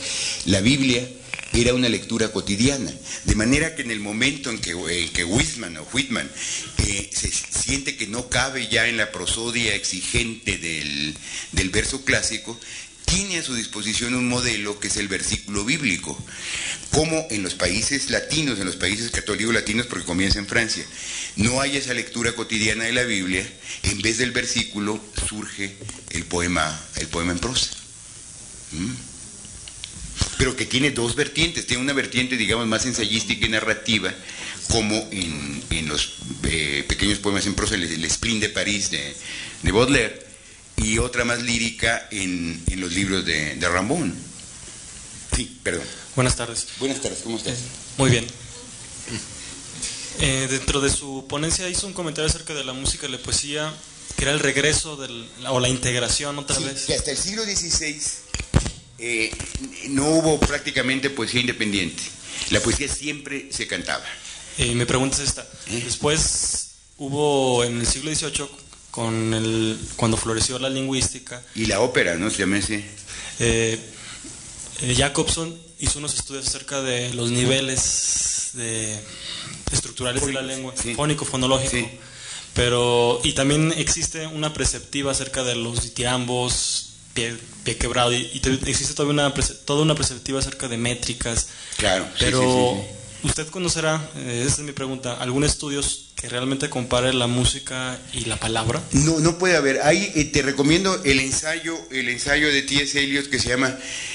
la 0.47 0.61
Biblia 0.61 1.09
era 1.53 1.75
una 1.75 1.89
lectura 1.89 2.29
cotidiana. 2.29 2.93
De 3.25 3.35
manera 3.35 3.75
que 3.75 3.83
en 3.83 3.91
el 3.91 4.01
momento 4.01 4.51
en 4.51 4.59
que, 4.59 4.73
eh, 4.73 5.11
que 5.13 5.25
Whitman 5.25 5.77
o 5.79 5.87
Whitman 5.93 6.31
eh, 6.79 7.11
se 7.13 7.31
siente 7.31 7.97
que 7.97 8.07
no 8.07 8.29
cabe 8.29 8.69
ya 8.69 8.87
en 8.87 8.97
la 8.97 9.11
prosodia 9.11 9.75
exigente 9.75 10.59
del, 10.59 11.17
del 11.53 11.71
verso 11.71 12.05
clásico, 12.05 12.59
tiene 13.11 13.39
a 13.39 13.43
su 13.43 13.55
disposición 13.55 14.15
un 14.15 14.29
modelo 14.29 14.79
que 14.79 14.87
es 14.87 14.97
el 14.97 15.09
versículo 15.09 15.65
bíblico, 15.65 16.17
como 16.93 17.27
en 17.31 17.43
los 17.43 17.55
países 17.55 18.09
latinos, 18.09 18.61
en 18.61 18.67
los 18.67 18.77
países 18.77 19.11
católicos 19.11 19.53
latinos, 19.53 19.87
porque 19.87 20.05
comienza 20.05 20.39
en 20.39 20.47
Francia, 20.47 20.85
no 21.37 21.61
hay 21.61 21.77
esa 21.77 21.93
lectura 21.93 22.33
cotidiana 22.33 22.85
de 22.85 22.93
la 22.93 23.03
Biblia, 23.03 23.45
en 23.83 24.01
vez 24.01 24.19
del 24.19 24.31
versículo 24.31 25.01
surge 25.29 25.77
el 26.11 26.25
poema, 26.25 26.81
el 26.97 27.09
poema 27.09 27.33
en 27.33 27.41
prosa. 27.41 27.71
¿Mm? 28.73 28.93
Pero 30.39 30.55
que 30.55 30.67
tiene 30.67 30.93
dos 30.93 31.17
vertientes, 31.17 31.67
tiene 31.67 31.83
una 31.83 31.93
vertiente, 31.93 32.37
digamos, 32.37 32.67
más 32.69 32.87
ensayística 32.87 33.45
y 33.45 33.49
narrativa, 33.49 34.15
como 34.69 35.09
en, 35.11 35.89
los 35.89 36.15
eh, 36.45 36.85
pequeños 36.87 37.19
poemas 37.19 37.47
en 37.47 37.55
prosa, 37.55 37.75
el, 37.75 37.83
el 37.83 38.09
Spleen 38.09 38.39
de 38.39 38.51
París 38.51 38.91
de, 38.91 39.17
de 39.65 39.73
Baudelaire, 39.73 40.30
y 40.83 40.99
otra 40.99 41.25
más 41.25 41.43
lírica 41.43 42.09
en, 42.11 42.63
en 42.69 42.81
los 42.81 42.93
libros 42.93 43.25
de, 43.25 43.55
de 43.57 43.69
Ramón. 43.69 44.15
Sí, 45.37 45.59
perdón. 45.63 45.85
Buenas 46.17 46.37
tardes. 46.37 46.67
Buenas 46.79 47.01
tardes, 47.01 47.21
¿cómo 47.23 47.37
estás? 47.37 47.59
Muy 47.99 48.11
bien. 48.11 48.27
Eh, 50.21 50.49
dentro 50.51 50.81
de 50.81 50.91
su 50.91 51.27
ponencia 51.29 51.69
hizo 51.69 51.87
un 51.87 51.93
comentario 51.93 52.29
acerca 52.29 52.53
de 52.55 52.65
la 52.65 52.73
música 52.73 53.07
y 53.07 53.11
la 53.11 53.19
poesía, 53.19 53.73
que 54.17 54.25
era 54.25 54.33
el 54.33 54.41
regreso 54.41 54.97
del, 54.97 55.27
o 55.49 55.61
la 55.61 55.69
integración 55.69 56.39
otra 56.39 56.57
Sí, 56.57 56.65
vez. 56.65 56.83
que 56.85 56.95
hasta 56.95 57.11
el 57.11 57.17
siglo 57.17 57.43
XVI 57.45 58.01
eh, 58.99 59.31
no 59.89 60.07
hubo 60.11 60.39
prácticamente 60.41 61.09
poesía 61.11 61.41
independiente. 61.41 62.03
La 62.51 62.61
poesía 62.61 62.89
siempre 62.89 63.49
se 63.51 63.67
cantaba. 63.67 64.05
Y 64.59 64.75
mi 64.75 64.85
pregunta 64.85 65.17
es 65.23 65.29
esta. 65.29 65.43
¿Eh? 65.69 65.83
Después 65.85 66.69
hubo 66.99 67.65
en 67.65 67.81
el 67.81 67.87
siglo 67.87 68.15
XVIII, 68.15 68.47
con 68.91 69.33
el, 69.35 69.79
cuando 69.97 70.17
floreció 70.17 70.59
la 70.59 70.69
lingüística, 70.69 71.43
Y 71.55 71.67
la 71.67 71.81
ópera, 71.81 72.17
¿no? 72.17 72.31
Se 72.31 72.39
llama 72.39 72.59
ese. 72.59 72.85
eh, 73.39 73.79
eh, 74.83 74.95
Jacobson 74.97 75.57
hizo 75.79 75.99
unos 75.99 76.15
estudios 76.15 76.47
acerca 76.47 76.81
de 76.83 77.13
los 77.15 77.31
niveles 77.31 78.51
de, 78.55 78.99
estructurales 79.73 80.25
de 80.27 80.33
la 80.33 80.43
lengua, 80.43 80.75
sí. 80.81 80.95
fónico, 80.95 81.25
fonológico. 81.25 81.71
Sí. 81.71 81.89
Pero, 82.55 83.21
y 83.23 83.33
también 83.35 83.73
existe 83.77 84.27
una 84.27 84.53
perceptiva 84.53 85.13
acerca 85.13 85.45
de 85.45 85.55
los 85.55 85.83
ditiambos, 85.85 86.89
pie, 87.15 87.37
pie 87.65 87.77
quebrado, 87.77 88.13
y, 88.13 88.29
y 88.35 88.41
te- 88.41 88.59
existe 88.69 88.93
todavía 88.95 89.13
una, 89.29 89.35
toda 89.65 89.83
una 89.83 89.95
perceptiva 89.95 90.41
acerca 90.41 90.67
de 90.67 90.77
métricas. 90.77 91.49
Claro, 91.77 92.07
sí, 92.07 92.17
Pero, 92.19 92.41
sí, 93.23 93.27
¿usted 93.29 93.47
conocerá, 93.49 94.11
eh, 94.17 94.43
esa 94.47 94.57
es 94.57 94.67
mi 94.67 94.73
pregunta, 94.73 95.15
algún 95.21 95.45
estudio 95.45 95.81
que 96.21 96.29
realmente 96.29 96.69
compare 96.69 97.15
la 97.15 97.27
música 97.27 97.99
y 98.13 98.27
la 98.27 98.37
palabra? 98.37 98.83
No, 98.93 99.21
no 99.21 99.39
puede 99.39 99.57
haber. 99.57 99.81
Ahí 99.83 100.13
eh, 100.15 100.27
te 100.27 100.43
recomiendo 100.43 101.03
el 101.05 101.19
ensayo, 101.19 101.79
el 101.91 102.11
ensayo 102.11 102.53
de 102.53 102.61
T.S. 102.61 103.03
Eliot 103.03 103.31
que 103.31 103.39
se 103.39 103.49
llama 103.49 103.75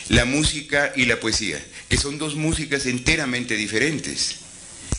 La 0.10 0.26
música 0.26 0.93
y 0.95 1.06
la 1.06 1.20
poesía, 1.20 1.60
que 1.89 1.97
son 1.97 2.20
dos 2.20 2.36
músicas 2.36 2.86
enteramente 2.86 3.56
diferentes. 3.56 4.36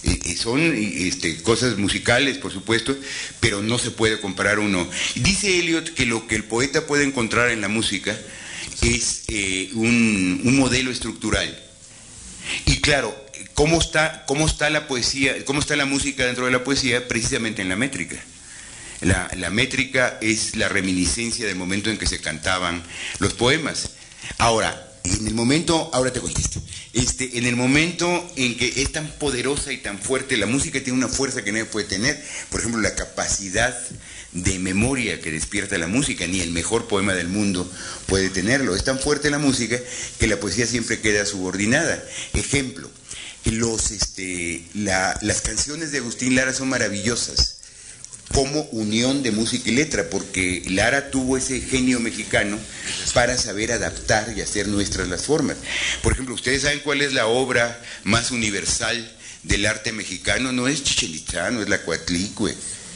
Eh, 0.03 0.37
son 0.37 0.61
este, 0.61 1.41
cosas 1.43 1.79
musicales, 1.79 2.39
por 2.39 2.53
supuesto, 2.53 2.97
pero 3.39 3.63
no 3.63 3.79
se 3.79 3.93
puede 3.93 4.21
comparar 4.21 4.59
uno. 4.59 4.89
Dice 5.15 5.61
Eliot 5.61 5.95
que 5.95 6.07
lo 6.07 6.27
que 6.27 6.35
el 6.35 6.43
poeta 6.43 6.89
puede 6.89 7.05
encontrar 7.05 7.51
en 7.51 7.61
la 7.61 7.69
música 7.69 8.19
es 8.83 9.23
eh, 9.29 9.71
un 9.75 10.57
modelo 10.57 10.91
estructural. 10.91 11.57
Y 12.65 12.81
claro, 12.81 13.26
¿cómo 13.57 13.81
está, 13.81 14.25
¿cómo 14.27 14.47
está 14.47 14.71
la 14.71 14.87
poesía, 14.87 15.45
cómo 15.45 15.59
está 15.59 15.75
la 15.75 15.87
música 15.87 16.25
dentro 16.25 16.45
de 16.45 16.53
la 16.53 16.63
poesía? 16.63 17.09
Precisamente 17.09 17.63
en 17.63 17.69
la 17.69 17.77
métrica. 17.77 18.17
La, 19.01 19.29
la 19.37 19.51
métrica 19.51 20.19
es 20.21 20.55
la 20.55 20.69
reminiscencia 20.69 21.47
del 21.47 21.57
momento 21.57 21.91
en 21.91 21.99
que 21.99 22.07
se 22.07 22.21
cantaban 22.21 22.83
los 23.19 23.35
poemas. 23.35 23.91
Ahora, 24.39 24.87
en 25.05 25.27
el 25.27 25.35
momento, 25.35 25.91
ahora 25.93 26.13
te 26.13 26.21
contesto, 26.21 26.61
este, 26.93 27.39
en 27.39 27.47
el 27.47 27.57
momento 27.57 28.31
en 28.37 28.57
que 28.57 28.73
es 28.77 28.93
tan 28.93 29.09
poderosa 29.19 29.73
y 29.73 29.79
tan 29.79 29.99
fuerte, 29.99 30.37
la 30.37 30.47
música 30.47 30.83
tiene 30.83 30.99
una 30.99 31.09
fuerza 31.09 31.43
que 31.43 31.53
nadie 31.53 31.65
puede 31.65 31.87
tener, 31.87 32.23
por 32.51 32.61
ejemplo, 32.61 32.81
la 32.81 32.95
capacidad 32.95 33.77
de 34.33 34.59
memoria 34.59 35.21
que 35.21 35.31
despierta 35.31 35.79
la 35.79 35.87
música, 35.87 36.27
ni 36.27 36.41
el 36.41 36.51
mejor 36.51 36.89
poema 36.89 37.15
del 37.15 37.29
mundo 37.29 37.71
puede 38.07 38.29
tenerlo. 38.29 38.77
Es 38.77 38.85
tan 38.85 38.99
fuerte 38.99 39.31
la 39.31 39.39
música 39.39 39.79
que 40.19 40.27
la 40.27 40.39
poesía 40.39 40.67
siempre 40.67 41.01
queda 41.01 41.25
subordinada. 41.25 42.03
Ejemplo, 42.35 42.91
los, 43.53 43.91
este, 43.91 44.65
las 44.75 45.41
canciones 45.43 45.93
de 45.93 45.99
Agustín 45.99 46.35
Lara 46.35 46.53
son 46.53 46.69
maravillosas 46.69 47.57
como 48.33 48.63
unión 48.73 49.23
de 49.23 49.31
música 49.31 49.71
y 49.71 49.75
letra, 49.75 50.11
porque 50.11 50.63
Lara 50.67 51.11
tuvo 51.11 51.37
ese 51.37 51.61
genio 51.61 52.01
mexicano 52.01 52.59
para 53.15 53.39
saber 53.39 53.73
adaptar 53.73 54.35
y 54.37 54.41
hacer 54.41 54.69
nuestras 54.69 55.09
las 55.09 55.25
formas. 55.25 55.57
Por 56.03 56.13
ejemplo, 56.13 56.35
¿ustedes 56.35 56.63
saben 56.63 56.81
cuál 56.81 57.03
es 57.03 57.13
la 57.13 57.27
obra 57.27 57.81
más 58.05 58.31
universal 58.31 59.17
del 59.43 59.67
arte 59.67 59.93
mexicano? 59.93 60.53
No 60.53 60.69
es 60.69 60.83
Chichen 60.83 61.13
no 61.53 61.63
es 61.63 61.69
la 61.69 61.83
Coatlicue, 61.83 62.55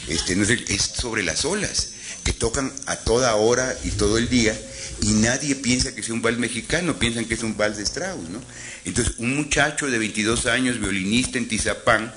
este, 0.09 0.36
no 0.36 0.44
es, 0.44 0.51
es 0.51 0.82
sobre 0.82 1.22
las 1.22 1.44
olas, 1.44 1.88
que 2.24 2.32
tocan 2.32 2.72
a 2.86 2.96
toda 2.96 3.34
hora 3.36 3.74
y 3.84 3.90
todo 3.90 4.18
el 4.18 4.28
día, 4.28 4.59
y 5.03 5.12
nadie 5.14 5.55
piensa 5.55 5.94
que 5.94 6.03
sea 6.03 6.14
un 6.14 6.22
vals 6.22 6.38
mexicano, 6.38 6.98
piensan 6.98 7.24
que 7.24 7.34
es 7.34 7.42
un 7.42 7.57
vals 7.57 7.76
de 7.76 7.82
Strauss, 7.84 8.28
¿no? 8.28 8.40
Entonces, 8.84 9.14
un 9.18 9.36
muchacho 9.36 9.86
de 9.86 9.98
22 9.98 10.46
años, 10.46 10.80
violinista 10.80 11.38
en 11.38 11.48
Tizapán, 11.48 12.12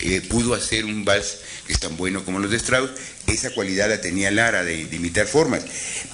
eh, 0.00 0.20
pudo 0.20 0.54
hacer 0.54 0.84
un 0.84 1.04
vals 1.04 1.38
que 1.66 1.72
es 1.72 1.80
tan 1.80 1.96
bueno 1.96 2.24
como 2.24 2.38
los 2.38 2.50
de 2.50 2.56
Strauss, 2.56 2.90
esa 3.26 3.50
cualidad 3.50 3.88
la 3.88 4.00
tenía 4.00 4.30
Lara 4.30 4.62
de, 4.62 4.82
imitar 4.92 5.26
formas. 5.26 5.64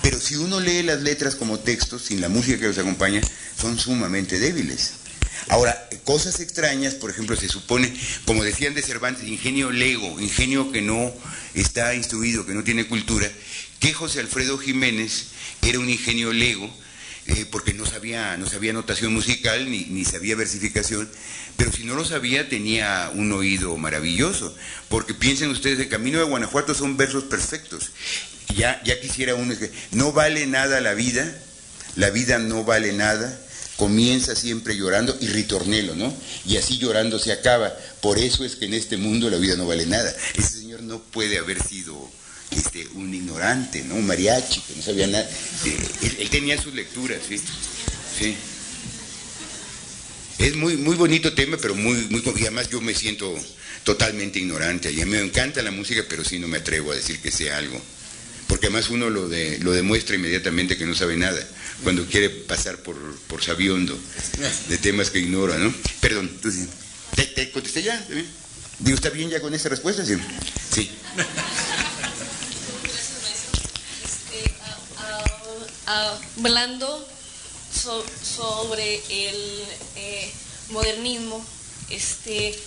Pero 0.03 0.19
si 0.19 0.37
uno 0.37 0.61
lee 0.61 0.83
las 0.83 1.03
letras 1.03 1.37
como 1.37 1.61
textos, 1.61 2.03
sin 2.03 2.21
la 2.21 2.29
música 2.29 2.59
que 2.59 2.69
los 2.69 2.79
acompaña, 2.79 3.21
son 3.61 3.79
sumamente 3.79 4.39
débiles. 4.39 4.95
Ahora, 5.49 5.89
cosas 6.05 6.41
extrañas, 6.41 6.95
por 6.95 7.11
ejemplo, 7.11 7.37
se 7.37 7.49
supone, 7.49 7.93
como 8.25 8.43
decían 8.43 8.75
de 8.75 8.83
Cervantes, 8.83 9.29
ingenio 9.29 9.71
lego, 9.71 10.19
ingenio 10.19 10.73
que 10.73 10.81
no 10.81 11.13
está 11.55 11.95
instruido, 11.95 12.47
que 12.47 12.55
no 12.55 12.65
tiene 12.65 12.87
cultura, 12.87 13.31
que 13.81 13.93
José 13.93 14.21
Alfredo 14.21 14.59
Jiménez 14.59 15.27
era 15.63 15.79
un 15.79 15.89
ingenio 15.89 16.33
lego, 16.33 16.71
eh, 17.27 17.47
porque 17.51 17.73
no 17.73 17.87
sabía, 17.87 18.37
no 18.37 18.47
sabía 18.47 18.73
notación 18.73 19.15
musical 19.15 19.71
ni, 19.71 19.87
ni 19.87 20.05
sabía 20.05 20.37
versificación, 20.37 21.09
pero 21.57 21.73
si 21.73 21.85
no 21.85 21.95
lo 21.95 22.05
sabía 22.05 22.49
tenía 22.49 23.11
un 23.15 23.33
oído 23.33 23.77
maravilloso, 23.77 24.55
porque 24.89 25.15
piensen 25.15 25.51
ustedes, 25.51 25.79
el 25.79 25.89
Camino 25.89 26.19
de 26.19 26.25
Guanajuato 26.25 26.75
son 26.75 26.97
versos 26.97 27.25
perfectos. 27.25 27.93
Ya, 28.55 28.81
ya 28.85 29.01
quisiera 29.01 29.35
uno 29.35 29.55
no 29.93 30.13
vale 30.13 30.47
nada 30.47 30.81
la 30.81 30.95
vida, 30.95 31.35
la 31.97 32.11
vida 32.11 32.39
no 32.39 32.65
vale 32.65 32.93
nada, 32.93 33.41
comienza 33.77 34.37
siempre 34.37 34.77
llorando 34.77 35.17
y 35.21 35.29
ritornelo, 35.29 35.95
¿no? 35.95 36.15
Y 36.45 36.57
así 36.57 36.79
llorando 36.79 37.19
se 37.19 37.33
acaba. 37.33 37.73
Por 38.01 38.19
eso 38.19 38.45
es 38.45 38.57
que 38.57 38.67
en 38.67 38.75
este 38.75 38.97
mundo 38.97 39.31
la 39.31 39.39
vida 39.39 39.57
no 39.57 39.67
vale 39.67 39.87
nada. 39.87 40.15
Ese 40.35 40.61
señor 40.61 40.83
no 40.83 41.01
puede 41.01 41.39
haber 41.39 41.63
sido 41.63 42.11
este, 42.51 42.87
un 42.95 43.15
ignorante, 43.15 43.83
¿no? 43.85 43.97
Un 43.97 44.07
mariachi, 44.07 44.61
que 44.61 44.75
no 44.77 44.83
sabía 44.83 45.07
nada. 45.07 45.29
Eh, 45.65 46.17
él, 46.21 46.31
tenía 46.31 46.61
sus 46.61 46.75
lecturas, 46.75 47.21
sí. 47.29 47.39
Sí. 48.19 48.37
Es 50.39 50.57
muy, 50.57 50.77
muy 50.77 50.97
bonito 50.97 51.33
tema, 51.33 51.57
pero 51.61 51.75
muy, 51.75 51.95
muy, 52.11 52.23
y 52.37 52.43
además 52.43 52.69
yo 52.69 52.81
me 52.81 52.95
siento 52.95 53.35
totalmente 53.85 54.39
ignorante. 54.39 54.91
Y 54.91 55.01
a 55.01 55.07
mí 55.07 55.13
me 55.13 55.21
encanta 55.21 55.63
la 55.63 55.71
música, 55.71 56.05
pero 56.09 56.25
sí 56.25 56.39
no 56.39 56.49
me 56.49 56.59
atrevo 56.59 56.93
a 56.93 56.97
decir 56.97 57.21
que 57.21 57.31
sea 57.31 57.59
algo. 57.59 57.81
Porque 58.49 58.67
además 58.67 58.91
uno 58.91 59.11
lo, 59.11 59.29
de, 59.29 59.59
lo 59.61 59.73
demuestra 59.73 60.17
inmediatamente 60.17 60.77
que 60.77 60.87
no 60.87 60.95
sabe 60.95 61.17
nada, 61.17 61.41
cuando 61.83 62.07
quiere 62.07 62.31
pasar 62.31 62.79
por, 62.79 62.97
por 63.27 63.43
sabiondo 63.43 63.99
de 64.69 64.79
temas 64.79 65.11
que 65.11 65.19
ignora, 65.19 65.59
¿no? 65.59 65.75
Perdón, 66.01 66.31
tú 66.41 66.51
sí. 66.51 66.69
¿Te, 67.15 67.51
contesté 67.51 67.83
ya? 67.83 68.07
Digo, 68.81 68.97
¿está 68.97 69.11
bien 69.11 69.31
ya 69.31 69.41
con 69.41 69.55
esa 69.55 69.69
respuesta? 69.69 70.05
Sí. 70.05 70.17
Sí. 70.73 70.91
Hablando 75.87 77.07
sobre 77.73 78.97
el 79.09 79.65
eh, 79.97 80.33
modernismo, 80.71 81.45
este, 81.91 82.59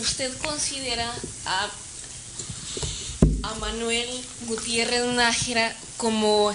¿usted 0.00 0.36
considera 0.38 1.10
a, 1.46 1.70
a 3.42 3.54
Manuel 3.54 4.08
Gutiérrez 4.46 5.06
Nájera 5.06 5.74
como, 5.96 6.54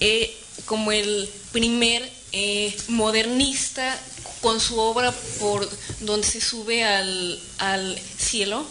eh, 0.00 0.36
como 0.66 0.92
el 0.92 1.30
primer 1.52 2.10
eh, 2.32 2.76
modernista 2.88 3.98
con 4.42 4.60
su 4.60 4.78
obra 4.78 5.12
por 5.38 5.68
donde 6.00 6.26
se 6.26 6.40
sube 6.40 6.84
al, 6.84 7.40
al 7.58 7.98
cielo? 8.18 8.66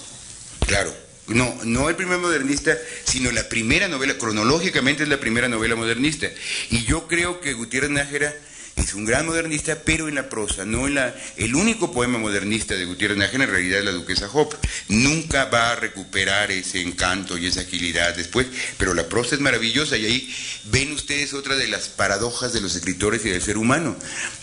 Claro. 0.68 1.03
No, 1.28 1.58
no 1.64 1.90
el 1.90 1.96
primer 1.96 2.20
modernista, 2.20 2.78
sino 3.06 3.32
la 3.32 3.48
primera 3.48 3.88
novela, 3.88 4.18
cronológicamente 4.18 5.04
es 5.04 5.10
la 5.10 5.20
primera 5.20 5.48
novela 5.48 5.76
modernista. 5.76 6.28
Y 6.70 6.84
yo 6.84 7.08
creo 7.08 7.40
que 7.40 7.54
Gutiérrez 7.54 7.92
Nájera 7.92 8.34
es 8.76 8.96
un 8.96 9.06
gran 9.06 9.26
modernista, 9.28 9.78
pero 9.86 10.10
en 10.10 10.16
la 10.16 10.30
prosa, 10.30 10.66
no 10.66 10.88
en 10.88 10.96
la... 10.96 11.16
El 11.38 11.56
único 11.56 11.92
poema 11.92 12.18
modernista 12.18 12.76
de 12.76 12.86
Gutiérrez 12.86 13.18
Nájera 13.18 13.44
en 13.44 13.52
realidad 13.52 13.80
es 13.80 13.86
la 13.86 13.92
Duquesa 13.92 14.30
Hop. 14.34 14.54
Nunca 14.90 15.46
va 15.46 15.72
a 15.72 15.76
recuperar 15.76 16.52
ese 16.52 16.82
encanto 16.82 17.38
y 17.38 17.46
esa 17.46 17.62
agilidad 17.62 18.16
después, 18.16 18.48
pero 18.78 18.94
la 18.94 19.08
prosa 19.08 19.36
es 19.36 19.42
maravillosa 19.42 19.96
y 19.96 20.06
ahí 20.06 20.36
ven 20.66 20.92
ustedes 20.92 21.34
otra 21.34 21.56
de 21.56 21.68
las 21.68 21.88
paradojas 21.88 22.52
de 22.52 22.62
los 22.62 22.76
escritores 22.76 23.24
y 23.26 23.30
del 23.30 23.42
ser 23.42 23.58
humano, 23.58 23.96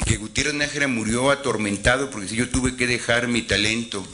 que 0.06 0.16
Gutiérrez 0.16 0.54
Nájera 0.54 0.86
murió 0.86 1.30
atormentado 1.30 2.10
porque 2.10 2.28
si 2.28 2.36
yo 2.36 2.48
tuve 2.48 2.76
que 2.76 2.86
dejar 2.86 3.26
mi 3.26 3.42
talento 3.42 4.06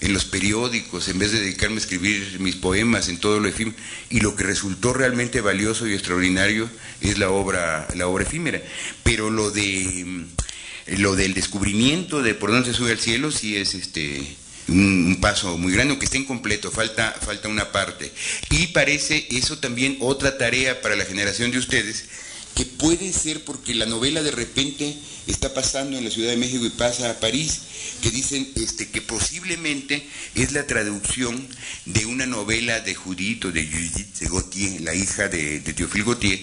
en 0.00 0.12
los 0.12 0.24
periódicos, 0.24 1.08
en 1.08 1.18
vez 1.18 1.32
de 1.32 1.40
dedicarme 1.40 1.76
a 1.76 1.78
escribir 1.78 2.38
mis 2.40 2.56
poemas 2.56 3.08
en 3.08 3.18
todo 3.18 3.40
lo 3.40 3.48
efímero. 3.48 3.76
Y 4.10 4.20
lo 4.20 4.36
que 4.36 4.44
resultó 4.44 4.92
realmente 4.92 5.40
valioso 5.40 5.86
y 5.86 5.94
extraordinario 5.94 6.68
es 7.00 7.18
la 7.18 7.30
obra, 7.30 7.88
la 7.94 8.06
obra 8.06 8.24
efímera. 8.24 8.62
Pero 9.02 9.30
lo 9.30 9.50
de 9.50 10.04
mm, 10.04 10.24
lo 10.98 11.16
del 11.16 11.34
descubrimiento 11.34 12.22
de 12.22 12.34
por 12.34 12.50
dónde 12.50 12.70
se 12.70 12.76
sube 12.76 12.92
al 12.92 12.98
cielo 12.98 13.30
sí 13.30 13.56
es 13.56 13.74
este 13.74 14.36
un, 14.68 15.18
paso 15.20 15.56
muy 15.58 15.72
grande, 15.72 15.92
aunque 15.92 16.06
esté 16.06 16.18
incompleto, 16.18 16.70
falta, 16.70 17.14
falta 17.20 17.48
una 17.48 17.72
parte. 17.72 18.12
Y 18.50 18.68
parece 18.68 19.26
eso 19.30 19.58
también 19.58 19.98
otra 20.00 20.38
tarea 20.38 20.80
para 20.80 20.96
la 20.96 21.04
generación 21.04 21.50
de 21.50 21.58
ustedes, 21.58 22.06
que 22.54 22.64
puede 22.64 23.12
ser 23.12 23.44
porque 23.44 23.74
la 23.74 23.86
novela 23.86 24.22
de 24.22 24.30
repente 24.30 24.96
está 25.26 25.54
pasando 25.54 25.98
en 25.98 26.04
la 26.04 26.10
Ciudad 26.10 26.30
de 26.30 26.36
México 26.36 26.64
y 26.64 26.70
pasa 26.70 27.10
a 27.10 27.20
París, 27.20 27.62
que 28.00 28.10
dicen 28.10 28.48
este, 28.56 28.88
que 28.90 29.02
posiblemente 29.02 30.06
es 30.34 30.52
la 30.52 30.66
traducción 30.66 31.48
de 31.86 32.06
una 32.06 32.26
novela 32.26 32.80
de 32.80 32.94
Judith 32.94 33.46
o 33.46 33.52
de 33.52 33.66
Judith 33.66 34.20
Gautier, 34.20 34.80
la 34.82 34.94
hija 34.94 35.28
de, 35.28 35.60
de 35.60 35.72
Teofil 35.72 36.04
Gautier, 36.04 36.40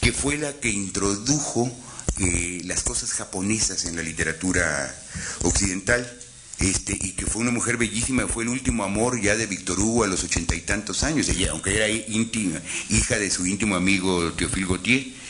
que 0.00 0.12
fue 0.12 0.38
la 0.38 0.52
que 0.54 0.70
introdujo 0.70 1.70
eh, 2.18 2.62
las 2.64 2.82
cosas 2.82 3.12
japonesas 3.12 3.84
en 3.84 3.96
la 3.96 4.02
literatura 4.02 4.94
occidental. 5.42 6.18
Este, 6.58 6.92
y 6.92 7.12
que 7.12 7.26
fue 7.26 7.42
una 7.42 7.50
mujer 7.50 7.76
bellísima, 7.76 8.28
fue 8.28 8.44
el 8.44 8.50
último 8.50 8.84
amor 8.84 9.20
ya 9.20 9.34
de 9.34 9.46
Víctor 9.46 9.80
Hugo 9.80 10.04
a 10.04 10.06
los 10.06 10.22
ochenta 10.22 10.54
y 10.54 10.60
tantos 10.60 11.02
años, 11.02 11.28
ella, 11.28 11.50
aunque 11.50 11.74
era 11.74 11.88
íntima, 11.88 12.62
hija 12.88 13.18
de 13.18 13.30
su 13.32 13.44
íntimo 13.46 13.74
amigo 13.74 14.32
Teofil 14.34 14.66
Gautier. 14.66 15.21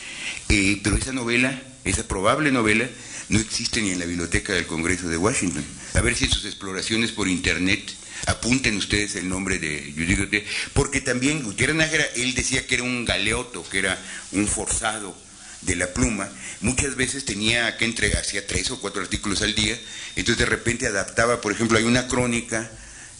Eh, 0.49 0.79
pero 0.83 0.97
esa 0.97 1.13
novela, 1.13 1.61
esa 1.83 2.07
probable 2.07 2.51
novela, 2.51 2.87
no 3.29 3.39
existe 3.39 3.81
ni 3.81 3.91
en 3.91 3.99
la 3.99 4.05
biblioteca 4.05 4.53
del 4.53 4.67
Congreso 4.67 5.07
de 5.09 5.17
Washington. 5.17 5.63
A 5.93 6.01
ver 6.01 6.15
si 6.15 6.25
en 6.25 6.31
sus 6.31 6.45
exploraciones 6.45 7.11
por 7.11 7.27
internet 7.27 7.81
apunten 8.27 8.77
ustedes 8.77 9.15
el 9.15 9.27
nombre 9.27 9.59
de 9.59 9.93
Judith 9.95 10.45
porque 10.73 11.01
también 11.01 11.43
Gutiérrez 11.43 11.75
Nájera, 11.75 12.05
él 12.15 12.33
decía 12.35 12.65
que 12.65 12.75
era 12.75 12.83
un 12.83 13.05
galeoto, 13.05 13.67
que 13.69 13.79
era 13.79 13.99
un 14.31 14.47
forzado 14.47 15.15
de 15.61 15.75
la 15.75 15.93
pluma, 15.93 16.29
muchas 16.61 16.95
veces 16.95 17.25
tenía 17.25 17.77
que 17.77 17.85
entregar, 17.85 18.21
hacía 18.21 18.45
tres 18.45 18.69
o 18.71 18.79
cuatro 18.79 19.01
artículos 19.01 19.41
al 19.41 19.55
día, 19.55 19.79
entonces 20.15 20.37
de 20.37 20.45
repente 20.45 20.87
adaptaba, 20.87 21.39
por 21.41 21.53
ejemplo, 21.53 21.77
hay 21.77 21.85
una 21.85 22.07
crónica, 22.07 22.69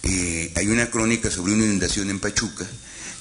eh, 0.03 0.51
hay 0.55 0.67
una 0.67 0.89
crónica 0.91 1.31
sobre 1.31 1.53
una 1.53 1.63
inundación 1.63 2.09
en 2.09 2.19
Pachuca, 2.19 2.67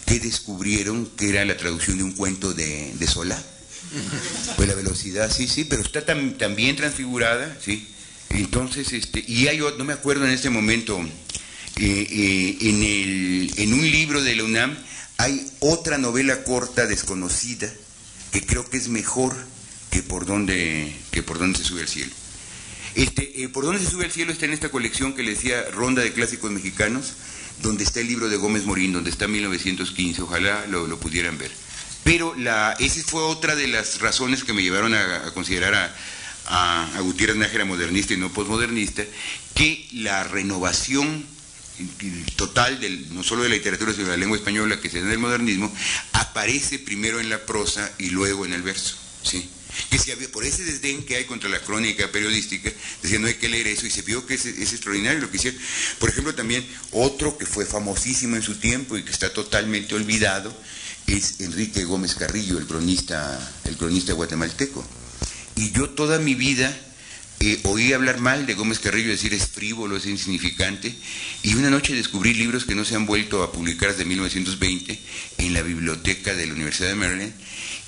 que 0.06 0.18
descubrieron 0.18 1.06
que 1.16 1.28
era 1.28 1.44
la 1.44 1.56
traducción 1.56 1.98
de 1.98 2.04
un 2.04 2.12
cuento 2.12 2.52
de, 2.52 2.92
de 2.94 3.06
Solá 3.06 3.40
pues 4.56 4.68
la 4.68 4.74
velocidad, 4.74 5.30
sí, 5.30 5.46
sí, 5.48 5.64
pero 5.64 5.82
está 5.82 6.04
tan, 6.04 6.36
bien 6.56 6.76
transfigurada, 6.76 7.56
sí. 7.60 7.88
Entonces, 8.30 8.92
este, 8.92 9.22
y 9.26 9.48
hay 9.48 9.58
no 9.58 9.84
me 9.84 9.92
acuerdo 9.92 10.24
en 10.24 10.32
este 10.32 10.48
momento, 10.48 10.98
eh, 11.76 12.06
eh, 12.10 12.56
en, 12.60 12.82
el, 12.82 13.52
en 13.56 13.74
un 13.74 13.90
libro 13.90 14.22
de 14.22 14.36
la 14.36 14.44
UNAM 14.44 14.76
hay 15.18 15.46
otra 15.60 15.98
novela 15.98 16.42
corta 16.42 16.86
desconocida 16.86 17.72
que 18.32 18.44
creo 18.44 18.68
que 18.68 18.78
es 18.78 18.88
mejor 18.88 19.34
que 19.90 20.02
por 20.02 20.26
donde, 20.26 20.94
que 21.10 21.22
por 21.22 21.38
donde 21.38 21.58
se 21.58 21.64
sube 21.64 21.82
al 21.82 21.88
cielo. 21.88 22.12
Este, 22.94 23.42
eh, 23.42 23.48
por 23.48 23.64
donde 23.64 23.80
se 23.80 23.90
sube 23.90 24.06
al 24.06 24.12
cielo 24.12 24.32
está 24.32 24.46
en 24.46 24.52
esta 24.52 24.70
colección 24.70 25.14
que 25.14 25.22
le 25.22 25.32
decía 25.32 25.64
Ronda 25.70 26.02
de 26.02 26.12
Clásicos 26.12 26.50
Mexicanos, 26.50 27.12
donde 27.62 27.84
está 27.84 28.00
el 28.00 28.08
libro 28.08 28.28
de 28.28 28.36
Gómez 28.36 28.64
Morín, 28.64 28.92
donde 28.92 29.10
está 29.10 29.28
1915, 29.28 30.22
ojalá 30.22 30.66
lo, 30.66 30.86
lo 30.86 30.98
pudieran 30.98 31.38
ver. 31.38 31.50
Pero 32.04 32.34
la, 32.36 32.76
esa 32.78 33.02
fue 33.02 33.22
otra 33.22 33.54
de 33.54 33.68
las 33.68 34.00
razones 34.00 34.44
que 34.44 34.52
me 34.52 34.62
llevaron 34.62 34.94
a, 34.94 35.32
considerar 35.34 35.74
a, 35.74 35.94
a, 36.46 36.96
a 36.96 37.00
Gutiérrez 37.00 37.36
Nájera 37.36 37.64
modernista 37.64 38.14
y 38.14 38.16
no 38.16 38.32
posmodernista, 38.32 39.04
que 39.54 39.88
la 39.92 40.24
renovación 40.24 41.24
total 42.36 42.80
del, 42.80 43.14
no 43.14 43.22
solo 43.22 43.42
de 43.42 43.48
la 43.48 43.54
literatura 43.56 43.92
sino 43.92 44.04
de 44.04 44.10
la 44.12 44.16
lengua 44.16 44.36
española 44.36 44.80
que 44.80 44.90
se 44.90 45.00
da 45.00 45.06
en 45.06 45.12
el 45.12 45.18
modernismo 45.18 45.72
aparece 46.12 46.78
primero 46.78 47.18
en 47.18 47.30
la 47.30 47.44
prosa 47.46 47.90
y 47.98 48.10
luego 48.10 48.44
en 48.44 48.52
el 48.52 48.62
verso 48.62 48.96
sí 49.22 49.48
que 49.90 49.98
si 49.98 50.10
había, 50.10 50.30
por 50.30 50.44
ese 50.44 50.64
desdén 50.64 51.02
que 51.04 51.16
hay 51.16 51.24
contra 51.24 51.48
la 51.48 51.60
crónica 51.60 52.10
periodística, 52.10 52.70
decía 53.02 53.18
no 53.18 53.26
hay 53.26 53.34
que 53.34 53.48
leer 53.48 53.66
eso, 53.66 53.86
y 53.86 53.90
se 53.90 54.02
vio 54.02 54.26
que 54.26 54.34
es, 54.34 54.44
es 54.44 54.72
extraordinario 54.72 55.20
lo 55.20 55.30
que 55.30 55.36
hicieron. 55.36 55.60
Por 55.98 56.10
ejemplo, 56.10 56.34
también 56.34 56.66
otro 56.90 57.38
que 57.38 57.46
fue 57.46 57.64
famosísimo 57.64 58.36
en 58.36 58.42
su 58.42 58.56
tiempo 58.56 58.96
y 58.96 59.02
que 59.02 59.10
está 59.10 59.32
totalmente 59.32 59.94
olvidado, 59.94 60.54
es 61.06 61.40
Enrique 61.40 61.84
Gómez 61.84 62.14
Carrillo, 62.14 62.58
el 62.58 62.66
cronista, 62.66 63.38
el 63.64 63.76
cronista 63.76 64.12
guatemalteco. 64.12 64.84
Y 65.56 65.70
yo 65.72 65.90
toda 65.90 66.18
mi 66.18 66.34
vida 66.34 66.74
eh, 67.44 67.58
oí 67.64 67.92
hablar 67.92 68.20
mal 68.20 68.46
de 68.46 68.54
Gómez 68.54 68.78
Carrillo, 68.78 69.10
decir 69.10 69.34
es 69.34 69.48
frívolo, 69.48 69.96
es 69.96 70.06
insignificante, 70.06 70.94
y 71.42 71.54
una 71.54 71.70
noche 71.70 71.92
descubrí 71.92 72.34
libros 72.34 72.64
que 72.64 72.76
no 72.76 72.84
se 72.84 72.94
han 72.94 73.04
vuelto 73.04 73.42
a 73.42 73.50
publicar 73.50 73.90
desde 73.90 74.04
1920 74.04 74.96
en 75.38 75.52
la 75.52 75.62
biblioteca 75.62 76.34
de 76.34 76.46
la 76.46 76.52
Universidad 76.52 76.90
de 76.90 76.94
Maryland, 76.94 77.34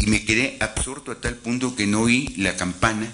y 0.01 0.07
me 0.07 0.25
quedé 0.25 0.57
absorto 0.59 1.12
a 1.12 1.21
tal 1.21 1.37
punto 1.37 1.77
que 1.77 1.87
no 1.87 2.01
oí 2.01 2.35
la 2.37 2.57
campana 2.57 3.12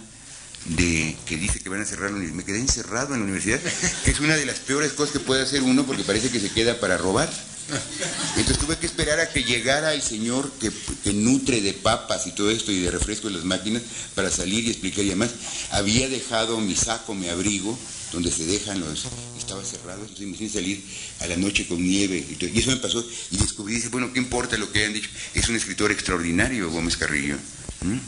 de 0.65 1.15
que 1.27 1.37
dice 1.37 1.61
que 1.61 1.69
van 1.69 1.83
a 1.83 1.85
cerrar 1.85 2.11
la 2.11 2.17
universidad. 2.17 2.37
Me 2.39 2.45
quedé 2.45 2.59
encerrado 2.61 3.13
en 3.13 3.21
la 3.21 3.25
universidad, 3.25 3.61
que 4.05 4.11
es 4.11 4.21
una 4.21 4.37
de 4.37 4.47
las 4.47 4.61
peores 4.61 4.93
cosas 4.93 5.13
que 5.13 5.21
puede 5.21 5.43
hacer 5.43 5.63
uno 5.63 5.85
porque 5.85 6.05
parece 6.05 6.31
que 6.31 6.41
se 6.41 6.51
queda 6.51 6.81
para 6.81 6.97
robar. 6.97 7.31
Entonces 8.37 8.59
tuve 8.59 8.79
que 8.79 8.87
esperar 8.87 9.21
a 9.21 9.29
que 9.29 9.45
llegara 9.45 9.95
el 9.95 10.03
señor 10.03 10.51
que, 10.61 10.71
nutre 11.12 11.61
de 11.61 11.73
papas 11.73 12.27
y 12.27 12.33
todo 12.33 12.51
esto 12.51 12.73
y 12.73 12.81
de 12.81 12.91
refrescos 12.91 13.33
las 13.33 13.45
máquinas 13.45 13.83
para 14.14 14.31
salir 14.31 14.64
y 14.64 14.71
explicar. 14.71 15.05
Y 15.05 15.09
además 15.09 15.31
había 15.71 16.09
dejado 16.09 16.61
mi 16.61 16.75
saco, 16.75 17.14
mi 17.14 17.29
abrigo, 17.29 17.79
donde 18.12 18.31
se 18.31 18.47
dejan 18.47 18.81
los... 18.81 19.07
Estaba 19.39 19.64
cerrado, 19.64 20.03
entonces 20.03 20.27
me 20.27 20.35
hice 20.35 20.49
salir 20.49 20.85
a 21.21 21.27
la 21.27 21.37
noche 21.37 21.66
con 21.66 21.83
nieve. 21.83 22.25
Y, 22.31 22.37
todo, 22.37 22.51
y 22.51 22.59
eso 22.59 22.71
me 22.71 22.77
pasó. 22.77 23.05
Y 23.31 23.37
descubrí, 23.37 23.75
dice, 23.75 23.89
bueno, 23.89 24.12
¿qué 24.12 24.21
importa 24.21 24.57
lo 24.57 24.71
que 24.71 24.81
hayan 24.81 24.93
dicho? 24.93 25.11
Es 25.35 25.49
un 25.49 25.57
escritor 25.57 25.91
extraordinario, 25.91 26.71
Gómez 26.71 26.97
Carrillo. 26.97 27.37
¿Mm? 27.81 27.99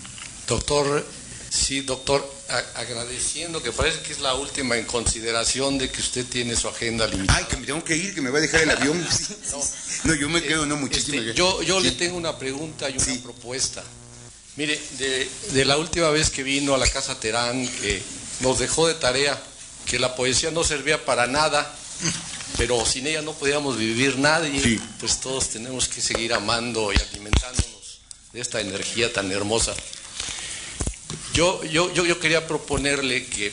Doctor, 0.46 1.04
sí, 1.52 1.82
doctor, 1.82 2.26
agradeciendo 2.74 3.62
que 3.62 3.72
parece 3.72 4.00
que 4.00 4.12
es 4.12 4.20
la 4.20 4.34
última 4.34 4.76
en 4.76 4.86
consideración 4.86 5.76
de 5.76 5.90
que 5.90 6.00
usted 6.00 6.24
tiene 6.24 6.56
su 6.56 6.68
agenda 6.68 7.06
limitada. 7.06 7.38
Ay, 7.38 7.44
que 7.44 7.56
me 7.58 7.66
tengo 7.66 7.84
que 7.84 7.96
ir, 7.96 8.14
que 8.14 8.20
me 8.22 8.30
va 8.30 8.38
a 8.38 8.40
dejar 8.40 8.62
el 8.62 8.70
avión. 8.70 9.06
No, 9.52 9.60
no, 10.04 10.14
yo 10.14 10.28
me 10.30 10.42
quedo, 10.42 10.64
no, 10.64 10.76
muchísimas 10.76 11.20
este, 11.20 11.34
Yo, 11.34 11.62
yo 11.62 11.78
sí. 11.80 11.88
le 11.88 11.92
tengo 11.92 12.16
una 12.16 12.38
pregunta 12.38 12.88
y 12.88 12.94
una 12.94 13.04
sí. 13.04 13.18
propuesta. 13.18 13.84
Mire, 14.56 14.80
de, 14.98 15.28
de, 15.52 15.64
la 15.64 15.76
última 15.76 16.08
vez 16.10 16.30
que 16.30 16.42
vino 16.42 16.74
a 16.74 16.78
la 16.78 16.88
Casa 16.88 17.20
Terán, 17.20 17.68
que 17.68 18.02
nos 18.40 18.58
dejó 18.58 18.88
de 18.88 18.94
tarea 18.94 19.40
que 19.86 19.98
la 19.98 20.16
poesía 20.16 20.50
no 20.50 20.64
servía 20.64 21.04
para 21.04 21.26
nada, 21.26 21.74
pero 22.56 22.84
sin 22.86 23.06
ella 23.06 23.22
no 23.22 23.32
podíamos 23.34 23.76
vivir 23.76 24.18
nadie, 24.18 24.80
pues 24.98 25.20
todos 25.20 25.50
tenemos 25.50 25.88
que 25.88 26.00
seguir 26.00 26.32
amando 26.34 26.92
y 26.92 26.96
alimentándonos 26.96 28.00
de 28.32 28.40
esta 28.40 28.60
energía 28.60 29.12
tan 29.12 29.30
hermosa. 29.30 29.74
Yo, 31.34 31.64
yo, 31.64 31.92
yo, 31.94 32.04
yo 32.04 32.20
quería 32.20 32.46
proponerle 32.46 33.26
que 33.26 33.52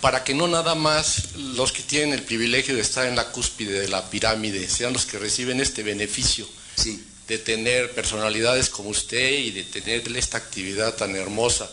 para 0.00 0.24
que 0.24 0.34
no 0.34 0.48
nada 0.48 0.74
más 0.74 1.34
los 1.36 1.72
que 1.72 1.82
tienen 1.82 2.12
el 2.12 2.22
privilegio 2.22 2.74
de 2.74 2.80
estar 2.80 3.06
en 3.06 3.16
la 3.16 3.30
cúspide 3.30 3.80
de 3.80 3.88
la 3.88 4.08
pirámide 4.10 4.68
sean 4.68 4.92
los 4.92 5.06
que 5.06 5.18
reciben 5.18 5.60
este 5.60 5.82
beneficio 5.82 6.48
sí. 6.76 7.04
de 7.26 7.38
tener 7.38 7.92
personalidades 7.94 8.70
como 8.70 8.90
usted 8.90 9.38
y 9.38 9.50
de 9.50 9.64
tener 9.64 10.16
esta 10.16 10.38
actividad 10.38 10.94
tan 10.94 11.16
hermosa, 11.16 11.68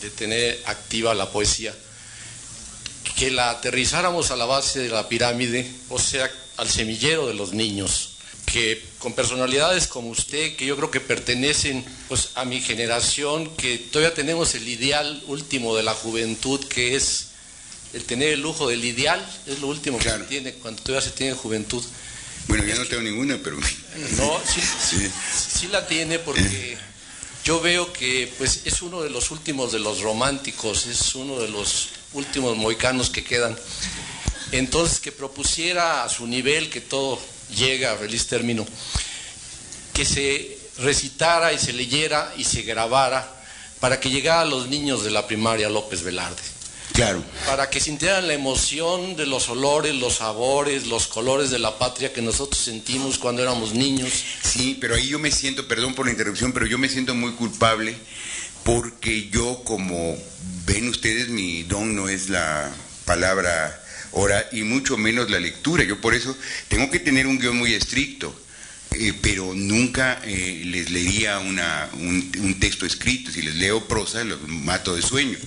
de 0.00 0.10
tener 0.10 0.60
activa 0.66 1.14
la 1.14 1.30
poesía, 1.30 1.74
que 3.16 3.30
la 3.30 3.50
aterrizáramos 3.50 4.30
a 4.30 4.36
la 4.36 4.46
base 4.46 4.80
de 4.80 4.88
la 4.88 5.08
pirámide, 5.08 5.70
o 5.88 5.98
sea, 5.98 6.30
al 6.56 6.68
semillero 6.68 7.26
de 7.26 7.34
los 7.34 7.52
niños, 7.52 8.16
que 8.46 8.82
con 9.00 9.14
personalidades 9.14 9.86
como 9.86 10.10
usted, 10.10 10.54
que 10.56 10.66
yo 10.66 10.76
creo 10.76 10.90
que 10.90 11.00
pertenecen 11.00 11.84
pues, 12.06 12.30
a 12.34 12.44
mi 12.44 12.60
generación, 12.60 13.48
que 13.56 13.78
todavía 13.78 14.14
tenemos 14.14 14.54
el 14.54 14.68
ideal 14.68 15.22
último 15.26 15.74
de 15.74 15.82
la 15.82 15.94
juventud, 15.94 16.62
que 16.66 16.94
es 16.94 17.28
el 17.94 18.04
tener 18.04 18.34
el 18.34 18.42
lujo 18.42 18.68
del 18.68 18.84
ideal, 18.84 19.26
es 19.46 19.58
lo 19.60 19.68
último 19.68 19.98
claro. 19.98 20.18
que 20.18 20.24
se 20.24 20.28
tiene 20.28 20.52
cuando 20.52 20.82
todavía 20.82 21.08
se 21.08 21.16
tiene 21.16 21.32
juventud. 21.32 21.82
Bueno, 22.46 22.64
ya 22.64 22.74
no 22.74 22.86
tengo 22.86 23.02
ninguna, 23.02 23.40
pero... 23.42 23.56
No, 23.56 24.40
sí, 24.46 24.60
sí. 24.90 25.10
sí 25.32 25.68
la 25.68 25.86
tiene 25.86 26.18
porque 26.18 26.76
yo 27.42 27.60
veo 27.60 27.92
que 27.94 28.30
pues, 28.36 28.62
es 28.66 28.82
uno 28.82 29.02
de 29.02 29.08
los 29.08 29.30
últimos 29.30 29.72
de 29.72 29.78
los 29.78 30.02
románticos, 30.02 30.86
es 30.86 31.14
uno 31.14 31.40
de 31.40 31.48
los 31.48 31.88
últimos 32.12 32.54
moicanos 32.56 33.08
que 33.08 33.24
quedan. 33.24 33.56
Entonces, 34.52 35.00
que 35.00 35.10
propusiera 35.10 36.04
a 36.04 36.08
su 36.10 36.26
nivel, 36.26 36.68
que 36.68 36.80
todo 36.80 37.18
llega 37.56 37.92
a 37.92 37.96
feliz 37.96 38.26
término, 38.26 38.66
que 39.92 40.04
se 40.04 40.58
recitara 40.78 41.52
y 41.52 41.58
se 41.58 41.72
leyera 41.72 42.32
y 42.36 42.44
se 42.44 42.62
grabara 42.62 43.36
para 43.80 43.98
que 44.00 44.10
llegara 44.10 44.42
a 44.42 44.44
los 44.44 44.68
niños 44.68 45.04
de 45.04 45.10
la 45.10 45.26
primaria 45.26 45.68
López 45.68 46.02
Velarde. 46.02 46.42
Claro. 46.92 47.22
Para 47.46 47.70
que 47.70 47.80
sintieran 47.80 48.26
la 48.26 48.34
emoción 48.34 49.16
de 49.16 49.24
los 49.24 49.48
olores, 49.48 49.94
los 49.94 50.16
sabores, 50.16 50.86
los 50.86 51.06
colores 51.06 51.50
de 51.50 51.58
la 51.58 51.78
patria 51.78 52.12
que 52.12 52.20
nosotros 52.20 52.62
sentimos 52.62 53.18
cuando 53.18 53.42
éramos 53.42 53.74
niños. 53.74 54.10
Sí, 54.42 54.76
pero 54.80 54.96
ahí 54.96 55.08
yo 55.08 55.18
me 55.18 55.30
siento, 55.30 55.66
perdón 55.68 55.94
por 55.94 56.06
la 56.06 56.12
interrupción, 56.12 56.52
pero 56.52 56.66
yo 56.66 56.78
me 56.78 56.88
siento 56.88 57.14
muy 57.14 57.32
culpable 57.32 57.96
porque 58.64 59.28
yo, 59.30 59.62
como 59.64 60.16
ven 60.66 60.88
ustedes, 60.88 61.28
mi 61.28 61.62
don 61.62 61.94
no 61.94 62.08
es 62.08 62.28
la 62.28 62.70
palabra 63.04 63.82
oral 64.12 64.46
y 64.52 64.62
mucho 64.62 64.96
menos 64.96 65.30
la 65.30 65.40
lectura. 65.40 65.84
Yo 65.84 66.00
por 66.00 66.14
eso 66.14 66.36
tengo 66.68 66.90
que 66.90 67.00
tener 67.00 67.26
un 67.26 67.38
guion 67.38 67.56
muy 67.56 67.74
estricto. 67.74 68.34
Eh, 68.92 69.14
pero 69.22 69.54
nunca 69.54 70.20
eh, 70.24 70.62
les 70.66 70.90
leería 70.90 71.38
una, 71.38 71.88
un, 71.94 72.32
un, 72.42 72.58
texto 72.58 72.86
escrito. 72.86 73.30
Si 73.30 73.40
les 73.40 73.54
leo 73.54 73.86
prosa, 73.86 74.24
los 74.24 74.46
mato 74.48 74.96
de 74.96 75.02
sueño. 75.02 75.38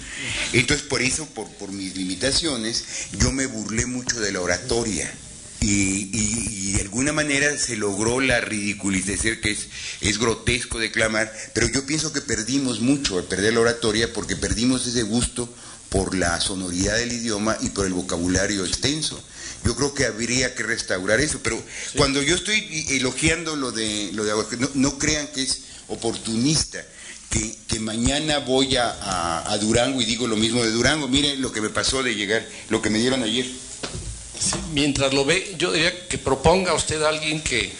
Entonces, 0.53 0.87
por 0.87 1.01
eso, 1.01 1.25
por, 1.25 1.49
por 1.55 1.71
mis 1.71 1.95
limitaciones, 1.95 2.85
yo 3.19 3.33
me 3.33 3.45
burlé 3.45 3.85
mucho 3.85 4.19
de 4.21 4.31
la 4.31 4.39
oratoria. 4.39 5.13
Y, 5.59 5.69
y, 5.69 6.47
y, 6.51 6.71
de 6.73 6.81
alguna 6.81 7.13
manera 7.13 7.57
se 7.57 7.75
logró 7.75 8.19
la 8.19 8.41
ridiculización, 8.41 9.37
que 9.41 9.51
es, 9.51 9.67
es 10.01 10.17
grotesco 10.19 10.79
declamar, 10.79 11.31
pero 11.53 11.67
yo 11.69 11.85
pienso 11.85 12.11
que 12.11 12.21
perdimos 12.21 12.81
mucho 12.81 13.17
al 13.17 13.25
perder 13.25 13.53
la 13.53 13.61
oratoria 13.61 14.11
porque 14.11 14.35
perdimos 14.35 14.87
ese 14.87 15.03
gusto 15.03 15.53
por 15.93 16.15
la 16.15 16.41
sonoridad 16.41 16.97
del 16.97 17.13
idioma 17.13 17.55
y 17.61 17.69
por 17.69 17.85
el 17.85 17.93
vocabulario 17.93 18.65
extenso. 18.65 19.23
Yo 19.63 19.75
creo 19.75 19.93
que 19.93 20.07
habría 20.07 20.55
que 20.55 20.63
restaurar 20.63 21.21
eso, 21.21 21.39
pero 21.43 21.55
sí. 21.57 21.97
cuando 21.97 22.19
yo 22.23 22.33
estoy 22.33 22.87
elogiando 22.89 23.55
lo 23.55 23.71
de, 23.71 24.09
lo 24.13 24.23
de 24.23 24.33
no, 24.57 24.69
no 24.73 24.97
crean 24.97 25.27
que 25.27 25.43
es 25.43 25.65
oportunista. 25.89 26.83
Que, 27.29 27.55
que, 27.67 27.79
mañana 27.79 28.39
voy 28.39 28.75
a, 28.75 28.89
a, 28.89 29.51
a, 29.51 29.57
Durango 29.59 30.01
y 30.01 30.05
digo 30.05 30.25
lo 30.25 30.35
mismo 30.35 30.63
de 30.63 30.71
Durango. 30.71 31.07
Miren 31.07 31.41
lo 31.41 31.51
que 31.51 31.61
me 31.61 31.69
pasó 31.69 32.01
de 32.01 32.15
llegar, 32.15 32.43
lo 32.69 32.81
que 32.81 32.89
me 32.89 32.97
dieron 32.97 33.21
ayer. 33.21 33.45
Sí, 33.45 34.55
mientras 34.73 35.13
lo 35.13 35.25
ve, 35.25 35.55
yo 35.59 35.71
diría 35.71 36.07
que 36.07 36.17
proponga 36.17 36.73
usted 36.73 37.01
a 37.03 37.09
alguien 37.09 37.41
que, 37.41 37.71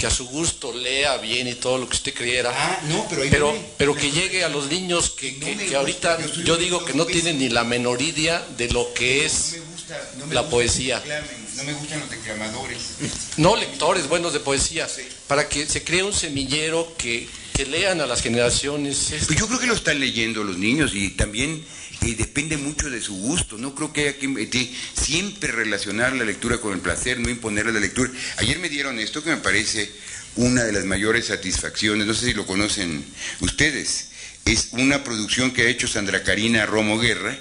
que 0.00 0.06
a 0.06 0.10
su 0.10 0.26
gusto 0.28 0.72
lea 0.72 1.18
bien 1.18 1.46
y 1.46 1.56
todo 1.56 1.76
lo 1.76 1.86
que 1.86 1.94
usted 1.94 2.14
creyera. 2.14 2.50
Ah, 2.54 2.80
no, 2.88 3.06
pero, 3.10 3.22
pero, 3.30 3.46
no 3.48 3.52
me, 3.52 3.66
pero 3.76 3.94
que 3.94 4.10
llegue 4.10 4.42
a 4.42 4.48
los 4.48 4.70
niños 4.70 5.10
que, 5.10 5.32
no 5.32 5.44
que, 5.44 5.56
que 5.56 5.64
gusta, 5.64 5.78
ahorita 5.78 6.18
yo, 6.36 6.42
yo 6.42 6.56
digo 6.56 6.82
que 6.86 6.94
no 6.94 7.04
tienen 7.04 7.38
ni 7.38 7.50
la 7.50 7.64
menor 7.64 8.00
idea 8.00 8.42
de 8.56 8.70
lo 8.70 8.94
que 8.94 9.26
es 9.26 9.58
gusta, 9.70 10.00
la 10.30 10.48
poesía. 10.48 11.02
no 11.54 11.64
me 11.64 11.74
gustan 11.74 12.00
los 12.00 12.10
declamadores. 12.10 12.78
No 13.36 13.56
lectores 13.56 14.08
buenos 14.08 14.32
de 14.32 14.40
poesía. 14.40 14.88
Sí. 14.88 15.02
Para 15.26 15.48
que 15.50 15.66
se 15.66 15.84
cree 15.84 16.02
un 16.02 16.14
semillero 16.14 16.94
que, 16.96 17.28
que 17.52 17.66
lean 17.66 18.00
a 18.00 18.06
las 18.06 18.22
generaciones. 18.22 19.08
Pues 19.26 19.38
yo 19.38 19.46
creo 19.46 19.60
que 19.60 19.66
lo 19.66 19.74
están 19.74 20.00
leyendo 20.00 20.42
los 20.44 20.56
niños 20.56 20.92
y 20.94 21.10
también 21.10 21.62
eh, 22.02 22.14
depende 22.16 22.56
mucho 22.56 22.88
de 22.90 23.00
su 23.00 23.14
gusto. 23.14 23.58
No 23.58 23.74
creo 23.74 23.92
que 23.92 24.08
haya 24.08 24.18
que 24.18 24.74
siempre 24.94 25.52
relacionar 25.52 26.14
la 26.14 26.24
lectura 26.24 26.58
con 26.58 26.72
el 26.72 26.80
placer, 26.80 27.18
no 27.20 27.28
imponerle 27.28 27.72
la 27.72 27.80
lectura. 27.80 28.10
Ayer 28.38 28.58
me 28.58 28.68
dieron 28.68 28.98
esto 28.98 29.22
que 29.22 29.30
me 29.30 29.36
parece 29.36 29.90
una 30.36 30.64
de 30.64 30.72
las 30.72 30.84
mayores 30.84 31.26
satisfacciones, 31.26 32.06
no 32.06 32.14
sé 32.14 32.26
si 32.26 32.34
lo 32.34 32.46
conocen 32.46 33.04
ustedes. 33.40 34.08
Es 34.44 34.68
una 34.72 35.04
producción 35.04 35.52
que 35.52 35.62
ha 35.62 35.68
hecho 35.68 35.86
Sandra 35.86 36.22
Karina 36.22 36.66
Romo 36.66 36.98
Guerra 36.98 37.36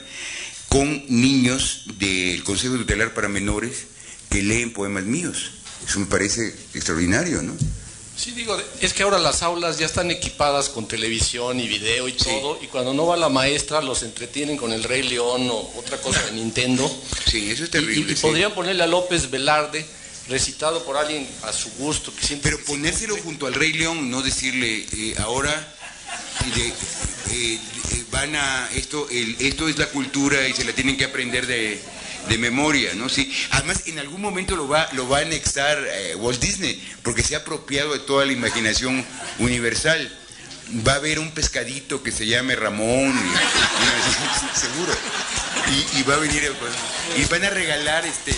con 0.68 1.04
niños 1.08 1.86
del 1.98 2.44
Consejo 2.44 2.76
Tutelar 2.76 3.14
para 3.14 3.30
Menores 3.30 3.86
que 4.30 4.44
leen 4.44 4.72
poemas 4.74 5.06
míos. 5.06 5.52
Eso 5.88 6.00
me 6.00 6.06
parece 6.06 6.54
extraordinario, 6.74 7.42
¿no? 7.42 7.56
Sí, 8.20 8.32
digo, 8.32 8.58
es 8.82 8.94
que 8.94 9.04
ahora 9.04 9.18
las 9.18 9.44
aulas 9.44 9.78
ya 9.80 9.86
están 9.86 10.12
equipadas 10.12 10.68
con 10.68 10.88
televisión 10.90 11.58
y 11.60 11.68
video 11.70 12.08
y 12.10 12.12
todo, 12.14 12.60
y 12.62 12.68
cuando 12.68 12.94
no 12.94 13.06
va 13.08 13.16
la 13.16 13.30
maestra 13.30 13.82
los 13.82 14.04
entretienen 14.04 14.58
con 14.58 14.74
el 14.74 14.84
Rey 14.84 15.04
León 15.04 15.50
o 15.50 15.72
otra 15.78 15.98
cosa 16.02 16.22
de 16.26 16.34
Nintendo. 16.34 16.90
Sí, 17.30 17.50
eso 17.50 17.64
es 17.64 17.70
terrible. 17.72 18.10
Y, 18.10 18.14
y 18.14 18.16
sí. 18.18 18.22
podrían 18.22 18.54
ponerle 18.54 18.84
a 18.84 18.88
López 18.88 19.30
Velarde 19.32 19.86
recitado 20.28 20.84
por 20.84 20.98
alguien 20.98 21.26
a 21.44 21.54
su 21.54 21.70
gusto. 21.78 22.14
Que 22.14 22.26
siempre 22.28 22.52
Pero 22.52 22.64
ponérselo 22.66 23.16
junto 23.24 23.48
al 23.48 23.54
Rey 23.54 23.72
León, 23.72 24.12
no 24.12 24.22
decirle 24.22 24.86
eh, 24.92 25.16
ahora 25.20 25.76
eh, 26.58 26.74
eh, 27.32 27.60
van 28.12 28.36
a 28.36 28.70
esto 28.76 29.08
el- 29.10 29.38
esto 29.40 29.70
es 29.70 29.78
la 29.78 29.88
cultura 29.88 30.46
y 30.48 30.54
se 30.54 30.66
la 30.66 30.74
tienen 30.74 30.98
que 30.98 31.06
aprender 31.06 31.48
de, 31.48 31.80
de 32.28 32.38
memoria, 32.38 32.94
¿no? 32.96 33.10
Sí. 33.10 33.34
Además, 33.52 33.84
en 33.86 34.00
algún 34.00 34.22
momento 34.22 34.56
lo 34.56 34.68
va 34.68 34.88
lo 34.94 35.08
va 35.08 35.20
a 35.20 35.22
anexar 35.22 35.78
eh, 35.92 36.16
Walt 36.16 36.40
Disney 36.40 36.82
porque 37.04 37.24
se 37.24 37.36
ha 37.36 37.40
apropiado 37.40 37.94
de 37.94 38.00
toda 38.00 38.26
la 38.26 38.34
imaginación 38.34 39.06
universal. 39.40 40.16
Va 40.88 40.94
a 40.94 40.96
haber 40.98 41.18
un 41.18 41.32
pescadito 41.32 42.04
que 42.04 42.12
se 42.12 42.28
llame 42.28 42.56
Ramón, 42.56 43.12
seguro. 44.54 44.94
Y, 45.72 46.00
y 46.00 46.04
va 46.04 46.16
a 46.16 46.18
venir 46.18 46.52
y 47.18 47.26
van 47.26 47.44
a 47.44 47.50
regalar 47.50 48.06
este 48.06 48.36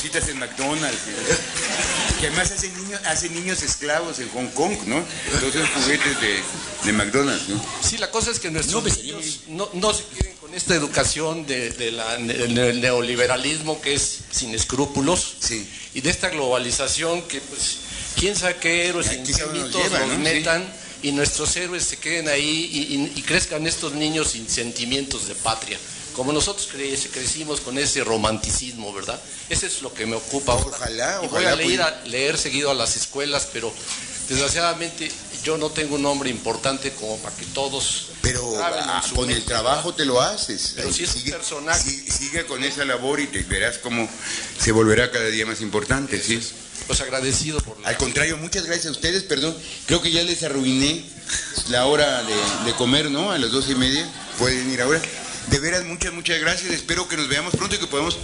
cositas 0.00 0.28
en 0.30 0.38
McDonald's. 0.38 0.98
Que 2.20 2.26
además 2.28 2.50
hacen 2.50 2.72
niños, 2.82 3.00
hacen 3.06 3.34
niños 3.34 3.62
esclavos 3.62 4.18
en 4.18 4.28
Hong 4.30 4.48
Kong, 4.48 4.72
¿no? 4.86 5.04
Todos 5.40 5.54
esos 5.54 5.68
juguetes 5.70 6.20
de, 6.20 6.40
de 6.84 6.92
McDonald's, 6.92 7.48
¿no? 7.48 7.62
Sí, 7.82 7.98
la 7.98 8.10
cosa 8.10 8.30
es 8.30 8.40
que 8.40 8.50
nuestros 8.50 8.82
No, 8.82 8.88
niños 8.94 9.40
no, 9.48 9.68
no 9.74 9.92
se 9.92 10.04
quieren 10.04 10.34
con 10.36 10.54
esta 10.54 10.74
educación 10.74 11.46
de, 11.46 11.70
de 11.70 11.92
la- 11.92 12.16
del 12.16 12.80
neoliberalismo 12.80 13.80
que 13.80 13.94
es 13.94 14.18
sin 14.30 14.54
escrúpulos 14.54 15.36
y 15.94 16.00
de 16.00 16.10
esta 16.10 16.28
globalización 16.30 17.22
que 17.22 17.40
pues 17.40 17.76
quién 18.16 18.34
sabe 18.36 18.56
qué 18.56 18.86
héroes 18.88 19.12
infinitos 19.12 19.52
nos 19.54 19.74
lleva, 19.74 19.98
nos 20.00 20.08
¿no? 20.08 20.18
metan 20.18 20.72
y 21.02 21.12
nuestros 21.12 21.56
héroes 21.56 21.84
se 21.84 21.96
queden 21.98 22.28
ahí 22.28 22.68
y, 22.72 22.94
y- 22.94 23.12
y 23.18 23.22
crezcan 23.22 23.66
estos 23.66 23.92
niños 23.94 24.30
sin 24.32 24.48
sentimientos 24.48 25.28
de 25.28 25.34
patria. 25.34 25.78
Como 26.20 26.34
nosotros 26.34 26.68
cre- 26.70 27.08
crecimos 27.12 27.62
con 27.62 27.78
ese 27.78 28.04
romanticismo, 28.04 28.92
¿verdad? 28.92 29.18
Eso 29.48 29.64
es 29.64 29.80
lo 29.80 29.90
que 29.94 30.04
me 30.04 30.16
ocupa 30.16 30.52
ahora. 30.52 30.76
Ojalá, 30.76 31.14
Y 31.22 31.28
voy 31.28 31.44
ojalá, 31.44 31.52
a 31.52 31.56
leer, 31.56 31.80
pues. 31.80 31.92
a- 31.92 32.06
leer 32.08 32.36
seguido 32.36 32.70
a 32.70 32.74
las 32.74 32.94
escuelas, 32.94 33.48
pero 33.54 33.72
desgraciadamente 34.28 35.10
yo 35.42 35.56
no 35.56 35.70
tengo 35.70 35.94
un 35.94 36.02
nombre 36.02 36.28
importante 36.28 36.92
como 36.92 37.16
para 37.20 37.34
que 37.36 37.46
todos 37.46 38.08
Pero 38.20 38.52
ah, 38.62 39.02
con 39.14 39.30
el 39.30 39.42
trabajo 39.46 39.94
te 39.94 40.04
lo 40.04 40.20
haces. 40.20 40.74
Pero 40.76 40.92
si 40.92 41.04
es 41.04 41.14
un 41.14 41.20
sigue, 41.22 41.32
personaje. 41.32 41.88
sigue- 41.90 42.12
sigue 42.12 42.44
con 42.44 42.62
esa 42.64 42.84
labor 42.84 43.18
y 43.20 43.26
te 43.28 43.42
verás 43.44 43.78
cómo 43.78 44.06
se 44.62 44.72
volverá 44.72 45.10
cada 45.10 45.24
día 45.28 45.46
más 45.46 45.62
importante, 45.62 46.22
¿sí? 46.22 46.38
Pues 46.86 47.00
agradecido 47.00 47.60
por 47.60 47.78
Al 47.82 47.96
contrario, 47.96 48.36
muchas 48.36 48.64
gracias 48.66 48.88
a 48.88 48.90
ustedes, 48.90 49.22
perdón. 49.22 49.56
Creo 49.86 50.02
que 50.02 50.10
ya 50.12 50.22
les 50.22 50.42
arruiné 50.42 51.02
la 51.70 51.86
hora 51.86 52.22
de, 52.24 52.34
de 52.66 52.74
comer, 52.76 53.10
¿no? 53.10 53.32
A 53.32 53.38
las 53.38 53.50
doce 53.50 53.72
y 53.72 53.76
media. 53.76 54.06
Pueden 54.38 54.70
ir 54.70 54.82
ahora. 54.82 55.00
De 55.48 55.58
veras, 55.58 55.84
muchas, 55.84 56.12
muchas 56.12 56.40
gracias. 56.40 56.72
Espero 56.72 57.08
que 57.08 57.16
nos 57.16 57.28
veamos 57.28 57.54
pronto 57.56 57.74
y 57.76 57.78
que 57.78 57.86
podamos 57.86 58.18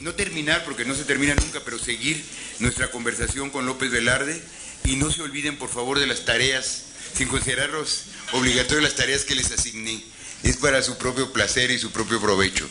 no 0.00 0.14
terminar, 0.14 0.64
porque 0.64 0.84
no 0.84 0.94
se 0.94 1.04
termina 1.04 1.34
nunca, 1.34 1.60
pero 1.64 1.78
seguir 1.78 2.24
nuestra 2.58 2.90
conversación 2.90 3.50
con 3.50 3.66
López 3.66 3.90
Velarde. 3.90 4.42
Y 4.84 4.96
no 4.96 5.10
se 5.10 5.22
olviden, 5.22 5.58
por 5.58 5.68
favor, 5.68 5.98
de 5.98 6.06
las 6.06 6.24
tareas, 6.24 6.84
sin 7.14 7.28
considerarlos 7.28 8.04
obligatorias 8.32 8.82
las 8.82 8.94
tareas 8.94 9.24
que 9.24 9.34
les 9.34 9.50
asigné. 9.50 10.02
Es 10.42 10.56
para 10.56 10.82
su 10.82 10.98
propio 10.98 11.32
placer 11.32 11.70
y 11.70 11.78
su 11.78 11.90
propio 11.90 12.20
provecho. 12.20 12.68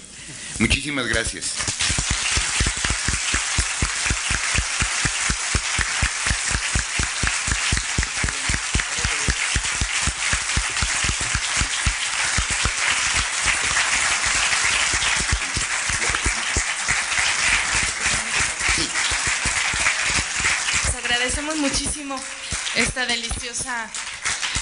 Muchísimas 0.59 1.07
gracias. 1.07 1.53
Les 20.85 20.95
agradecemos 20.95 21.57
muchísimo 21.79 22.15
esta 22.75 23.05
deliciosa 23.05 23.89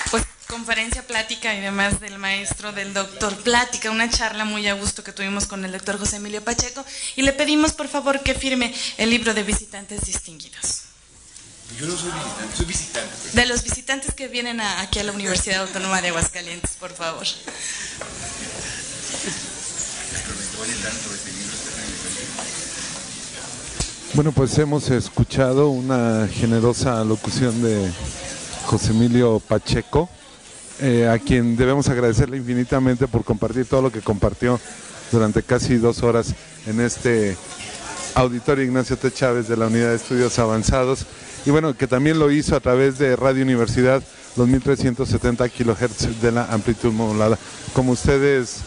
pues 0.10 0.24
conferencia, 0.48 1.06
plática 1.06 1.54
y 1.54 1.62
demás 1.62 2.00
del 2.00 2.18
maestro, 2.18 2.72
del 2.72 2.92
doctor 2.94 3.36
Plática, 3.44 3.92
una 3.92 4.10
charla 4.10 4.46
muy 4.46 4.68
a 4.68 4.74
gusto 4.74 5.04
que 5.04 5.12
tuvimos 5.12 5.46
con 5.46 5.64
el 5.64 5.72
doctor 5.72 6.00
José 6.00 6.16
Emilio 6.16 6.44
Pacheco 6.44 6.84
y 7.16 7.22
le 7.22 7.34
pedimos 7.34 7.74
por 7.74 7.88
favor 7.88 8.22
que 8.22 8.34
firme 8.34 8.74
el 8.98 9.12
libro 9.12 9.34
de 9.36 9.44
visitantes 9.44 10.02
distinguidos. 10.06 10.82
Yo 11.80 11.86
no 11.88 11.96
soy 11.98 12.12
visitante, 12.12 12.58
soy 12.58 12.66
visitante. 12.66 13.30
De 13.34 13.46
los 13.46 13.64
visitantes 13.64 14.14
que 14.16 14.28
vienen 14.28 14.60
a- 14.60 14.82
aquí 14.82 15.00
a 15.00 15.04
la 15.04 15.12
Universidad 15.12 15.62
Autónoma 15.62 16.02
de 16.02 16.08
Aguascalientes, 16.10 16.72
por 16.80 16.94
favor. 16.96 17.26
Bueno, 24.16 24.32
pues 24.32 24.56
hemos 24.60 24.92
escuchado 24.92 25.70
una 25.70 26.28
generosa 26.32 27.04
locución 27.04 27.64
de 27.64 27.90
José 28.68 28.92
Emilio 28.92 29.40
Pacheco, 29.40 30.08
eh, 30.80 31.08
a 31.08 31.18
quien 31.18 31.58
debemos 31.58 31.90
agradecerle 31.90 32.38
infinitamente 32.38 33.08
por 33.08 33.24
compartir 33.24 33.66
todo 33.66 33.82
lo 33.82 33.92
que 33.92 34.02
compartió 34.02 34.60
durante 35.12 35.42
casi 35.42 35.78
dos 35.78 36.04
horas 36.04 36.36
en 36.68 36.80
este 36.80 37.36
auditorio 38.14 38.64
Ignacio 38.64 38.98
T. 38.98 39.12
Chávez 39.12 39.48
de 39.48 39.58
la 39.58 39.66
Unidad 39.66 39.90
de 39.90 39.96
Estudios 39.96 40.38
Avanzados 40.38 41.08
y 41.48 41.50
bueno, 41.50 41.76
que 41.76 41.88
también 41.88 42.20
lo 42.20 42.30
hizo 42.30 42.56
a 42.56 42.60
través 42.60 43.00
de 43.00 43.16
Radio 43.16 43.42
Universidad 43.42 44.04
2370 44.36 45.50
kHz 45.50 46.22
de 46.22 46.32
la 46.32 46.46
amplitud 46.52 46.92
modulada. 46.92 47.40
Como 47.74 47.94
ustedes 47.94 48.58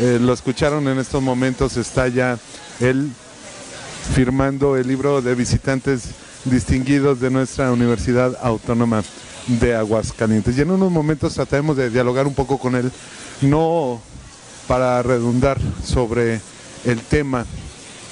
eh, 0.00 0.18
lo 0.20 0.32
escucharon 0.32 0.88
en 0.88 0.98
estos 0.98 1.22
momentos, 1.22 1.76
está 1.76 2.08
ya 2.08 2.36
el 2.80 3.12
firmando 4.14 4.76
el 4.76 4.88
libro 4.88 5.22
de 5.22 5.34
visitantes 5.34 6.10
distinguidos 6.44 7.20
de 7.20 7.30
nuestra 7.30 7.72
Universidad 7.72 8.36
Autónoma 8.42 9.02
de 9.46 9.74
Aguascalientes. 9.74 10.56
Y 10.56 10.62
en 10.62 10.70
unos 10.70 10.90
momentos 10.90 11.34
trataremos 11.34 11.76
de 11.76 11.90
dialogar 11.90 12.26
un 12.26 12.34
poco 12.34 12.58
con 12.58 12.74
él, 12.74 12.90
no 13.40 14.00
para 14.66 15.02
redundar 15.02 15.58
sobre 15.84 16.40
el 16.84 17.00
tema 17.00 17.46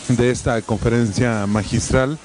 de 0.08 0.30
esta 0.30 0.60
conferencia 0.62 1.46
magistral 1.46 2.18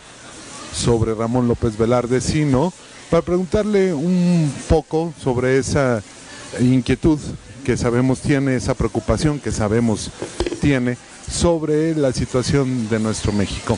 sobre 0.74 1.14
Ramón 1.14 1.48
López 1.48 1.78
Velarde, 1.78 2.22
sino 2.22 2.72
para 3.10 3.24
preguntarle 3.24 3.94
un 3.94 4.52
poco 4.70 5.14
sobre 5.22 5.58
esa 5.58 6.02
inquietud 6.60 7.20
que 7.66 7.78
sabemos 7.78 8.22
tiene, 8.22 8.56
esa 8.56 8.74
preocupación 8.74 9.40
que 9.40 9.52
sabemos 9.52 10.12
tiene 10.62 10.98
sobre 11.32 11.96
la 11.96 12.12
situación 12.12 12.90
de 12.90 13.00
nuestro 13.00 13.32
México. 13.32 13.78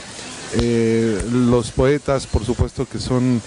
Eh, 0.55 1.21
los 1.31 1.71
poetas, 1.71 2.27
por 2.27 2.45
supuesto 2.45 2.87
que 2.87 2.99
son 2.99 3.41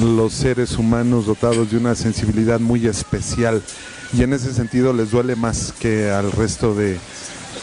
los 0.00 0.32
seres 0.32 0.78
humanos 0.78 1.26
dotados 1.26 1.70
de 1.70 1.76
una 1.76 1.94
sensibilidad 1.94 2.58
muy 2.60 2.86
especial 2.86 3.62
y 4.16 4.22
en 4.22 4.32
ese 4.32 4.52
sentido 4.52 4.92
les 4.92 5.10
duele 5.10 5.36
más 5.36 5.72
que 5.78 6.10
al 6.10 6.32
resto 6.32 6.74
de 6.74 6.98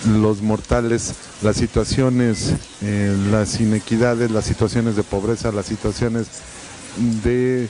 los 0.08 0.42
mortales 0.42 1.14
las 1.42 1.58
situaciones, 1.58 2.54
eh, 2.82 3.16
las 3.30 3.60
inequidades, 3.60 4.32
las 4.32 4.46
situaciones 4.46 4.96
de 4.96 5.04
pobreza, 5.04 5.52
las 5.52 5.66
situaciones 5.66 6.28
de 7.24 7.70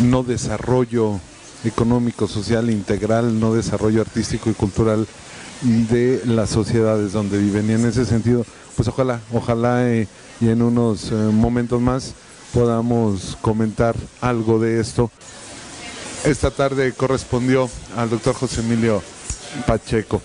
no 0.00 0.22
desarrollo 0.22 1.20
económico, 1.64 2.28
social, 2.28 2.70
integral, 2.70 3.38
no 3.38 3.54
desarrollo 3.54 4.00
artístico 4.00 4.50
y 4.50 4.54
cultural 4.54 5.06
de 5.62 6.22
las 6.24 6.50
sociedades 6.50 7.12
donde 7.12 7.38
viven. 7.38 7.68
Y 7.70 7.72
en 7.72 7.86
ese 7.86 8.04
sentido, 8.04 8.44
pues 8.76 8.88
ojalá, 8.88 9.20
ojalá 9.32 9.88
eh, 9.88 10.06
y 10.40 10.48
en 10.48 10.62
unos 10.62 11.10
eh, 11.10 11.14
momentos 11.14 11.80
más 11.80 12.14
podamos 12.52 13.36
comentar 13.40 13.94
algo 14.20 14.58
de 14.58 14.80
esto. 14.80 15.10
Esta 16.24 16.50
tarde 16.50 16.92
correspondió 16.92 17.68
al 17.96 18.10
doctor 18.10 18.34
José 18.34 18.60
Emilio 18.60 19.02
Pacheco. 19.66 20.20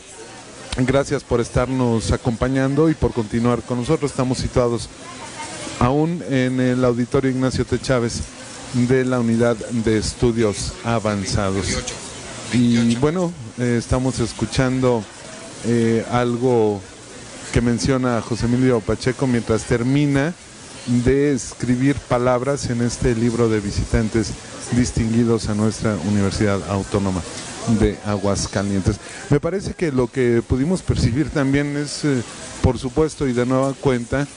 Gracias 0.78 1.24
por 1.24 1.40
estarnos 1.40 2.12
acompañando 2.12 2.90
y 2.90 2.96
por 2.96 3.14
continuar 3.14 3.62
con 3.62 3.80
nosotros. 3.80 4.12
Estamos 4.12 4.40
situados 4.40 4.90
aún 5.80 6.24
en 6.30 6.60
el 6.60 6.84
auditorio 6.84 7.30
Ignacio 7.30 7.66
T. 7.66 7.80
Chávez 7.80 8.22
de 8.74 9.06
la 9.06 9.20
Unidad 9.20 9.56
de 9.56 9.98
Estudios 9.98 10.74
Avanzados. 10.84 11.78
Y 12.54 12.96
bueno, 12.96 13.32
eh, 13.60 13.76
estamos 13.78 14.20
escuchando 14.20 15.04
eh, 15.66 16.06
algo 16.12 16.82
que 17.54 17.62
menciona 17.62 18.22
José 18.22 18.46
Emilio 18.46 18.80
Pacheco 18.80 19.28
mientras 19.28 19.64
termina 19.64 20.34
de 20.88 21.34
escribir 21.34 21.96
palabras 21.96 22.70
en 22.70 22.82
este 22.82 23.16
libro 23.16 23.48
de 23.48 23.60
visitantes 23.60 24.32
distinguidos 24.72 25.50
a 25.50 25.56
nuestra 25.56 25.96
Universidad 26.08 26.60
Autónoma 26.70 27.22
de 27.80 27.98
Aguascalientes. 28.06 28.98
Me 29.30 29.40
parece 29.40 29.74
que 29.74 29.92
lo 29.92 30.08
que 30.08 30.42
pudimos 30.46 30.82
percibir 30.82 31.30
también 31.30 31.78
es, 31.78 32.04
eh, 32.04 32.22
por 32.62 32.78
supuesto 32.78 33.28
y 33.28 33.34
de 33.34 33.46
nueva 33.46 33.74
cuenta, 33.74 34.28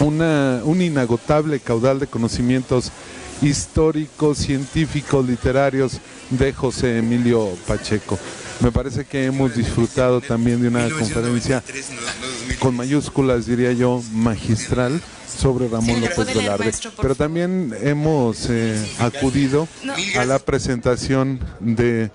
una, 0.00 0.60
un 0.64 0.80
inagotable 0.80 1.60
caudal 1.60 1.98
de 1.98 2.06
conocimientos 2.06 2.92
históricos, 3.40 4.38
científicos, 4.38 5.26
literarios 5.26 5.98
de 6.30 6.52
José 6.52 6.98
Emilio 6.98 7.48
Pacheco. 7.66 8.18
Me 8.62 8.70
parece 8.70 9.04
que 9.04 9.24
hemos 9.24 9.54
disfrutado 9.56 10.20
también 10.20 10.62
de 10.62 10.68
una 10.68 10.88
conferencia 10.88 11.62
1993, 11.66 11.90
no, 11.90 12.00
no 12.00 12.26
2003. 12.32 12.58
con 12.58 12.76
mayúsculas 12.76 13.46
diría 13.46 13.72
yo, 13.72 14.02
magistral 14.12 15.00
sobre 15.40 15.66
Ramón 15.68 15.96
Sí, 15.96 16.00
López 16.00 16.34
Velarde. 16.34 16.64
maestro, 16.64 16.92
Pero 17.00 17.14
también 17.16 17.74
hemos 17.82 18.46
eh, 18.50 18.80
acudido 18.98 19.66
No. 19.82 19.94
a 20.18 20.24
la 20.24 20.38
presentación 20.38 21.40
de 21.60 22.10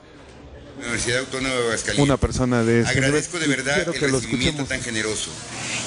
Universidad 0.79 1.19
Autónoma 1.19 1.53
de 1.55 1.61
Aguascalientes. 1.63 2.05
una 2.05 2.17
persona 2.17 2.63
de 2.63 2.81
este 2.81 2.91
Agradezco 2.91 3.39
de 3.39 3.47
verdad 3.47 3.73
Quiero 3.75 3.93
el 3.93 3.99
que 3.99 4.07
recibimiento 4.07 4.63
tan 4.65 4.81
generoso. 4.81 5.31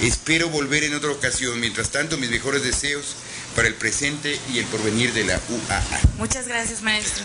Espero 0.03 0.49
volver 0.51 0.83
en 0.85 0.95
otra 0.95 1.11
ocasión. 1.11 1.59
Mientras 1.61 1.91
tanto, 1.91 2.19
mis 2.19 2.29
mejores 2.31 2.63
deseos 2.65 3.15
para 3.55 3.69
el 3.69 3.75
presente 3.75 4.39
y 4.53 4.59
el 4.59 4.65
porvenir 4.67 5.13
de 5.15 5.25
la 5.25 5.41
UAA. 5.49 5.83
Muchas 6.19 6.49
gracias, 6.49 6.83
maestro. 6.83 7.25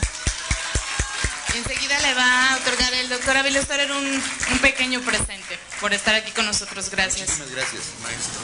Enseguida 1.56 2.00
le 2.02 2.14
va 2.14 2.54
a 2.54 2.58
otorgar 2.58 2.94
el 2.94 3.08
doctor 3.10 3.38
Ávila 3.38 3.62
Storer 3.62 3.92
un, 3.92 4.06
un 4.06 4.60
pequeño 4.60 5.00
presente 5.02 5.58
por 5.80 5.94
estar 5.94 6.14
aquí 6.16 6.32
con 6.32 6.46
nosotros. 6.46 6.90
Gracias. 6.90 7.30
Muchísimas 7.30 7.52
gracias, 7.52 7.84
maestro. 8.04 8.42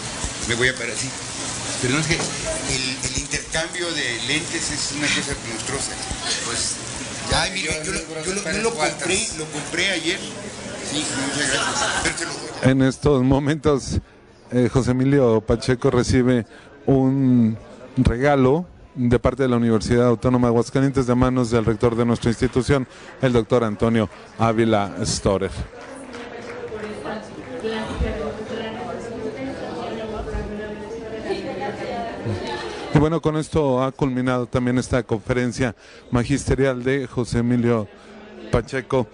Me 0.48 0.56
voy 0.56 0.70
a 0.70 0.76
parar 0.76 0.92
así. 0.92 1.10
Pero 1.82 1.96
no 1.96 2.00
es 2.00 2.08
que 2.08 2.14
el, 2.16 3.12
el 3.12 3.18
intercambio 3.20 3.92
de 3.94 4.22
lentes 4.28 4.72
es 4.72 4.92
una 4.94 5.08
cosa 5.08 5.34
monstruosa. 5.50 5.92
Pues. 6.46 6.76
Ay, 7.36 7.52
mire, 7.52 7.82
yo, 7.86 7.92
lo- 7.92 8.00
yo 8.00 8.34
lo, 8.34 8.44
yo 8.52 8.62
lo 8.62 8.74
compré, 8.76 9.28
lo 9.38 9.46
compré 9.46 9.92
ayer. 9.92 10.20
Sí, 10.20 11.06
muchas 11.28 11.50
gracias. 11.52 12.22
Lo. 12.64 12.70
En 12.70 12.82
estos 12.82 13.24
momentos, 13.24 14.00
eh, 14.52 14.70
José 14.72 14.92
Emilio 14.92 15.42
Pacheco 15.42 15.90
recibe 15.92 16.46
un 16.86 17.58
regalo 17.98 18.66
de 18.96 19.20
parte 19.20 19.44
de 19.44 19.50
la 19.50 19.58
Universidad 19.58 20.08
Autónoma 20.08 20.48
de 20.48 20.52
Aguascalientes 20.52 21.08
de 21.08 21.16
manos 21.16 21.52
del 21.52 21.66
rector 21.66 21.96
de 21.96 22.06
nuestra 22.06 22.30
institución, 22.30 22.88
el 23.22 23.34
doctor 23.34 23.64
Antonio 23.64 24.10
Ávila 24.38 24.94
Storer. 25.04 25.52
Y 32.94 33.00
bueno, 33.00 33.22
con 33.22 33.38
esto 33.38 33.82
ha 33.82 33.92
culminado 33.92 34.46
también 34.48 34.78
esta 34.78 35.02
conferencia 35.04 35.76
magisterial 36.12 36.84
de 36.84 37.08
José 37.08 37.40
Emilio 37.40 37.88
Pacheco. 38.52 39.08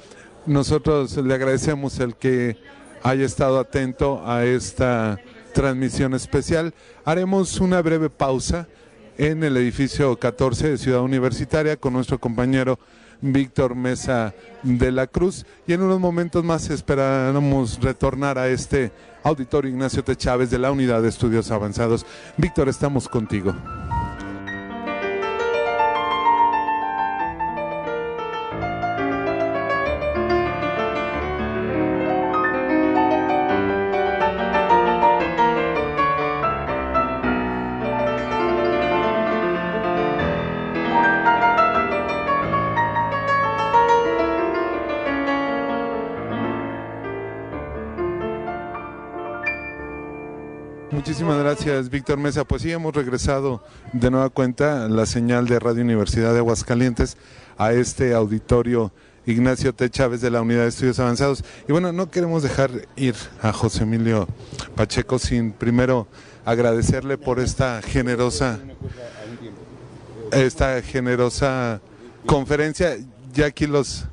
Nosotros 0.48 1.16
le 1.18 1.34
agradecemos 1.34 2.00
el 2.00 2.16
que 2.16 2.58
haya 3.04 3.26
estado 3.26 3.60
atento 3.60 4.24
a 4.26 4.46
esta 4.46 5.20
transmisión 5.54 6.16
especial. 6.16 6.74
Haremos 7.06 7.60
una 7.60 7.82
breve 7.82 8.10
pausa 8.10 8.68
en 9.18 9.44
el 9.44 9.58
edificio 9.58 10.18
14 10.18 10.70
de 10.70 10.78
Ciudad 10.78 11.02
Universitaria 11.02 11.78
con 11.78 11.94
nuestro 11.94 12.20
compañero 12.20 12.80
Víctor 13.22 13.76
Mesa 13.76 14.34
de 14.62 14.92
la 14.92 15.08
Cruz 15.08 15.46
y 15.66 15.74
en 15.74 15.82
unos 15.82 16.00
momentos 16.00 16.44
más 16.44 16.70
esperamos 16.70 17.80
retornar 17.82 18.38
a 18.38 18.48
este 18.48 18.92
auditorio 19.24 19.72
Ignacio 19.72 20.04
T. 20.04 20.16
Chávez 20.16 20.52
de 20.52 20.60
la 20.60 20.72
Unidad 20.72 21.02
de 21.02 21.10
Estudios 21.10 21.50
Avanzados. 21.50 22.06
Víctor, 22.38 22.70
estamos 22.70 23.08
contigo. 23.08 23.56
Gracias, 51.40 51.90
Víctor 51.90 52.18
Mesa. 52.18 52.46
Pues 52.46 52.64
sí, 52.64 52.72
hemos 52.72 52.96
regresado 52.96 53.64
de 53.94 54.10
nueva 54.10 54.30
cuenta 54.30 54.88
la 54.90 55.06
señal 55.06 55.48
de 55.48 55.60
Radio 55.60 55.84
Universidad 55.84 56.34
de 56.34 56.40
Aguascalientes 56.40 57.16
a 57.58 57.74
este 57.74 58.14
auditorio 58.14 58.92
Ignacio 59.28 59.74
T. 59.74 59.90
Chávez 59.90 60.22
de 60.22 60.32
la 60.32 60.42
Unidad 60.42 60.64
de 60.64 60.70
Estudios 60.70 61.00
Avanzados. 61.00 61.44
Y 61.68 61.72
bueno, 61.72 61.92
no 61.94 62.10
queremos 62.10 62.42
dejar 62.42 62.72
ir 62.96 63.16
a 63.42 63.54
José 63.54 63.84
Emilio 63.84 64.28
Pacheco 64.76 65.20
sin 65.20 65.52
primero 65.52 66.08
agradecerle 66.44 67.18
por 67.18 67.40
esta 67.40 67.82
generosa, 67.84 68.60
esta 70.32 70.82
generosa 70.82 71.82
conferencia. 72.26 72.98
Ya 73.34 73.46
aquí 73.46 73.68
los 73.68 74.06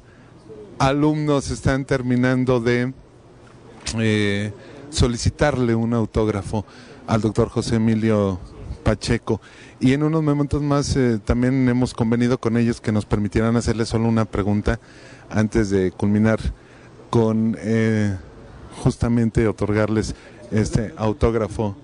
alumnos 0.79 1.51
están 1.51 1.87
terminando 1.87 2.61
de 2.61 2.93
eh, 3.99 4.53
solicitarle 4.91 5.75
un 5.75 5.95
autógrafo 5.95 6.65
al 7.07 7.21
doctor 7.21 7.49
José 7.49 7.77
Emilio 7.77 8.39
Pacheco. 8.83 9.41
Y 9.81 9.93
en 9.93 10.03
unos 10.03 10.23
momentos 10.23 10.63
más 10.63 10.97
eh, 10.97 11.19
también 11.25 11.69
hemos 11.69 11.95
convenido 11.95 12.39
con 12.39 12.57
ellos 12.57 12.81
que 12.81 12.93
nos 12.93 13.07
permitieran 13.07 13.57
hacerle 13.57 13.87
solo 13.87 14.09
una 14.09 14.25
pregunta 14.25 14.79
antes 15.31 15.71
de 15.71 15.91
culminar 15.91 16.41
con 17.11 17.57
eh, 17.61 18.17
justamente 18.83 19.47
otorgarles 19.47 20.15
este 20.51 20.93
autógrafo 20.97 21.77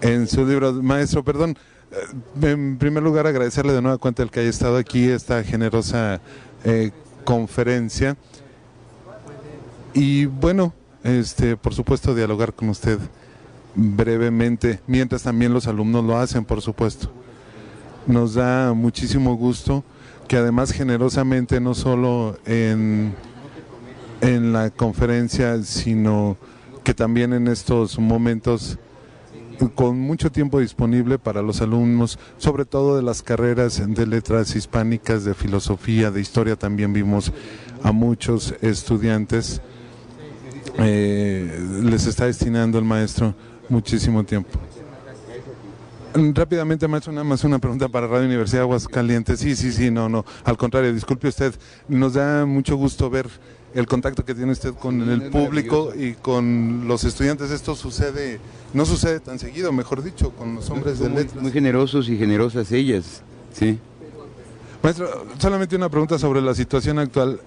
en 0.00 0.28
su 0.28 0.46
libro. 0.46 0.72
Maestro, 0.74 1.24
perdón, 1.24 1.56
eh, 1.90 2.46
en 2.46 2.78
primer 2.78 3.02
lugar 3.02 3.26
agradecerle 3.26 3.72
de 3.72 3.82
nueva 3.82 3.98
cuenta 3.98 4.22
el 4.22 4.30
que 4.30 4.40
haya 4.40 4.50
estado 4.50 4.76
aquí, 4.76 5.08
esta 5.08 5.42
generosa 5.42 6.20
eh, 6.64 6.90
conferencia. 7.24 8.16
Y 9.92 10.26
bueno, 10.26 10.72
este, 11.02 11.56
por 11.56 11.74
supuesto, 11.74 12.14
dialogar 12.14 12.52
con 12.52 12.68
usted 12.68 12.98
brevemente, 13.74 14.80
mientras 14.86 15.22
también 15.22 15.52
los 15.52 15.66
alumnos 15.66 16.04
lo 16.04 16.18
hacen, 16.18 16.44
por 16.44 16.62
supuesto. 16.62 17.10
Nos 18.06 18.34
da 18.34 18.72
muchísimo 18.74 19.34
gusto 19.34 19.84
que 20.28 20.36
además 20.36 20.72
generosamente, 20.72 21.60
no 21.60 21.74
solo 21.74 22.38
en, 22.46 23.14
en 24.20 24.52
la 24.52 24.70
conferencia, 24.70 25.62
sino 25.62 26.36
que 26.82 26.94
también 26.94 27.32
en 27.32 27.48
estos 27.48 27.98
momentos 27.98 28.78
con 29.74 29.98
mucho 30.00 30.32
tiempo 30.32 30.58
disponible 30.58 31.18
para 31.18 31.40
los 31.40 31.60
alumnos, 31.60 32.18
sobre 32.38 32.64
todo 32.64 32.96
de 32.96 33.02
las 33.02 33.22
carreras 33.22 33.80
de 33.86 34.06
letras 34.06 34.56
hispánicas, 34.56 35.24
de 35.24 35.34
filosofía, 35.34 36.10
de 36.10 36.20
historia, 36.20 36.56
también 36.56 36.92
vimos 36.92 37.32
a 37.82 37.92
muchos 37.92 38.54
estudiantes 38.62 39.62
eh, 40.78 41.82
les 41.84 42.06
está 42.06 42.26
destinando 42.26 42.78
el 42.78 42.84
maestro 42.84 43.34
muchísimo 43.68 44.24
tiempo. 44.24 44.58
Rápidamente, 46.14 46.86
maestro, 46.86 47.12
nada 47.12 47.24
más 47.24 47.42
una 47.42 47.58
pregunta 47.58 47.88
para 47.88 48.06
Radio 48.06 48.26
Universidad 48.26 48.60
de 48.60 48.64
Aguascalientes. 48.64 49.40
Sí, 49.40 49.56
sí, 49.56 49.72
sí, 49.72 49.90
no, 49.90 50.08
no. 50.08 50.24
Al 50.44 50.56
contrario, 50.56 50.92
disculpe 50.92 51.26
usted. 51.26 51.52
Nos 51.88 52.14
da 52.14 52.46
mucho 52.46 52.76
gusto 52.76 53.10
ver 53.10 53.28
el 53.74 53.86
contacto 53.86 54.24
que 54.24 54.34
tiene 54.34 54.52
usted 54.52 54.74
con 54.74 55.08
el 55.08 55.30
público 55.30 55.92
y 55.92 56.12
con 56.12 56.86
los 56.86 57.02
estudiantes. 57.02 57.50
Esto 57.50 57.74
sucede, 57.74 58.38
no 58.72 58.86
sucede 58.86 59.18
tan 59.18 59.40
seguido, 59.40 59.72
mejor 59.72 60.04
dicho, 60.04 60.30
con 60.30 60.54
los 60.54 60.70
hombres 60.70 61.00
de 61.00 61.08
muy, 61.08 61.22
letras. 61.22 61.42
muy 61.42 61.50
generosos 61.50 62.08
y 62.08 62.16
generosas 62.16 62.70
ellas, 62.70 63.22
sí. 63.52 63.80
Maestro, 64.82 65.26
solamente 65.38 65.74
una 65.74 65.88
pregunta 65.88 66.18
sobre 66.18 66.40
la 66.40 66.54
situación 66.54 66.98
actual. 67.00 67.40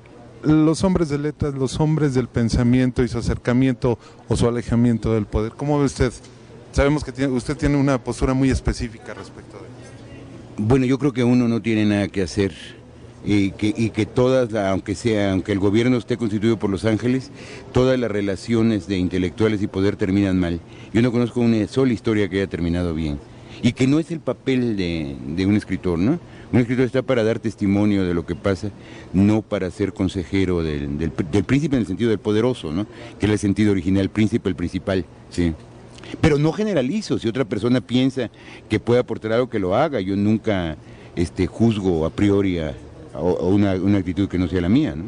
Los 0.44 0.84
hombres 0.84 1.10
de 1.10 1.18
letras, 1.18 1.56
los 1.56 1.80
hombres 1.80 2.14
del 2.14 2.28
pensamiento 2.28 3.04
y 3.04 3.08
su 3.08 3.18
acercamiento 3.18 3.98
o 4.28 4.36
su 4.38 4.48
alejamiento 4.48 5.14
del 5.14 5.26
poder, 5.26 5.54
¿cómo 5.58 5.80
ve 5.80 5.86
usted? 5.86 6.14
Sabemos 6.72 7.04
que 7.04 7.12
tiene- 7.12 7.34
usted 7.34 7.58
tiene 7.58 7.76
una 7.78 7.98
postura 8.04 8.34
muy 8.34 8.50
específica 8.50 9.14
respecto 9.14 9.58
de 9.58 9.64
Bueno, 10.64 10.86
yo 10.86 10.98
creo 11.00 11.14
que 11.14 11.24
uno 11.24 11.48
no 11.48 11.62
tiene 11.62 11.86
nada 11.86 12.08
que 12.08 12.22
hacer 12.24 12.54
y 13.26 13.52
que, 13.52 13.74
y 13.76 13.90
que 13.92 14.06
todas, 14.06 14.54
aunque 14.54 14.96
sea, 14.96 15.32
aunque 15.32 15.52
el 15.52 15.60
gobierno 15.60 15.98
esté 15.98 16.18
constituido 16.18 16.58
por 16.58 16.70
los 16.70 16.86
ángeles, 16.86 17.32
todas 17.74 18.00
las 18.00 18.10
relaciones 18.10 18.88
de 18.88 18.98
intelectuales 18.98 19.62
y 19.62 19.68
poder 19.68 19.96
terminan 19.98 20.40
mal. 20.40 20.60
Yo 20.94 21.02
no 21.02 21.12
conozco 21.12 21.42
una 21.42 21.68
sola 21.68 21.94
historia 21.94 22.28
que 22.30 22.38
haya 22.38 22.48
terminado 22.48 22.94
bien 22.94 23.20
y 23.62 23.74
que 23.74 23.86
no 23.88 24.00
es 24.00 24.12
el 24.12 24.20
papel 24.20 24.78
de 24.78 25.46
un 25.46 25.56
escritor, 25.56 26.00
¿no? 26.00 26.20
Un 26.52 26.60
escritor 26.60 26.86
está 26.86 27.02
para 27.02 27.24
dar 27.24 27.40
testimonio 27.40 28.06
de 28.06 28.14
lo 28.14 28.26
que 28.26 28.36
pasa, 28.36 28.70
no 29.12 29.42
para 29.42 29.70
ser 29.70 29.94
consejero 29.94 30.64
del, 30.64 31.12
príncipe 31.46 31.76
en 31.76 31.82
el 31.82 31.88
sentido 31.88 32.10
del 32.10 32.20
poderoso, 32.20 32.72
¿no? 32.72 32.88
Que 33.20 33.26
es 33.26 33.32
el 33.34 33.40
sentido 33.40 33.72
original, 33.72 34.10
príncipe, 34.10 34.48
el 34.48 34.56
principal, 34.56 35.06
sí. 35.30 35.54
Pero 36.22 36.38
no 36.38 36.54
generalizo, 36.54 37.20
si 37.20 37.28
otra 37.28 37.44
persona 37.44 37.82
piensa 37.82 38.30
que 38.70 38.80
puede 38.80 39.02
aportar 39.02 39.34
algo, 39.34 39.50
que 39.50 39.60
lo 39.60 39.76
haga. 39.76 40.00
Yo 40.00 40.16
nunca 40.16 40.78
este, 41.18 41.48
juzgo 41.48 42.06
a 42.06 42.12
priori 42.12 42.60
a, 42.60 42.74
una, 43.14 43.98
actitud 43.98 44.30
que 44.30 44.38
no 44.38 44.48
sea 44.48 44.62
la 44.62 44.70
mía, 44.70 44.96
¿no? 44.96 45.06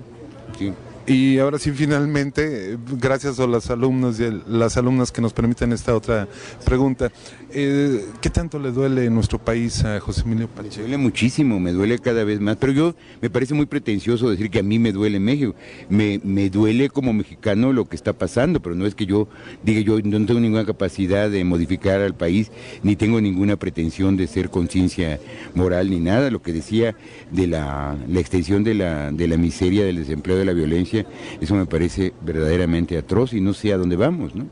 Y 1.09 1.39
ahora 1.39 1.57
sí, 1.57 1.71
finalmente, 1.71 2.77
gracias 2.99 3.39
a 3.39 3.47
los 3.47 3.71
alumnos 3.71 4.19
y 4.19 4.29
las 4.47 4.77
alumnas 4.77 5.11
que 5.11 5.21
nos 5.21 5.33
permiten 5.33 5.73
esta 5.73 5.95
otra 5.95 6.27
pregunta, 6.63 7.11
eh, 7.51 8.05
¿qué 8.21 8.29
tanto 8.29 8.59
le 8.59 8.71
duele 8.71 9.05
en 9.05 9.15
nuestro 9.15 9.39
país 9.39 9.83
a 9.83 9.99
José 9.99 10.21
Emilio 10.21 10.47
Pacheco? 10.47 10.75
Me 10.75 10.81
duele 10.83 10.97
muchísimo, 10.97 11.59
me 11.59 11.71
duele 11.71 11.97
cada 11.97 12.23
vez 12.23 12.39
más, 12.39 12.57
pero 12.57 12.73
yo 12.73 12.95
me 13.23 13.31
parece 13.31 13.55
muy 13.55 13.65
pretencioso 13.65 14.29
decir 14.29 14.51
que 14.51 14.59
a 14.59 14.63
mí 14.63 14.77
me 14.77 14.91
duele 14.91 15.19
México. 15.19 15.55
Me, 15.89 16.21
me 16.23 16.51
duele 16.51 16.89
como 16.89 17.11
mexicano 17.11 17.73
lo 17.73 17.85
que 17.85 17.95
está 17.95 18.13
pasando, 18.13 18.61
pero 18.61 18.75
no 18.75 18.85
es 18.85 18.93
que 18.93 19.07
yo 19.07 19.27
diga 19.63 19.81
yo 19.81 19.99
no 20.03 20.25
tengo 20.27 20.39
ninguna 20.39 20.63
capacidad 20.63 21.27
de 21.27 21.43
modificar 21.43 22.01
al 22.01 22.13
país, 22.13 22.51
ni 22.83 22.95
tengo 22.95 23.19
ninguna 23.19 23.55
pretensión 23.55 24.15
de 24.15 24.27
ser 24.27 24.51
conciencia 24.51 25.19
moral 25.55 25.89
ni 25.89 25.99
nada. 25.99 26.29
Lo 26.29 26.43
que 26.43 26.53
decía 26.53 26.95
de 27.31 27.47
la, 27.47 27.97
la 28.07 28.19
extensión 28.19 28.63
de 28.63 28.75
la, 28.75 29.11
de 29.11 29.27
la 29.27 29.37
miseria, 29.37 29.83
del 29.83 29.95
desempleo, 29.95 30.37
de 30.37 30.45
la 30.45 30.53
violencia, 30.53 30.98
eso 31.41 31.55
me 31.55 31.65
parece 31.65 32.13
verdaderamente 32.21 32.97
atroz 32.97 33.33
y 33.33 33.41
no 33.41 33.53
sé 33.53 33.73
a 33.73 33.77
dónde 33.77 33.95
vamos, 33.95 34.35
¿no? 34.35 34.47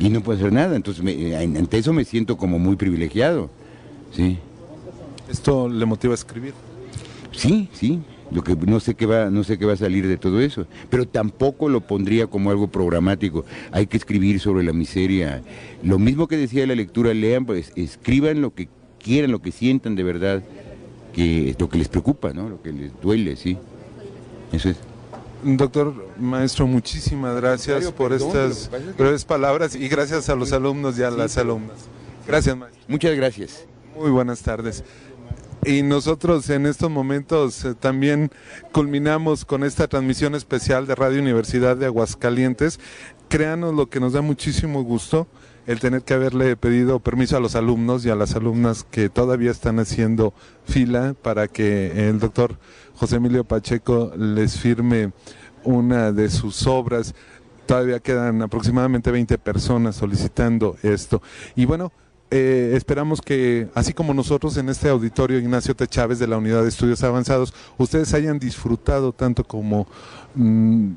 Y 0.00 0.08
no 0.08 0.22
puedo 0.22 0.38
hacer 0.38 0.52
nada, 0.52 0.74
entonces 0.74 1.02
me, 1.02 1.36
ante 1.36 1.78
eso 1.78 1.92
me 1.92 2.04
siento 2.04 2.36
como 2.36 2.58
muy 2.58 2.76
privilegiado, 2.76 3.50
¿sí? 4.12 4.38
¿Esto 5.28 5.68
le 5.68 5.84
motiva 5.86 6.12
a 6.12 6.16
escribir? 6.16 6.54
Sí, 7.30 7.68
sí, 7.72 8.00
lo 8.32 8.42
que 8.42 8.56
no 8.56 8.80
sé 8.80 8.94
qué 8.94 9.06
va 9.06 9.30
no 9.30 9.44
sé 9.44 9.58
qué 9.58 9.66
va 9.66 9.74
a 9.74 9.76
salir 9.76 10.06
de 10.06 10.16
todo 10.16 10.40
eso 10.40 10.66
pero 10.90 11.06
tampoco 11.06 11.68
lo 11.68 11.80
pondría 11.82 12.26
como 12.26 12.50
algo 12.50 12.68
programático 12.68 13.44
hay 13.70 13.86
que 13.86 13.96
escribir 13.96 14.40
sobre 14.40 14.64
la 14.64 14.72
miseria 14.72 15.42
lo 15.82 15.98
mismo 15.98 16.28
que 16.28 16.36
decía 16.36 16.66
la 16.66 16.74
lectura 16.74 17.12
lean 17.12 17.44
pues 17.44 17.72
escriban 17.76 18.40
lo 18.40 18.54
que 18.54 18.68
quieran 18.98 19.32
lo 19.32 19.42
que 19.42 19.52
sientan 19.52 19.96
de 19.96 20.02
verdad 20.02 20.42
que 21.12 21.50
es 21.50 21.60
lo 21.60 21.68
que 21.68 21.78
les 21.78 21.88
preocupa 21.88 22.32
no 22.32 22.48
lo 22.48 22.62
que 22.62 22.72
les 22.72 22.98
duele 23.00 23.36
sí 23.36 23.58
eso 24.52 24.70
es 24.70 24.76
Doctor 25.42 25.94
Maestro, 26.18 26.66
muchísimas 26.66 27.34
gracias 27.36 27.90
por 27.90 28.12
estas 28.12 28.70
breves 28.96 29.24
palabras 29.24 29.74
y 29.74 29.88
gracias 29.88 30.28
a 30.28 30.36
los 30.36 30.52
alumnos 30.52 30.98
y 30.98 31.02
a 31.02 31.10
las 31.10 31.36
alumnas. 31.36 31.76
Gracias, 32.26 32.56
maestro. 32.56 32.82
Muchas 32.86 33.16
gracias. 33.16 33.64
Muy 33.96 34.10
buenas 34.10 34.42
tardes. 34.42 34.84
Y 35.64 35.82
nosotros 35.82 36.48
en 36.50 36.66
estos 36.66 36.90
momentos 36.90 37.64
eh, 37.64 37.74
también 37.74 38.30
culminamos 38.72 39.44
con 39.44 39.62
esta 39.64 39.86
transmisión 39.86 40.34
especial 40.34 40.86
de 40.86 40.94
Radio 40.94 41.20
Universidad 41.20 41.76
de 41.76 41.86
Aguascalientes. 41.86 42.80
Créanos 43.28 43.74
lo 43.74 43.88
que 43.88 44.00
nos 44.00 44.12
da 44.12 44.22
muchísimo 44.22 44.82
gusto 44.82 45.26
el 45.66 45.80
tener 45.80 46.02
que 46.02 46.14
haberle 46.14 46.56
pedido 46.56 46.98
permiso 47.00 47.36
a 47.36 47.40
los 47.40 47.54
alumnos 47.54 48.04
y 48.04 48.10
a 48.10 48.16
las 48.16 48.34
alumnas 48.34 48.84
que 48.84 49.08
todavía 49.08 49.50
están 49.50 49.78
haciendo 49.78 50.34
fila 50.64 51.14
para 51.20 51.48
que 51.48 52.08
el 52.08 52.18
doctor 52.18 52.58
José 52.94 53.16
Emilio 53.16 53.44
Pacheco 53.44 54.12
les 54.16 54.58
firme 54.58 55.12
una 55.64 56.12
de 56.12 56.30
sus 56.30 56.66
obras. 56.66 57.14
Todavía 57.66 58.00
quedan 58.00 58.42
aproximadamente 58.42 59.10
20 59.10 59.38
personas 59.38 59.96
solicitando 59.96 60.76
esto. 60.82 61.22
Y 61.54 61.64
bueno, 61.64 61.92
eh, 62.30 62.72
esperamos 62.74 63.20
que, 63.20 63.68
así 63.74 63.92
como 63.92 64.14
nosotros 64.14 64.56
en 64.56 64.68
este 64.68 64.88
auditorio 64.88 65.38
Ignacio 65.38 65.76
T. 65.76 65.86
Chávez 65.86 66.18
de 66.18 66.26
la 66.26 66.38
Unidad 66.38 66.62
de 66.62 66.68
Estudios 66.70 67.02
Avanzados, 67.04 67.54
ustedes 67.78 68.12
hayan 68.14 68.38
disfrutado 68.38 69.12
tanto 69.12 69.44
como... 69.44 69.86
Mm, 70.34 70.92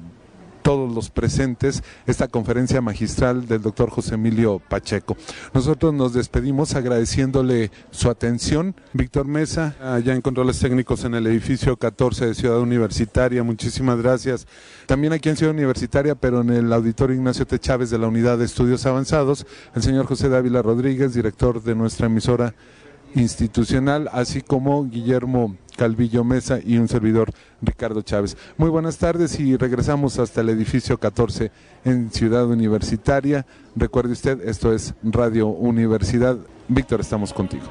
todos 0.66 0.92
los 0.92 1.12
presentes 1.12 1.84
esta 2.08 2.28
conferencia 2.28 2.82
magistral 2.82 3.48
del 3.48 3.62
doctor 3.62 3.92
José 3.92 4.16
Emilio 4.16 4.58
Pacheco. 4.58 5.16
Nosotros 5.54 5.94
nos 5.94 6.14
despedimos 6.14 6.74
agradeciéndole 6.74 7.70
su 7.92 8.10
atención. 8.10 8.74
Víctor 8.92 9.28
Mesa, 9.28 9.76
allá 9.80 10.16
en 10.16 10.22
controles 10.22 10.58
técnicos 10.58 11.04
en 11.04 11.14
el 11.14 11.28
edificio 11.28 11.78
14 11.78 12.26
de 12.26 12.34
Ciudad 12.34 12.60
Universitaria, 12.60 13.44
muchísimas 13.44 14.02
gracias. 14.02 14.48
También 14.88 15.14
aquí 15.14 15.30
en 15.30 15.38
Ciudad 15.38 15.54
Universitaria, 15.54 16.16
pero 16.16 16.42
en 16.42 16.50
el 16.50 16.74
auditorio 16.74 17.16
Ignacio 17.16 17.46
T. 17.46 17.60
Chávez 17.60 17.92
de 17.92 18.00
la 18.00 18.08
Unidad 18.08 18.40
de 18.40 18.46
Estudios 18.46 18.88
Avanzados, 18.88 19.46
el 19.76 19.84
señor 19.84 20.08
José 20.08 20.30
Dávila 20.30 20.64
Rodríguez, 20.64 21.14
director 21.14 21.62
de 21.62 21.76
nuestra 21.76 22.08
emisora 22.08 22.56
institucional, 23.16 24.10
así 24.12 24.42
como 24.42 24.86
Guillermo 24.88 25.56
Calvillo 25.76 26.24
Mesa 26.24 26.60
y 26.64 26.78
un 26.78 26.88
servidor 26.88 27.32
Ricardo 27.62 28.02
Chávez. 28.02 28.38
Muy 28.58 28.70
buenas 28.70 28.98
tardes 28.98 29.40
y 29.40 29.58
regresamos 29.58 30.20
hasta 30.20 30.42
el 30.42 30.50
edificio 30.50 31.00
14 31.00 31.52
en 31.84 32.12
Ciudad 32.12 32.46
Universitaria. 32.46 33.46
Recuerde 33.76 34.14
usted, 34.14 34.48
esto 34.48 34.74
es 34.74 34.94
Radio 35.04 35.48
Universidad. 35.48 36.38
Víctor, 36.68 37.02
estamos 37.02 37.34
contigo. 37.34 37.66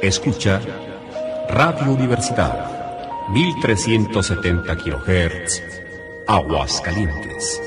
Escucha 0.00 0.60
Radio 1.48 1.92
Universidad, 1.92 3.28
1370 3.32 4.76
kHz, 4.76 5.62
Aguascalientes. 6.26 7.60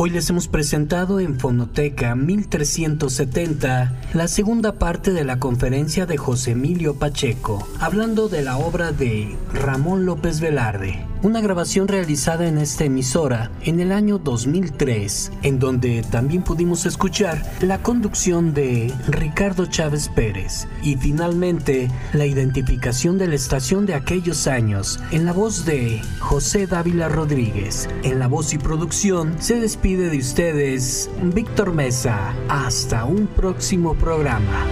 Hoy 0.00 0.10
les 0.10 0.30
hemos 0.30 0.46
presentado 0.46 1.18
en 1.18 1.40
Fonoteca 1.40 2.14
1370 2.14 4.00
la 4.14 4.28
segunda 4.28 4.74
parte 4.74 5.10
de 5.12 5.24
la 5.24 5.40
conferencia 5.40 6.06
de 6.06 6.16
José 6.16 6.52
Emilio 6.52 6.94
Pacheco, 7.00 7.66
hablando 7.80 8.28
de 8.28 8.42
la 8.42 8.58
obra 8.58 8.92
de 8.92 9.36
Ramón 9.52 10.06
López 10.06 10.38
Velarde, 10.38 11.04
una 11.22 11.40
grabación 11.40 11.88
realizada 11.88 12.46
en 12.46 12.58
esta 12.58 12.84
emisora 12.84 13.50
en 13.62 13.80
el 13.80 13.92
año 13.92 14.18
2003, 14.18 15.32
en 15.42 15.58
donde 15.58 16.02
también 16.10 16.42
pudimos 16.42 16.86
escuchar 16.86 17.42
la 17.60 17.82
conducción 17.82 18.54
de 18.54 18.92
Ricardo 19.08 19.66
Chávez 19.66 20.08
Pérez 20.08 20.68
y 20.82 20.96
finalmente 20.96 21.90
la 22.12 22.26
identificación 22.26 23.18
de 23.18 23.28
la 23.28 23.34
estación 23.34 23.86
de 23.86 23.94
aquellos 23.94 24.46
años 24.46 25.00
en 25.10 25.24
la 25.24 25.32
voz 25.32 25.64
de 25.64 26.00
José 26.18 26.66
Dávila 26.66 27.08
Rodríguez. 27.08 27.88
En 28.02 28.18
la 28.18 28.28
voz 28.28 28.52
y 28.54 28.58
producción 28.58 29.34
se 29.40 29.60
despide 29.60 30.10
de 30.10 30.18
ustedes 30.18 31.10
Víctor 31.22 31.72
Mesa. 31.72 32.34
Hasta 32.48 33.04
un 33.04 33.26
próximo 33.26 33.94
programa. 33.94 34.66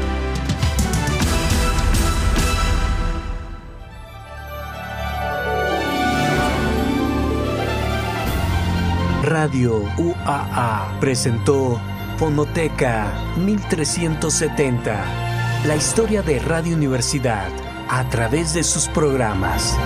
Radio 9.47 9.85
UAA 9.97 10.99
presentó 10.99 11.81
Fonoteca 12.19 13.15
1370, 13.37 15.05
la 15.65 15.77
historia 15.77 16.21
de 16.21 16.41
Radio 16.41 16.75
Universidad 16.75 17.49
a 17.89 18.09
través 18.09 18.55
de 18.55 18.65
sus 18.65 18.89
programas. 18.89 19.79